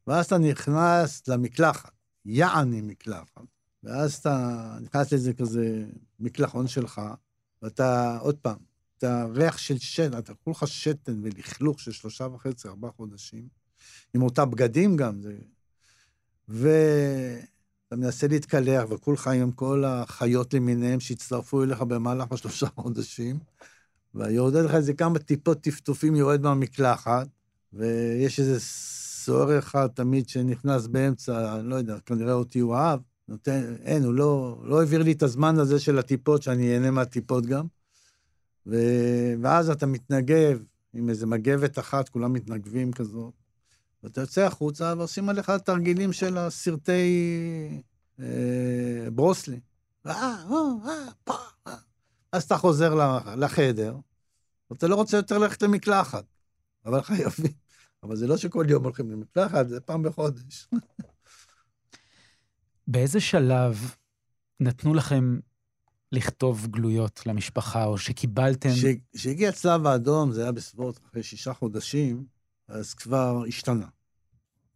ואז 0.07 0.27
אתה 0.27 0.39
נכנס 0.39 1.29
למקלחת, 1.29 1.91
יעני 2.25 2.81
מקלחת, 2.81 3.43
ואז 3.83 4.15
אתה 4.15 4.77
נכנס 4.81 5.13
לאיזה 5.13 5.33
כזה 5.33 5.85
מקלחון 6.21 6.67
שלך, 6.67 7.01
ואתה, 7.63 8.19
עוד 8.19 8.39
פעם, 8.39 8.57
אתה 8.99 9.27
ריח 9.35 9.59
של 9.59 9.79
שתן, 9.79 10.19
אתה 10.19 10.35
כולך 10.35 10.67
שתן 10.67 11.21
ולכלוך 11.23 11.81
של 11.81 11.93
שלושה 11.93 12.25
וחצי, 12.25 12.69
ארבעה 12.69 12.91
חודשים, 12.91 13.49
עם 14.15 14.23
אותם 14.23 14.51
בגדים 14.51 14.97
גם, 14.97 15.21
זה... 15.23 15.37
ואתה 16.49 17.97
מנסה 17.97 18.27
להתקלח, 18.29 18.85
וכולך 18.91 19.29
עם 19.29 19.53
כל 19.53 19.85
החיות 19.85 20.55
למיניהם 20.55 21.01
שהצטרפו 21.01 21.63
אליך 21.63 21.83
במהלך 21.83 22.33
השלושה 22.33 22.67
חודשים, 22.81 23.39
ויורד 24.15 24.55
לך 24.55 24.75
איזה 24.75 24.95
כמה 24.95 25.19
טיפות 25.19 25.61
טפטופים 25.61 26.17
יורד 26.17 26.43
מהמקלחת, 26.43 27.29
ויש 27.73 28.41
איזה 28.41 28.61
סוהר 29.25 29.59
אחד 29.59 29.87
תמיד 29.87 30.29
שנכנס 30.29 30.87
באמצע, 30.87 31.59
אני 31.59 31.69
לא 31.69 31.75
יודע, 31.75 31.99
כנראה 32.07 32.33
אותי 32.33 32.59
הוא 32.59 32.75
אהב, 32.75 33.01
נותן, 33.29 33.77
אין, 33.83 34.05
הוא 34.05 34.15
לא, 34.15 34.63
לא 34.65 34.81
העביר 34.81 35.03
לי 35.03 35.13
את 35.13 35.23
הזמן 35.23 35.59
הזה 35.59 35.81
של 35.81 35.99
הטיפות, 35.99 36.43
שאני 36.43 36.75
אהנה 36.75 36.91
מהטיפות 36.91 37.47
גם. 37.47 37.67
ו... 38.67 38.77
ואז 39.43 39.71
אתה 39.71 39.87
מתנגב 39.87 40.63
עם 40.95 41.11
איזה 41.11 41.27
מגבת 41.27 41.79
אחת, 41.79 42.09
כולם 42.09 42.33
מתנגבים 42.33 42.93
כזאת, 42.93 43.33
ואתה 44.03 44.21
יוצא 44.21 44.47
החוצה 44.47 44.95
ועושים 44.99 45.29
עליך 45.29 45.51
תרגילים 45.51 46.13
של 46.13 46.39
הסרטי 46.39 47.83
אה, 48.21 49.09
ברוסלי. 49.13 49.61
אה, 50.07 50.13
אה, 50.51 51.35
אה. 51.67 51.75
אז 52.33 52.43
אתה 52.43 52.57
חוזר 52.57 53.19
לחדר, 53.37 53.97
ואתה 54.71 54.89
לא 54.89 54.95
רוצה 54.95 55.17
יותר 55.17 55.39
ללכת 55.39 55.63
למקלחת, 55.63 56.25
אבל 56.87 57.03
חייבים. 57.03 57.64
אבל 58.05 58.17
זה 58.17 58.27
לא 58.27 58.37
שכל 58.37 58.67
יום 58.69 58.85
הולכים 58.85 59.11
למקלחת, 59.11 59.69
זה 59.69 59.81
פעם 59.81 60.03
בחודש. 60.03 60.69
באיזה 62.89 63.21
שלב 63.21 63.95
נתנו 64.61 64.95
לכם 64.95 65.39
לכתוב 66.13 66.67
גלויות 66.67 67.27
למשפחה, 67.27 67.85
או 67.85 67.99
שקיבלתם... 67.99 68.69
כשהגיע 69.17 69.49
הצלב 69.49 69.87
האדום, 69.87 70.33
זה 70.33 70.43
היה 70.43 70.53
בסביבות 70.53 71.01
אחרי 71.05 71.23
שישה 71.23 71.53
חודשים, 71.53 72.25
אז 72.69 72.95
כבר 72.95 73.45
השתנה. 73.49 73.87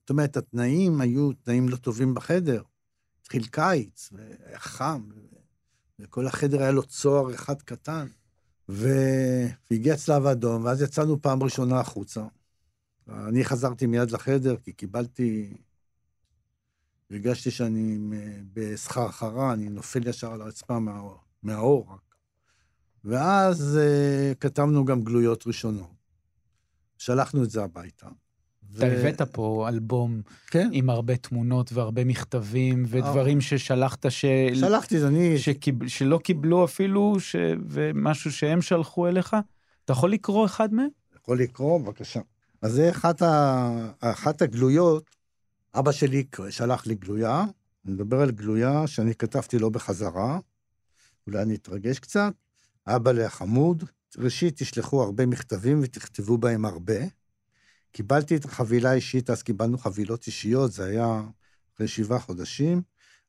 זאת 0.01 0.11
אומרת, 0.11 0.37
התנאים 0.37 1.01
היו 1.01 1.33
תנאים 1.33 1.68
לא 1.68 1.76
טובים 1.76 2.14
בחדר. 2.14 2.62
התחיל 3.20 3.47
קיץ, 3.47 4.11
והיה 4.12 4.59
חם, 4.59 5.09
וכל 5.99 6.26
החדר 6.26 6.62
היה 6.62 6.70
לו 6.70 6.83
צוהר 6.83 7.35
אחד 7.35 7.62
קטן. 7.62 8.07
והגיע 8.68 9.95
הצלב 9.95 10.26
האדום, 10.26 10.64
ואז 10.64 10.83
יצאנו 10.83 11.22
פעם 11.22 11.43
ראשונה 11.43 11.81
החוצה. 11.81 12.24
אני 13.09 13.45
חזרתי 13.45 13.87
מיד 13.87 14.11
לחדר, 14.11 14.57
כי 14.57 14.73
קיבלתי... 14.73 15.55
הרגשתי 17.11 17.51
שאני 17.51 17.99
בסחרחרה, 18.53 19.53
אני 19.53 19.69
נופל 19.69 20.09
ישר 20.09 20.33
על 20.33 20.41
הרצפה 20.41 20.79
מהאור, 20.79 21.21
מהאור 21.43 21.87
רק. 21.93 22.15
ואז 23.05 23.79
uh, 23.81 24.35
כתבנו 24.35 24.85
גם 24.85 25.03
גלויות 25.03 25.47
ראשונות. 25.47 25.99
שלחנו 26.99 27.45
את 27.45 27.51
זה 27.51 27.65
הביתה, 27.65 28.09
אתה 28.77 28.87
הבאת 28.87 29.23
פה 29.23 29.69
אלבום 29.69 30.23
כן. 30.47 30.69
עם 30.73 30.91
הרבה 30.91 31.17
תמונות 31.17 31.73
והרבה 31.73 32.05
מכתבים 32.05 32.85
ודברים 32.89 33.41
ששלחת 33.41 34.11
ש... 34.11 34.25
שלחתי, 34.55 35.05
אני... 35.05 35.39
שקיב... 35.39 35.89
שלא 35.89 36.19
קיבלו 36.19 36.65
אפילו, 36.65 37.21
ש... 37.21 37.37
ומשהו 37.69 38.33
שהם 38.33 38.63
שלחו 38.63 39.09
אליך. 39.09 39.37
אתה 39.85 39.93
יכול 39.93 40.13
לקרוא 40.13 40.47
אחד 40.47 40.75
מהם? 40.75 40.89
יכול 41.17 41.41
לקרוא, 41.41 41.81
בבקשה. 41.81 42.21
אז 42.63 42.73
זה 42.73 42.91
אחת, 42.91 43.23
ה... 43.23 43.93
אחת 44.01 44.43
הגלויות, 44.43 45.11
אבא 45.75 45.93
שלי 45.93 46.25
שלח 46.51 46.87
לי 46.87 46.95
גלויה, 46.95 47.45
אני 47.85 47.95
מדבר 47.95 48.21
על 48.21 48.31
גלויה 48.31 48.87
שאני 48.87 49.15
כתבתי 49.15 49.59
לו 49.59 49.71
בחזרה, 49.71 50.39
אולי 51.27 51.43
אני 51.43 51.55
אתרגש 51.55 51.99
קצת. 51.99 52.33
אבא 52.87 53.13
לחמוד, 53.13 53.85
ראשית, 54.19 54.57
תשלחו 54.57 55.03
הרבה 55.03 55.27
מכתבים 55.27 55.81
ותכתבו 55.83 56.39
בהם 56.39 56.65
הרבה. 56.65 56.99
קיבלתי 57.93 58.37
את 58.37 58.45
החבילה 58.45 58.91
האישית, 58.91 59.31
אז 59.31 59.43
קיבלנו 59.43 59.79
חבילות 59.79 60.27
אישיות, 60.27 60.73
זה 60.73 60.85
היה 60.85 61.23
אחרי 61.75 61.89
שבעה 61.89 62.19
חודשים, 62.19 62.83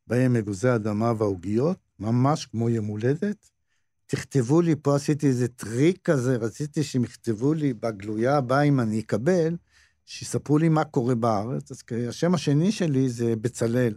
בהם 0.08 0.36
אגוזי 0.36 0.76
אדמה 0.76 1.14
ועוגיות, 1.18 1.78
ממש 2.00 2.46
כמו 2.46 2.70
יום 2.70 2.86
הולדת. 2.86 3.50
תכתבו 4.12 4.62
לי, 4.62 4.76
פה 4.76 4.96
עשיתי 4.96 5.28
איזה 5.28 5.48
טריק 5.48 6.00
כזה, 6.04 6.36
רציתי 6.36 6.84
שהם 6.84 7.04
יכתבו 7.04 7.54
לי 7.54 7.74
בגלויה 7.74 8.38
הבאה, 8.38 8.62
אם 8.62 8.80
אני 8.80 9.00
אקבל, 9.00 9.56
שיספרו 10.06 10.58
לי 10.58 10.70
מה 10.70 10.84
קורה 10.84 11.16
בארץ. 11.16 11.72
אז 11.72 11.84
השם 12.08 12.34
השני 12.34 12.72
שלי 12.72 13.10
זה 13.10 13.36
בצלאל, 13.36 13.94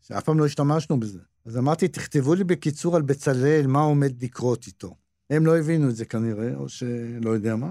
שאף 0.00 0.24
פעם 0.24 0.38
לא 0.38 0.46
השתמשנו 0.46 1.00
בזה. 1.00 1.18
אז 1.46 1.58
אמרתי, 1.58 1.88
תכתבו 1.88 2.34
לי 2.34 2.44
בקיצור 2.44 2.96
על 2.96 3.02
בצלאל, 3.02 3.66
מה 3.66 3.80
עומד 3.80 4.22
לקרות 4.22 4.66
איתו. 4.66 4.96
הם 5.30 5.46
לא 5.46 5.58
הבינו 5.58 5.88
את 5.88 5.96
זה 5.96 6.04
כנראה, 6.04 6.54
או 6.54 6.68
שלא 6.68 7.30
יודע 7.30 7.56
מה. 7.56 7.70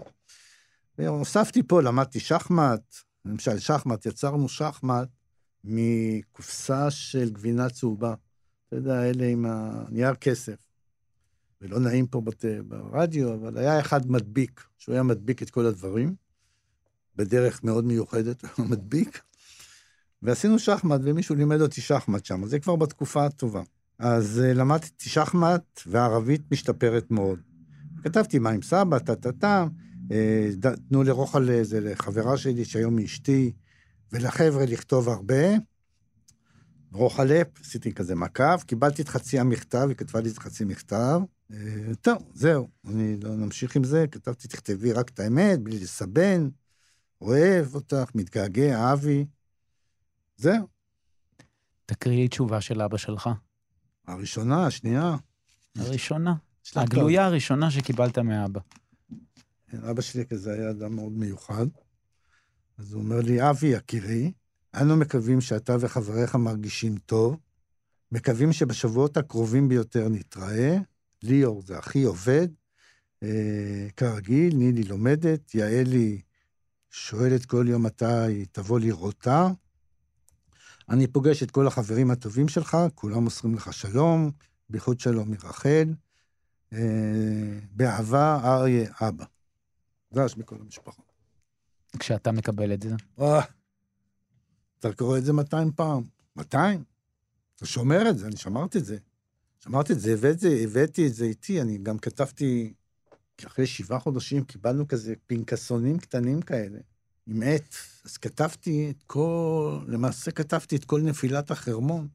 והוספתי 0.97 1.63
פה, 1.63 1.81
למדתי 1.81 2.19
שחמט, 2.19 2.95
למשל 3.25 3.59
שחמט, 3.59 4.05
יצרנו 4.05 4.49
שחמט 4.49 5.07
מקופסה 5.63 6.91
של 6.91 7.29
גבינה 7.29 7.69
צהובה. 7.69 8.13
אתה 8.67 8.75
יודע, 8.75 9.09
אלה 9.09 9.27
עם 9.27 9.45
הנייר 9.45 10.15
כסף. 10.15 10.72
ולא 11.63 11.79
נעים 11.79 12.07
פה 12.07 12.21
בת... 12.21 12.45
ברדיו, 12.67 13.33
אבל 13.33 13.57
היה 13.57 13.79
אחד 13.79 14.11
מדביק, 14.11 14.63
שהוא 14.77 14.93
היה 14.93 15.03
מדביק 15.03 15.43
את 15.43 15.49
כל 15.49 15.65
הדברים, 15.65 16.15
בדרך 17.15 17.63
מאוד 17.63 17.85
מיוחדת, 17.85 18.43
הוא 18.57 18.65
מדביק. 18.65 19.21
ועשינו 20.21 20.59
שחמט, 20.59 21.01
ומישהו 21.03 21.35
לימד 21.35 21.61
אותי 21.61 21.81
שחמט 21.81 22.25
שם, 22.25 22.45
זה 22.45 22.59
כבר 22.59 22.75
בתקופה 22.75 23.25
הטובה. 23.25 23.61
אז 23.99 24.41
uh, 24.43 24.57
למדתי 24.57 25.09
שחמט, 25.09 25.81
והערבית 25.87 26.41
משתפרת 26.51 27.11
מאוד. 27.11 27.39
כתבתי 28.03 28.39
מה 28.39 28.49
עם 28.49 28.61
סבא, 28.61 28.99
טה-טה-טה, 28.99 29.65
uh, 30.09 30.11
תנו 30.89 31.03
לרוכל 31.03 31.49
איזה 31.49 31.79
לחברה 31.79 32.37
שלי, 32.37 32.65
שהיום 32.65 32.97
היא 32.97 33.05
אשתי, 33.05 33.51
ולחבר'ה 34.11 34.65
לכתוב 34.65 35.09
הרבה. 35.09 35.43
רוחלפ, 36.93 37.47
עשיתי 37.61 37.93
כזה 37.93 38.15
מקף, 38.15 38.63
קיבלתי 38.67 39.01
את 39.01 39.09
חצי 39.09 39.39
המכתב, 39.39 39.85
היא 39.87 39.97
כתבה 39.97 40.21
לי 40.21 40.29
את 40.29 40.37
חצי 40.37 40.65
מכתב. 40.65 41.21
Uh, 41.53 41.95
טוב, 42.01 42.31
זהו, 42.33 42.67
אני 42.87 43.17
לא 43.19 43.35
נמשיך 43.35 43.75
עם 43.75 43.83
זה, 43.83 44.05
כתבתי, 44.11 44.47
תכתבי 44.47 44.91
רק 44.91 45.09
את 45.09 45.19
האמת, 45.19 45.59
בלי 45.59 45.79
לסבן, 45.79 46.49
אוהב 47.21 47.75
אותך, 47.75 48.11
מתגעגע, 48.15 48.93
אבי. 48.93 49.25
זהו. 50.37 50.67
תקריא 51.85 52.17
לי 52.17 52.27
תשובה 52.27 52.61
של 52.61 52.81
אבא 52.81 52.97
שלך. 52.97 53.29
הראשונה, 54.07 54.67
השנייה. 54.67 55.15
הראשונה. 55.77 56.35
הגלויה 56.75 57.25
הראשונה 57.25 57.71
שקיבלת 57.71 58.17
מאבא. 58.17 58.61
אבא 59.89 60.01
שלי 60.01 60.25
כזה 60.25 60.53
היה 60.53 60.69
אדם 60.69 60.95
מאוד 60.95 61.11
מיוחד. 61.11 61.67
אז 62.77 62.93
הוא 62.93 63.03
אומר 63.03 63.21
לי, 63.21 63.49
אבי, 63.49 63.67
יקירי, 63.67 64.31
אנו 64.81 64.97
מקווים 64.97 65.41
שאתה 65.41 65.75
וחבריך 65.79 66.35
מרגישים 66.35 66.97
טוב, 66.97 67.37
מקווים 68.11 68.53
שבשבועות 68.53 69.17
הקרובים 69.17 69.69
ביותר 69.69 70.09
נתראה. 70.09 70.77
ליאור 71.23 71.61
זה 71.61 71.79
אחי 71.79 72.03
עובד, 72.03 72.47
אה, 73.23 73.87
כרגיל, 73.97 74.55
נילי 74.55 74.83
לומדת, 74.83 75.55
יעלי 75.55 76.21
שואלת 76.89 77.45
כל 77.45 77.65
יום 77.69 77.85
מתי 77.85 78.45
תבוא 78.51 78.79
לראותה. 78.79 79.47
אני 80.89 81.07
פוגש 81.07 81.43
את 81.43 81.51
כל 81.51 81.67
החברים 81.67 82.11
הטובים 82.11 82.47
שלך, 82.47 82.77
כולם 82.95 83.23
מוסרים 83.23 83.55
לך 83.55 83.73
שלום, 83.73 84.31
בייחוד 84.69 84.99
שלום 84.99 85.31
מרחל. 85.31 85.93
אה, 86.73 87.59
באהבה, 87.71 88.39
אריה, 88.43 88.91
אבא. 89.01 89.25
דש 90.13 90.35
בכל 90.35 90.55
המשפחה. 90.59 91.01
כשאתה 91.99 92.31
מקבל 92.31 92.73
את 92.73 92.81
זה? 92.81 92.89
וואו, 93.17 93.41
אתה 94.79 94.93
קורא 94.93 95.17
את 95.17 95.25
זה 95.25 95.33
200 95.33 95.71
פעם. 95.71 96.03
200? 96.35 96.83
אתה 97.55 97.65
שומר 97.65 98.09
את 98.09 98.17
זה, 98.17 98.27
אני 98.27 98.37
שמרתי 98.37 98.77
את 98.77 98.85
זה. 98.85 98.97
שמרתי 99.63 99.93
את 99.93 99.99
זה, 99.99 100.13
הבאתי, 100.13 100.63
הבאתי 100.63 101.07
את 101.07 101.13
זה 101.13 101.25
איתי, 101.25 101.61
אני 101.61 101.77
גם 101.77 101.97
כתבתי, 101.97 102.73
אחרי 103.45 103.67
שבעה 103.67 103.99
חודשים 103.99 104.43
קיבלנו 104.43 104.87
כזה 104.87 105.13
פנקסונים 105.27 105.99
קטנים 105.99 106.41
כאלה, 106.41 106.79
עם 107.27 107.43
עט, 107.45 107.75
אז 108.05 108.17
כתבתי 108.17 108.89
את 108.89 109.03
כל, 109.07 109.79
למעשה 109.87 110.31
כתבתי 110.31 110.75
את 110.75 110.85
כל 110.85 111.01
נפילת 111.01 111.51
החרמון. 111.51 112.07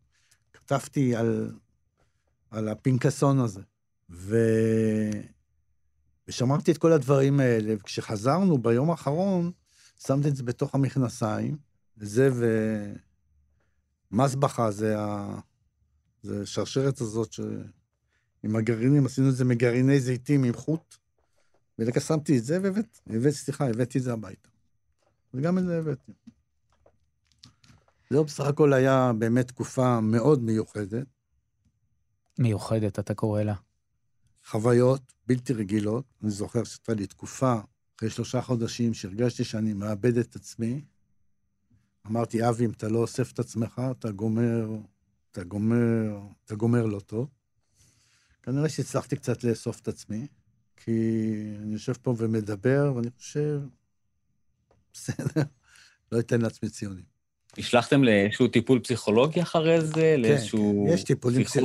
כתבתי 0.53 1.17
על, 1.17 1.53
על 2.51 2.69
הפנקסון 2.69 3.39
הזה. 3.39 3.61
ו... 4.11 4.39
ושמרתי 6.29 6.73
את 6.73 6.79
כל 6.79 6.93
הדברים 6.93 7.41
האלה, 7.41 7.75
וכשחזרנו 7.79 8.59
ביום 8.59 8.91
האחרון, 8.91 9.51
שמתי 10.07 10.29
את 10.29 10.37
זה 10.37 10.43
בתוך 10.43 10.75
המכנסיים, 10.75 11.57
וזה 11.99 12.29
ו... 12.33 12.47
מסבחה 14.11 14.71
זה 14.71 14.99
ה... 14.99 15.39
זה 16.23 16.47
שרשרת 16.47 17.01
הזאת 17.01 17.33
ש... 17.33 17.41
עם 18.43 18.57
הגרעינים, 18.57 19.07
עשינו 19.07 19.29
את 19.29 19.37
זה 19.37 19.45
מגרעיני 19.45 20.01
זיתים 20.01 20.45
עם 20.45 20.55
חוט, 20.55 20.97
ולקח 21.79 22.09
שמתי 22.09 22.39
את 22.39 22.45
זה 22.45 22.59
והבאתי, 22.63 23.01
הבאת, 23.07 23.33
סליחה, 23.33 23.69
הבאתי 23.69 23.99
את 23.99 24.03
זה 24.03 24.13
הביתה. 24.13 24.49
וגם 25.35 25.59
את 25.59 25.65
זה 25.65 25.79
הבאתי. 25.79 26.13
זהו, 28.11 28.25
בסך 28.25 28.45
הכל 28.45 28.73
היה 28.73 29.13
באמת 29.19 29.49
תקופה 29.49 30.01
מאוד 30.01 30.43
מיוחדת. 30.43 31.07
מיוחדת, 32.39 32.99
אתה 32.99 33.15
קורא 33.15 33.43
לה. 33.43 33.55
חוויות 34.47 35.13
בלתי 35.27 35.53
רגילות. 35.53 36.05
אני 36.23 36.31
זוכר 36.31 36.65
שהייתה 36.65 36.95
לי 36.95 37.07
תקופה, 37.07 37.55
אחרי 37.97 38.11
שלושה 38.11 38.43
חודשים, 38.43 38.95
שהרגשתי 38.95 39.45
שאני 39.45 39.73
מאבד 39.73 40.17
את 40.17 40.37
עצמי. 40.37 40.85
אמרתי, 42.07 42.49
אבי, 42.49 42.65
אם 42.65 42.71
אתה 42.71 42.89
לא 42.89 42.99
אוסף 42.99 43.33
את 43.33 43.39
עצמך, 43.39 43.83
אתה 43.91 44.11
גומר, 44.11 44.69
אתה 45.39 45.47
גומר, 45.47 46.19
אתה 46.45 46.55
גומר 46.55 46.87
לא 46.87 47.01
טוב. 47.01 47.29
כנראה 48.43 48.69
שהצלחתי 48.69 49.17
קצת 49.17 49.45
לאסוף 49.45 49.81
את 49.81 49.89
עצמי, 49.89 50.27
כי 50.77 50.91
אני 51.63 51.73
יושב 51.73 51.93
פה 51.93 52.15
ומדבר, 52.19 52.93
ואני 52.97 53.11
חושב, 53.19 53.61
בסדר, 54.93 55.43
לא 56.13 56.21
אתן 56.21 56.41
לעצמי 56.41 56.69
ציונים. 56.69 57.05
השלחתם 57.59 58.05
לאיזשהו 58.05 58.49
טיפול 58.49 58.81
פסיכולוגי 58.81 59.43
אחרי 59.43 59.81
זה? 59.81 59.93
כן, 59.93 60.21
לאיזשהו 60.21 60.85
כן, 60.89 60.95
יש 60.95 61.05
טיפולים, 61.05 61.45
פסיכ... 61.45 61.63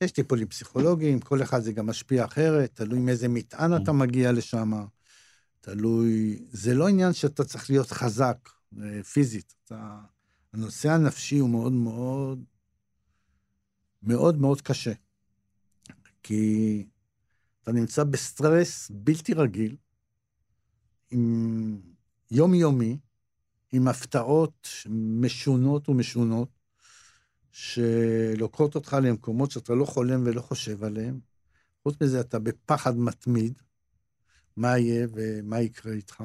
יש 0.00 0.12
טיפולים 0.12 0.48
פסיכולוגיים, 0.48 1.20
כל 1.20 1.42
אחד 1.42 1.60
זה 1.60 1.72
גם 1.72 1.86
משפיע 1.86 2.24
אחרת, 2.24 2.70
תלוי 2.74 2.98
עם 2.98 3.08
איזה 3.08 3.28
מטען 3.28 3.82
אתה 3.82 3.92
מגיע 3.92 4.32
לשם, 4.32 4.72
תלוי... 5.60 6.38
זה 6.50 6.74
לא 6.74 6.88
עניין 6.88 7.12
שאתה 7.12 7.44
צריך 7.44 7.70
להיות 7.70 7.90
חזק 7.90 8.48
אה, 8.82 9.02
פיזית. 9.02 9.54
אתה... 9.64 9.98
הנושא 10.52 10.90
הנפשי 10.90 11.38
הוא 11.38 11.50
מאוד 11.50 11.72
מאוד, 11.72 12.44
מאוד 14.06 14.40
מאוד 14.40 14.60
קשה. 14.60 14.92
כי 16.22 16.86
אתה 17.62 17.72
נמצא 17.72 18.04
בסטרס 18.04 18.90
בלתי 18.94 19.34
רגיל, 19.34 19.76
עם 21.10 21.80
יומיומי, 22.30 22.98
עם 23.72 23.88
הפתעות 23.88 24.68
משונות 25.20 25.88
ומשונות, 25.88 26.48
שלוקחות 27.50 28.74
אותך 28.74 28.96
למקומות 29.02 29.50
שאתה 29.50 29.74
לא 29.74 29.84
חולם 29.84 30.22
ולא 30.26 30.40
חושב 30.40 30.84
עליהם. 30.84 31.20
חוץ 31.82 31.96
מזה, 32.02 32.20
אתה 32.20 32.38
בפחד 32.38 32.96
מתמיד, 32.96 33.62
מה 34.56 34.78
יהיה 34.78 35.06
ומה 35.12 35.60
יקרה 35.60 35.92
איתך. 35.92 36.24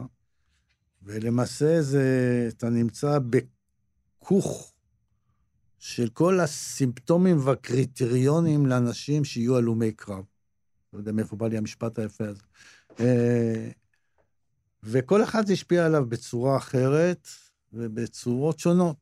ולמעשה 1.03 1.81
זה, 1.81 2.45
אתה 2.49 2.69
נמצא 2.69 3.19
בכוך 4.21 4.70
של 5.81 6.09
כל 6.09 6.39
הסימפטומים 6.39 7.37
והקריטריונים 7.39 8.65
לאנשים 8.65 9.23
שיהיו 9.25 9.57
הלומי 9.57 9.91
קרב. 9.91 10.23
לא 10.93 10.99
יודע 10.99 11.11
מאיפה 11.11 11.35
בא 11.35 11.47
לי 11.47 11.57
המשפט 11.57 11.99
היפה 11.99 12.27
הזה. 12.27 12.41
אה, 12.99 13.69
וכל 14.83 15.23
אחד 15.23 15.47
זה 15.47 15.53
השפיע 15.53 15.85
עליו 15.85 16.05
בצורה 16.09 16.57
אחרת 16.57 17.27
ובצורות 17.73 18.59
שונות. 18.59 18.95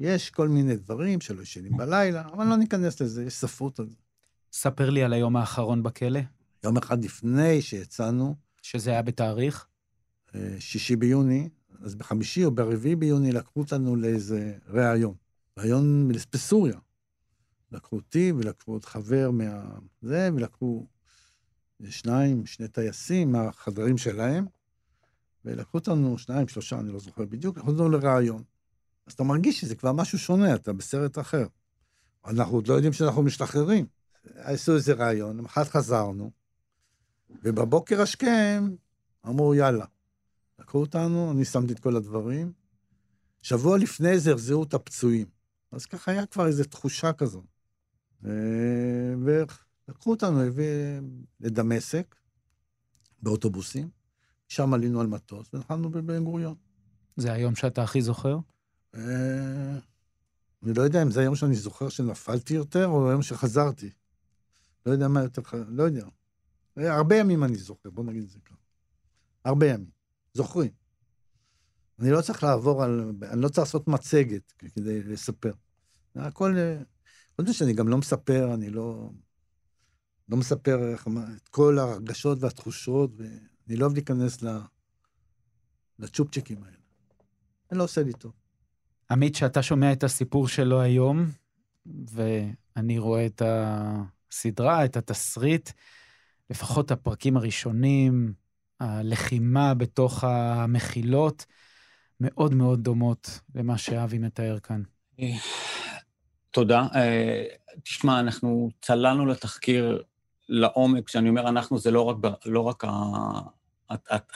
יש 0.00 0.30
כל 0.30 0.48
מיני 0.48 0.76
דברים 0.76 1.20
שלא 1.20 1.42
ישנים 1.42 1.76
בלילה, 1.76 2.28
אבל 2.32 2.46
לא 2.46 2.56
ניכנס 2.56 3.00
לזה, 3.00 3.24
יש 3.24 3.34
ספרות 3.34 3.80
על 3.80 3.88
זה. 3.88 3.96
ספר 4.52 4.90
לי 4.90 5.02
על 5.02 5.12
היום 5.12 5.36
האחרון 5.36 5.82
בכלא. 5.82 6.20
יום 6.64 6.76
אחד 6.76 7.04
לפני 7.04 7.62
שיצאנו. 7.62 8.34
שזה 8.62 8.90
היה 8.90 9.02
בתאריך? 9.02 9.66
שישי 10.58 10.96
ביוני, 10.96 11.48
אז 11.80 11.94
בחמישי 11.94 12.44
או 12.44 12.50
ברביעי 12.50 12.96
ביוני 12.96 13.32
לקחו 13.32 13.60
אותנו 13.60 13.96
לאיזה 13.96 14.54
ראיון. 14.68 15.27
ראיון 15.58 16.12
בסוריה. 16.32 16.78
לקחו 17.72 17.96
אותי 17.96 18.32
ולקחו 18.32 18.72
עוד 18.72 18.84
חבר 18.84 19.30
מה... 19.30 19.64
זה, 20.02 20.28
ולקחו 20.34 20.86
שניים, 21.88 22.46
שני 22.46 22.68
טייסים 22.68 23.32
מהחדרים 23.32 23.98
שלהם, 23.98 24.46
ולקחו 25.44 25.78
אותנו, 25.78 26.18
שניים, 26.18 26.48
שלושה, 26.48 26.78
אני 26.78 26.92
לא 26.92 26.98
זוכר 26.98 27.24
בדיוק, 27.24 27.56
לקחו 27.56 27.70
אותנו 27.70 27.88
לראיון. 27.88 28.42
אז 29.06 29.12
אתה 29.12 29.22
מרגיש 29.22 29.60
שזה 29.60 29.74
כבר 29.74 29.92
משהו 29.92 30.18
שונה, 30.18 30.54
אתה 30.54 30.72
בסרט 30.72 31.18
אחר. 31.18 31.46
אנחנו 32.26 32.54
עוד 32.54 32.68
לא 32.68 32.74
יודעים 32.74 32.92
שאנחנו 32.92 33.22
משתחררים. 33.22 33.86
עשו 34.34 34.74
איזה 34.74 34.92
ראיון, 34.92 35.36
למחרת 35.36 35.68
חזרנו, 35.68 36.30
ובבוקר 37.42 38.02
השכם 38.02 38.68
אמרו, 39.26 39.54
יאללה. 39.54 39.84
לקחו 40.58 40.78
אותנו, 40.78 41.32
אני 41.32 41.44
שמתי 41.44 41.72
את 41.72 41.78
כל 41.78 41.96
הדברים. 41.96 42.52
שבוע 43.42 43.78
לפני 43.78 44.18
זה 44.18 44.32
החזירו 44.32 44.62
את 44.62 44.74
הפצועים. 44.74 45.37
אז 45.72 45.86
ככה 45.86 46.10
היה 46.12 46.26
כבר 46.26 46.46
איזו 46.46 46.64
תחושה 46.64 47.12
כזאת. 47.12 47.44
ולקחו 49.24 50.10
אותנו 50.10 50.40
לדמשק, 51.40 52.14
באוטובוסים, 53.22 53.88
שם 54.48 54.74
עלינו 54.74 55.00
על 55.00 55.06
מטוס 55.06 55.54
ונחלנו 55.54 55.90
בבן 55.90 56.24
גוריון. 56.24 56.54
זה 57.16 57.32
היום 57.32 57.54
שאתה 57.54 57.82
הכי 57.82 58.02
זוכר? 58.02 58.38
אה, 58.94 59.78
אני 60.62 60.72
לא 60.74 60.82
יודע 60.82 61.02
אם 61.02 61.10
זה 61.10 61.20
היום 61.20 61.36
שאני 61.36 61.54
זוכר 61.54 61.88
שנפלתי 61.88 62.54
יותר, 62.54 62.86
או 62.86 63.10
היום 63.10 63.22
שחזרתי. 63.22 63.90
לא 64.86 64.92
יודע 64.92 65.08
מה 65.08 65.22
יותר, 65.22 65.42
לא 65.68 65.82
יודע. 65.82 66.06
הרבה 66.76 67.16
ימים 67.16 67.44
אני 67.44 67.56
זוכר, 67.56 67.90
בוא 67.90 68.04
נגיד 68.04 68.22
את 68.22 68.30
זה 68.30 68.38
ככה. 68.44 68.56
הרבה 69.44 69.66
ימים. 69.66 69.90
זוכרים. 70.34 70.70
אני 72.00 72.10
לא 72.10 72.20
צריך 72.20 72.42
לעבור 72.42 72.84
על... 72.84 73.12
אני 73.30 73.40
לא 73.40 73.48
צריך 73.48 73.58
לעשות 73.58 73.88
מצגת 73.88 74.52
כדי 74.58 75.02
לספר. 75.02 75.52
הכל... 76.16 76.56
חוץ 77.36 77.50
שאני 77.50 77.72
גם 77.72 77.88
לא 77.88 77.98
מספר, 77.98 78.54
אני 78.54 78.70
לא... 78.70 79.10
לא 80.28 80.36
מספר 80.36 80.94
את 81.36 81.48
כל 81.48 81.78
הרגשות 81.78 82.38
והתחושות, 82.40 83.10
ואני 83.16 83.76
לא 83.76 83.84
אוהב 83.84 83.94
להיכנס 83.94 84.38
לצ'ופצ'יקים 85.98 86.62
האלה. 86.64 86.76
אני 87.70 87.78
לא 87.78 87.84
עושה 87.84 88.02
לי 88.02 88.12
טוב. 88.12 88.32
עמית, 89.10 89.34
שאתה 89.34 89.62
שומע 89.62 89.92
את 89.92 90.04
הסיפור 90.04 90.48
שלו 90.48 90.80
היום, 90.80 91.26
ואני 91.86 92.98
רואה 92.98 93.26
את 93.26 93.42
הסדרה, 93.44 94.84
את 94.84 94.96
התסריט, 94.96 95.70
לפחות 96.50 96.90
הפרקים 96.90 97.36
הראשונים, 97.36 98.32
הלחימה 98.80 99.74
בתוך 99.74 100.24
המחילות, 100.24 101.46
מאוד 102.20 102.54
מאוד 102.54 102.80
דומות 102.84 103.40
למה 103.54 103.78
שאבי 103.78 104.18
מתאר 104.18 104.58
כאן. 104.58 104.82
תודה. 106.50 106.86
אה, 106.94 107.44
תשמע, 107.82 108.20
אנחנו 108.20 108.70
צללנו 108.80 109.26
לתחקיר 109.26 110.02
לעומק, 110.48 111.06
כשאני 111.06 111.28
אומר 111.28 111.48
אנחנו, 111.48 111.78
זה 111.78 111.90
לא 111.90 112.02
רק, 112.02 112.16
לא 112.46 112.60
רק 112.60 112.84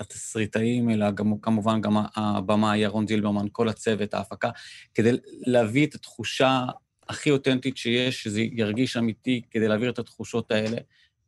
התסריטאים, 0.00 0.90
אלא 0.90 1.10
גם, 1.10 1.38
כמובן 1.42 1.80
גם 1.80 1.96
הבמה, 2.16 2.76
ירון 2.76 3.06
זילברמן, 3.06 3.46
כל 3.52 3.68
הצוות, 3.68 4.14
ההפקה, 4.14 4.50
כדי 4.94 5.10
להביא 5.46 5.86
את 5.86 5.94
התחושה 5.94 6.64
הכי 7.08 7.30
אותנטית 7.30 7.76
שיש, 7.76 8.22
שזה 8.22 8.40
ירגיש 8.40 8.96
אמיתי, 8.96 9.42
כדי 9.50 9.68
להעביר 9.68 9.90
את 9.90 9.98
התחושות 9.98 10.50
האלה. 10.50 10.76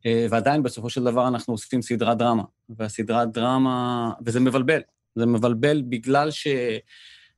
אה, 0.05 0.27
ועדיין, 0.29 0.63
בסופו 0.63 0.89
של 0.89 1.03
דבר, 1.03 1.27
אנחנו 1.27 1.53
עושים 1.53 1.81
סדרת 1.81 2.17
דרמה. 2.17 2.43
והסדרת 2.69 3.31
דרמה, 3.31 4.11
וזה 4.25 4.39
מבלבל. 4.39 4.81
זה 5.15 5.25
מבלבל 5.25 5.83
בגלל 5.89 6.31
ש... 6.31 6.47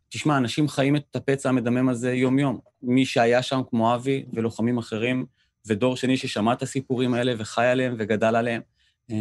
תשמע, 0.09 0.37
אנשים 0.37 0.67
חיים 0.67 0.95
את 0.95 1.15
הפצע 1.15 1.49
המדמם 1.49 1.89
הזה 1.89 2.13
יום-יום. 2.13 2.59
מי 2.81 3.05
שהיה 3.05 3.41
שם, 3.41 3.61
כמו 3.69 3.95
אבי 3.95 4.25
ולוחמים 4.33 4.77
אחרים, 4.77 5.25
ודור 5.67 5.95
שני 5.95 6.17
ששמע 6.17 6.53
את 6.53 6.61
הסיפורים 6.61 7.13
האלה 7.13 7.33
וחי 7.37 7.65
עליהם 7.65 7.95
וגדל 7.99 8.35
עליהם, 8.35 8.61
אה, 9.11 9.15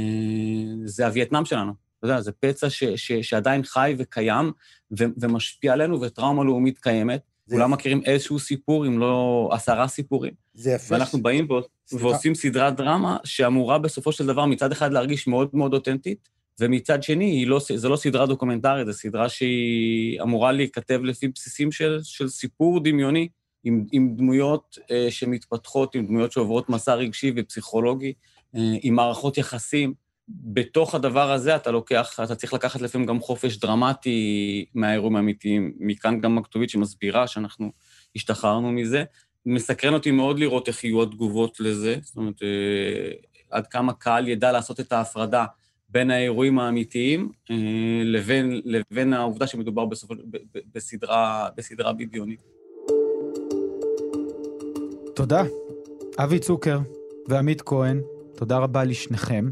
זה 0.85 1.07
הווייטנאם 1.07 1.45
שלנו. 1.45 1.73
אתה 1.99 2.07
יודע, 2.07 2.21
זה 2.21 2.33
פצע 2.33 2.71
ש, 2.71 2.85
ש, 2.85 3.13
שעדיין 3.13 3.63
חי 3.63 3.95
וקיים 3.99 4.53
ו, 4.99 5.05
ומשפיע 5.21 5.73
עלינו, 5.73 6.01
וטראומה 6.01 6.45
לאומית 6.45 6.79
קיימת. 6.79 7.21
כולם 7.51 7.71
מכירים 7.71 8.03
איזשהו 8.05 8.39
סיפור, 8.39 8.87
אם 8.87 8.99
לא 8.99 9.49
עשרה 9.53 9.89
סיפורים. 9.89 10.33
זה 10.55 10.71
יפה. 10.71 10.95
ואנחנו 10.95 11.23
באים 11.23 11.47
ועוש, 11.51 11.65
ועושים 11.93 12.35
סדרת 12.35 12.77
דרמה 12.77 13.17
שאמורה 13.25 13.79
בסופו 13.79 14.13
של 14.13 14.27
דבר 14.27 14.47
מצד 14.47 14.73
אחד 14.73 14.93
להרגיש 14.93 15.27
מאוד 15.27 15.51
מאוד 15.53 15.75
אותנטית, 15.75 16.29
ומצד 16.61 17.03
שני, 17.03 17.45
לא, 17.47 17.61
זו 17.75 17.89
לא 17.89 17.97
סדרה 17.97 18.27
דוקומנטרית, 18.27 18.87
זו 18.87 18.93
סדרה 18.93 19.29
שהיא 19.29 20.23
אמורה 20.23 20.53
להיכתב 20.53 21.01
לפי 21.05 21.29
בסיסים 21.29 21.73
של, 21.73 21.99
של 22.03 22.29
סיפור 22.29 22.81
דמיוני, 22.81 23.29
עם, 23.65 23.85
עם 23.93 24.15
דמויות 24.17 24.79
אה, 24.91 25.07
שמתפתחות, 25.11 25.95
עם 25.95 26.07
דמויות 26.07 26.33
שעוברות 26.33 26.69
מסע 26.69 26.95
רגשי 26.95 27.33
ופסיכולוגי, 27.37 28.13
אה, 28.57 28.61
עם 28.83 28.95
מערכות 28.95 29.39
יחסים. 29.39 29.95
בתוך 30.29 30.95
הדבר 30.95 31.33
הזה 31.33 31.57
אתה 31.57 31.71
לוקח, 31.71 32.21
אתה 32.25 32.35
צריך 32.35 32.53
לקחת 32.55 32.81
לפעמים 32.81 33.07
גם 33.07 33.21
חופש 33.21 33.57
דרמטי 33.57 34.65
מהאירועים 34.75 35.17
האמיתיים. 35.17 35.73
מכאן 35.79 36.21
גם 36.21 36.39
הכתובית 36.39 36.71
שמסבירה 36.71 37.27
שאנחנו 37.27 37.73
השתחררנו 38.17 38.73
מזה. 38.73 39.05
מסקרן 39.47 39.95
אותי 39.95 40.11
מאוד 40.11 40.39
לראות 40.39 40.69
איך 40.69 40.85
יהיו 40.85 41.03
התגובות 41.03 41.61
לזה, 41.61 41.97
זאת 42.03 42.17
אומרת, 42.17 42.43
אה, 42.43 43.13
עד 43.51 43.67
כמה 43.67 43.93
קהל 43.93 44.29
ידע 44.29 44.53
לעשות 44.53 44.81
את 44.81 44.93
ההפרדה 44.93 45.45
בין 45.97 46.11
האירועים 46.11 46.59
האמיתיים 46.59 47.29
אה, 47.51 47.57
לבין, 48.05 48.61
לבין 48.65 49.13
העובדה 49.13 49.47
שמדובר 49.47 49.85
בסופו, 49.85 50.15
בסדרה, 50.75 51.49
בסדרה 51.57 51.93
בדיונית. 51.93 52.41
תודה. 55.15 55.43
אבי 56.19 56.39
צוקר 56.39 56.79
ועמית 57.29 57.63
כהן, 57.63 58.01
תודה 58.35 58.59
רבה 58.59 58.85
לשניכם. 58.85 59.51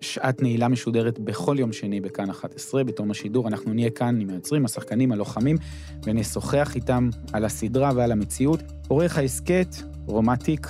שעת 0.00 0.42
נעילה 0.42 0.68
משודרת 0.68 1.18
בכל 1.18 1.56
יום 1.58 1.72
שני 1.72 2.00
בכאן 2.00 2.30
11. 2.30 2.84
בתום 2.84 3.10
השידור 3.10 3.48
אנחנו 3.48 3.74
נהיה 3.74 3.90
כאן 3.90 4.20
עם 4.20 4.30
היוצרים, 4.30 4.64
השחקנים, 4.64 5.12
הלוחמים, 5.12 5.56
ונשוחח 6.04 6.74
איתם 6.74 7.08
על 7.32 7.44
הסדרה 7.44 7.90
ועל 7.96 8.12
המציאות. 8.12 8.60
עורך 8.88 9.18
ההסכת, 9.18 9.76
רומטיק. 10.06 10.66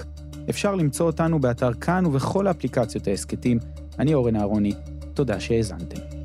אפשר 0.51 0.75
למצוא 0.75 1.07
אותנו 1.07 1.41
באתר 1.41 1.73
כאן 1.73 2.07
ובכל 2.07 2.47
האפליקציות 2.47 3.09
ההסכתים. 3.09 3.59
אני 3.99 4.15
אורן 4.15 4.37
אהרוני, 4.37 4.73
תודה 5.17 5.41
שהאזנתם. 5.41 6.16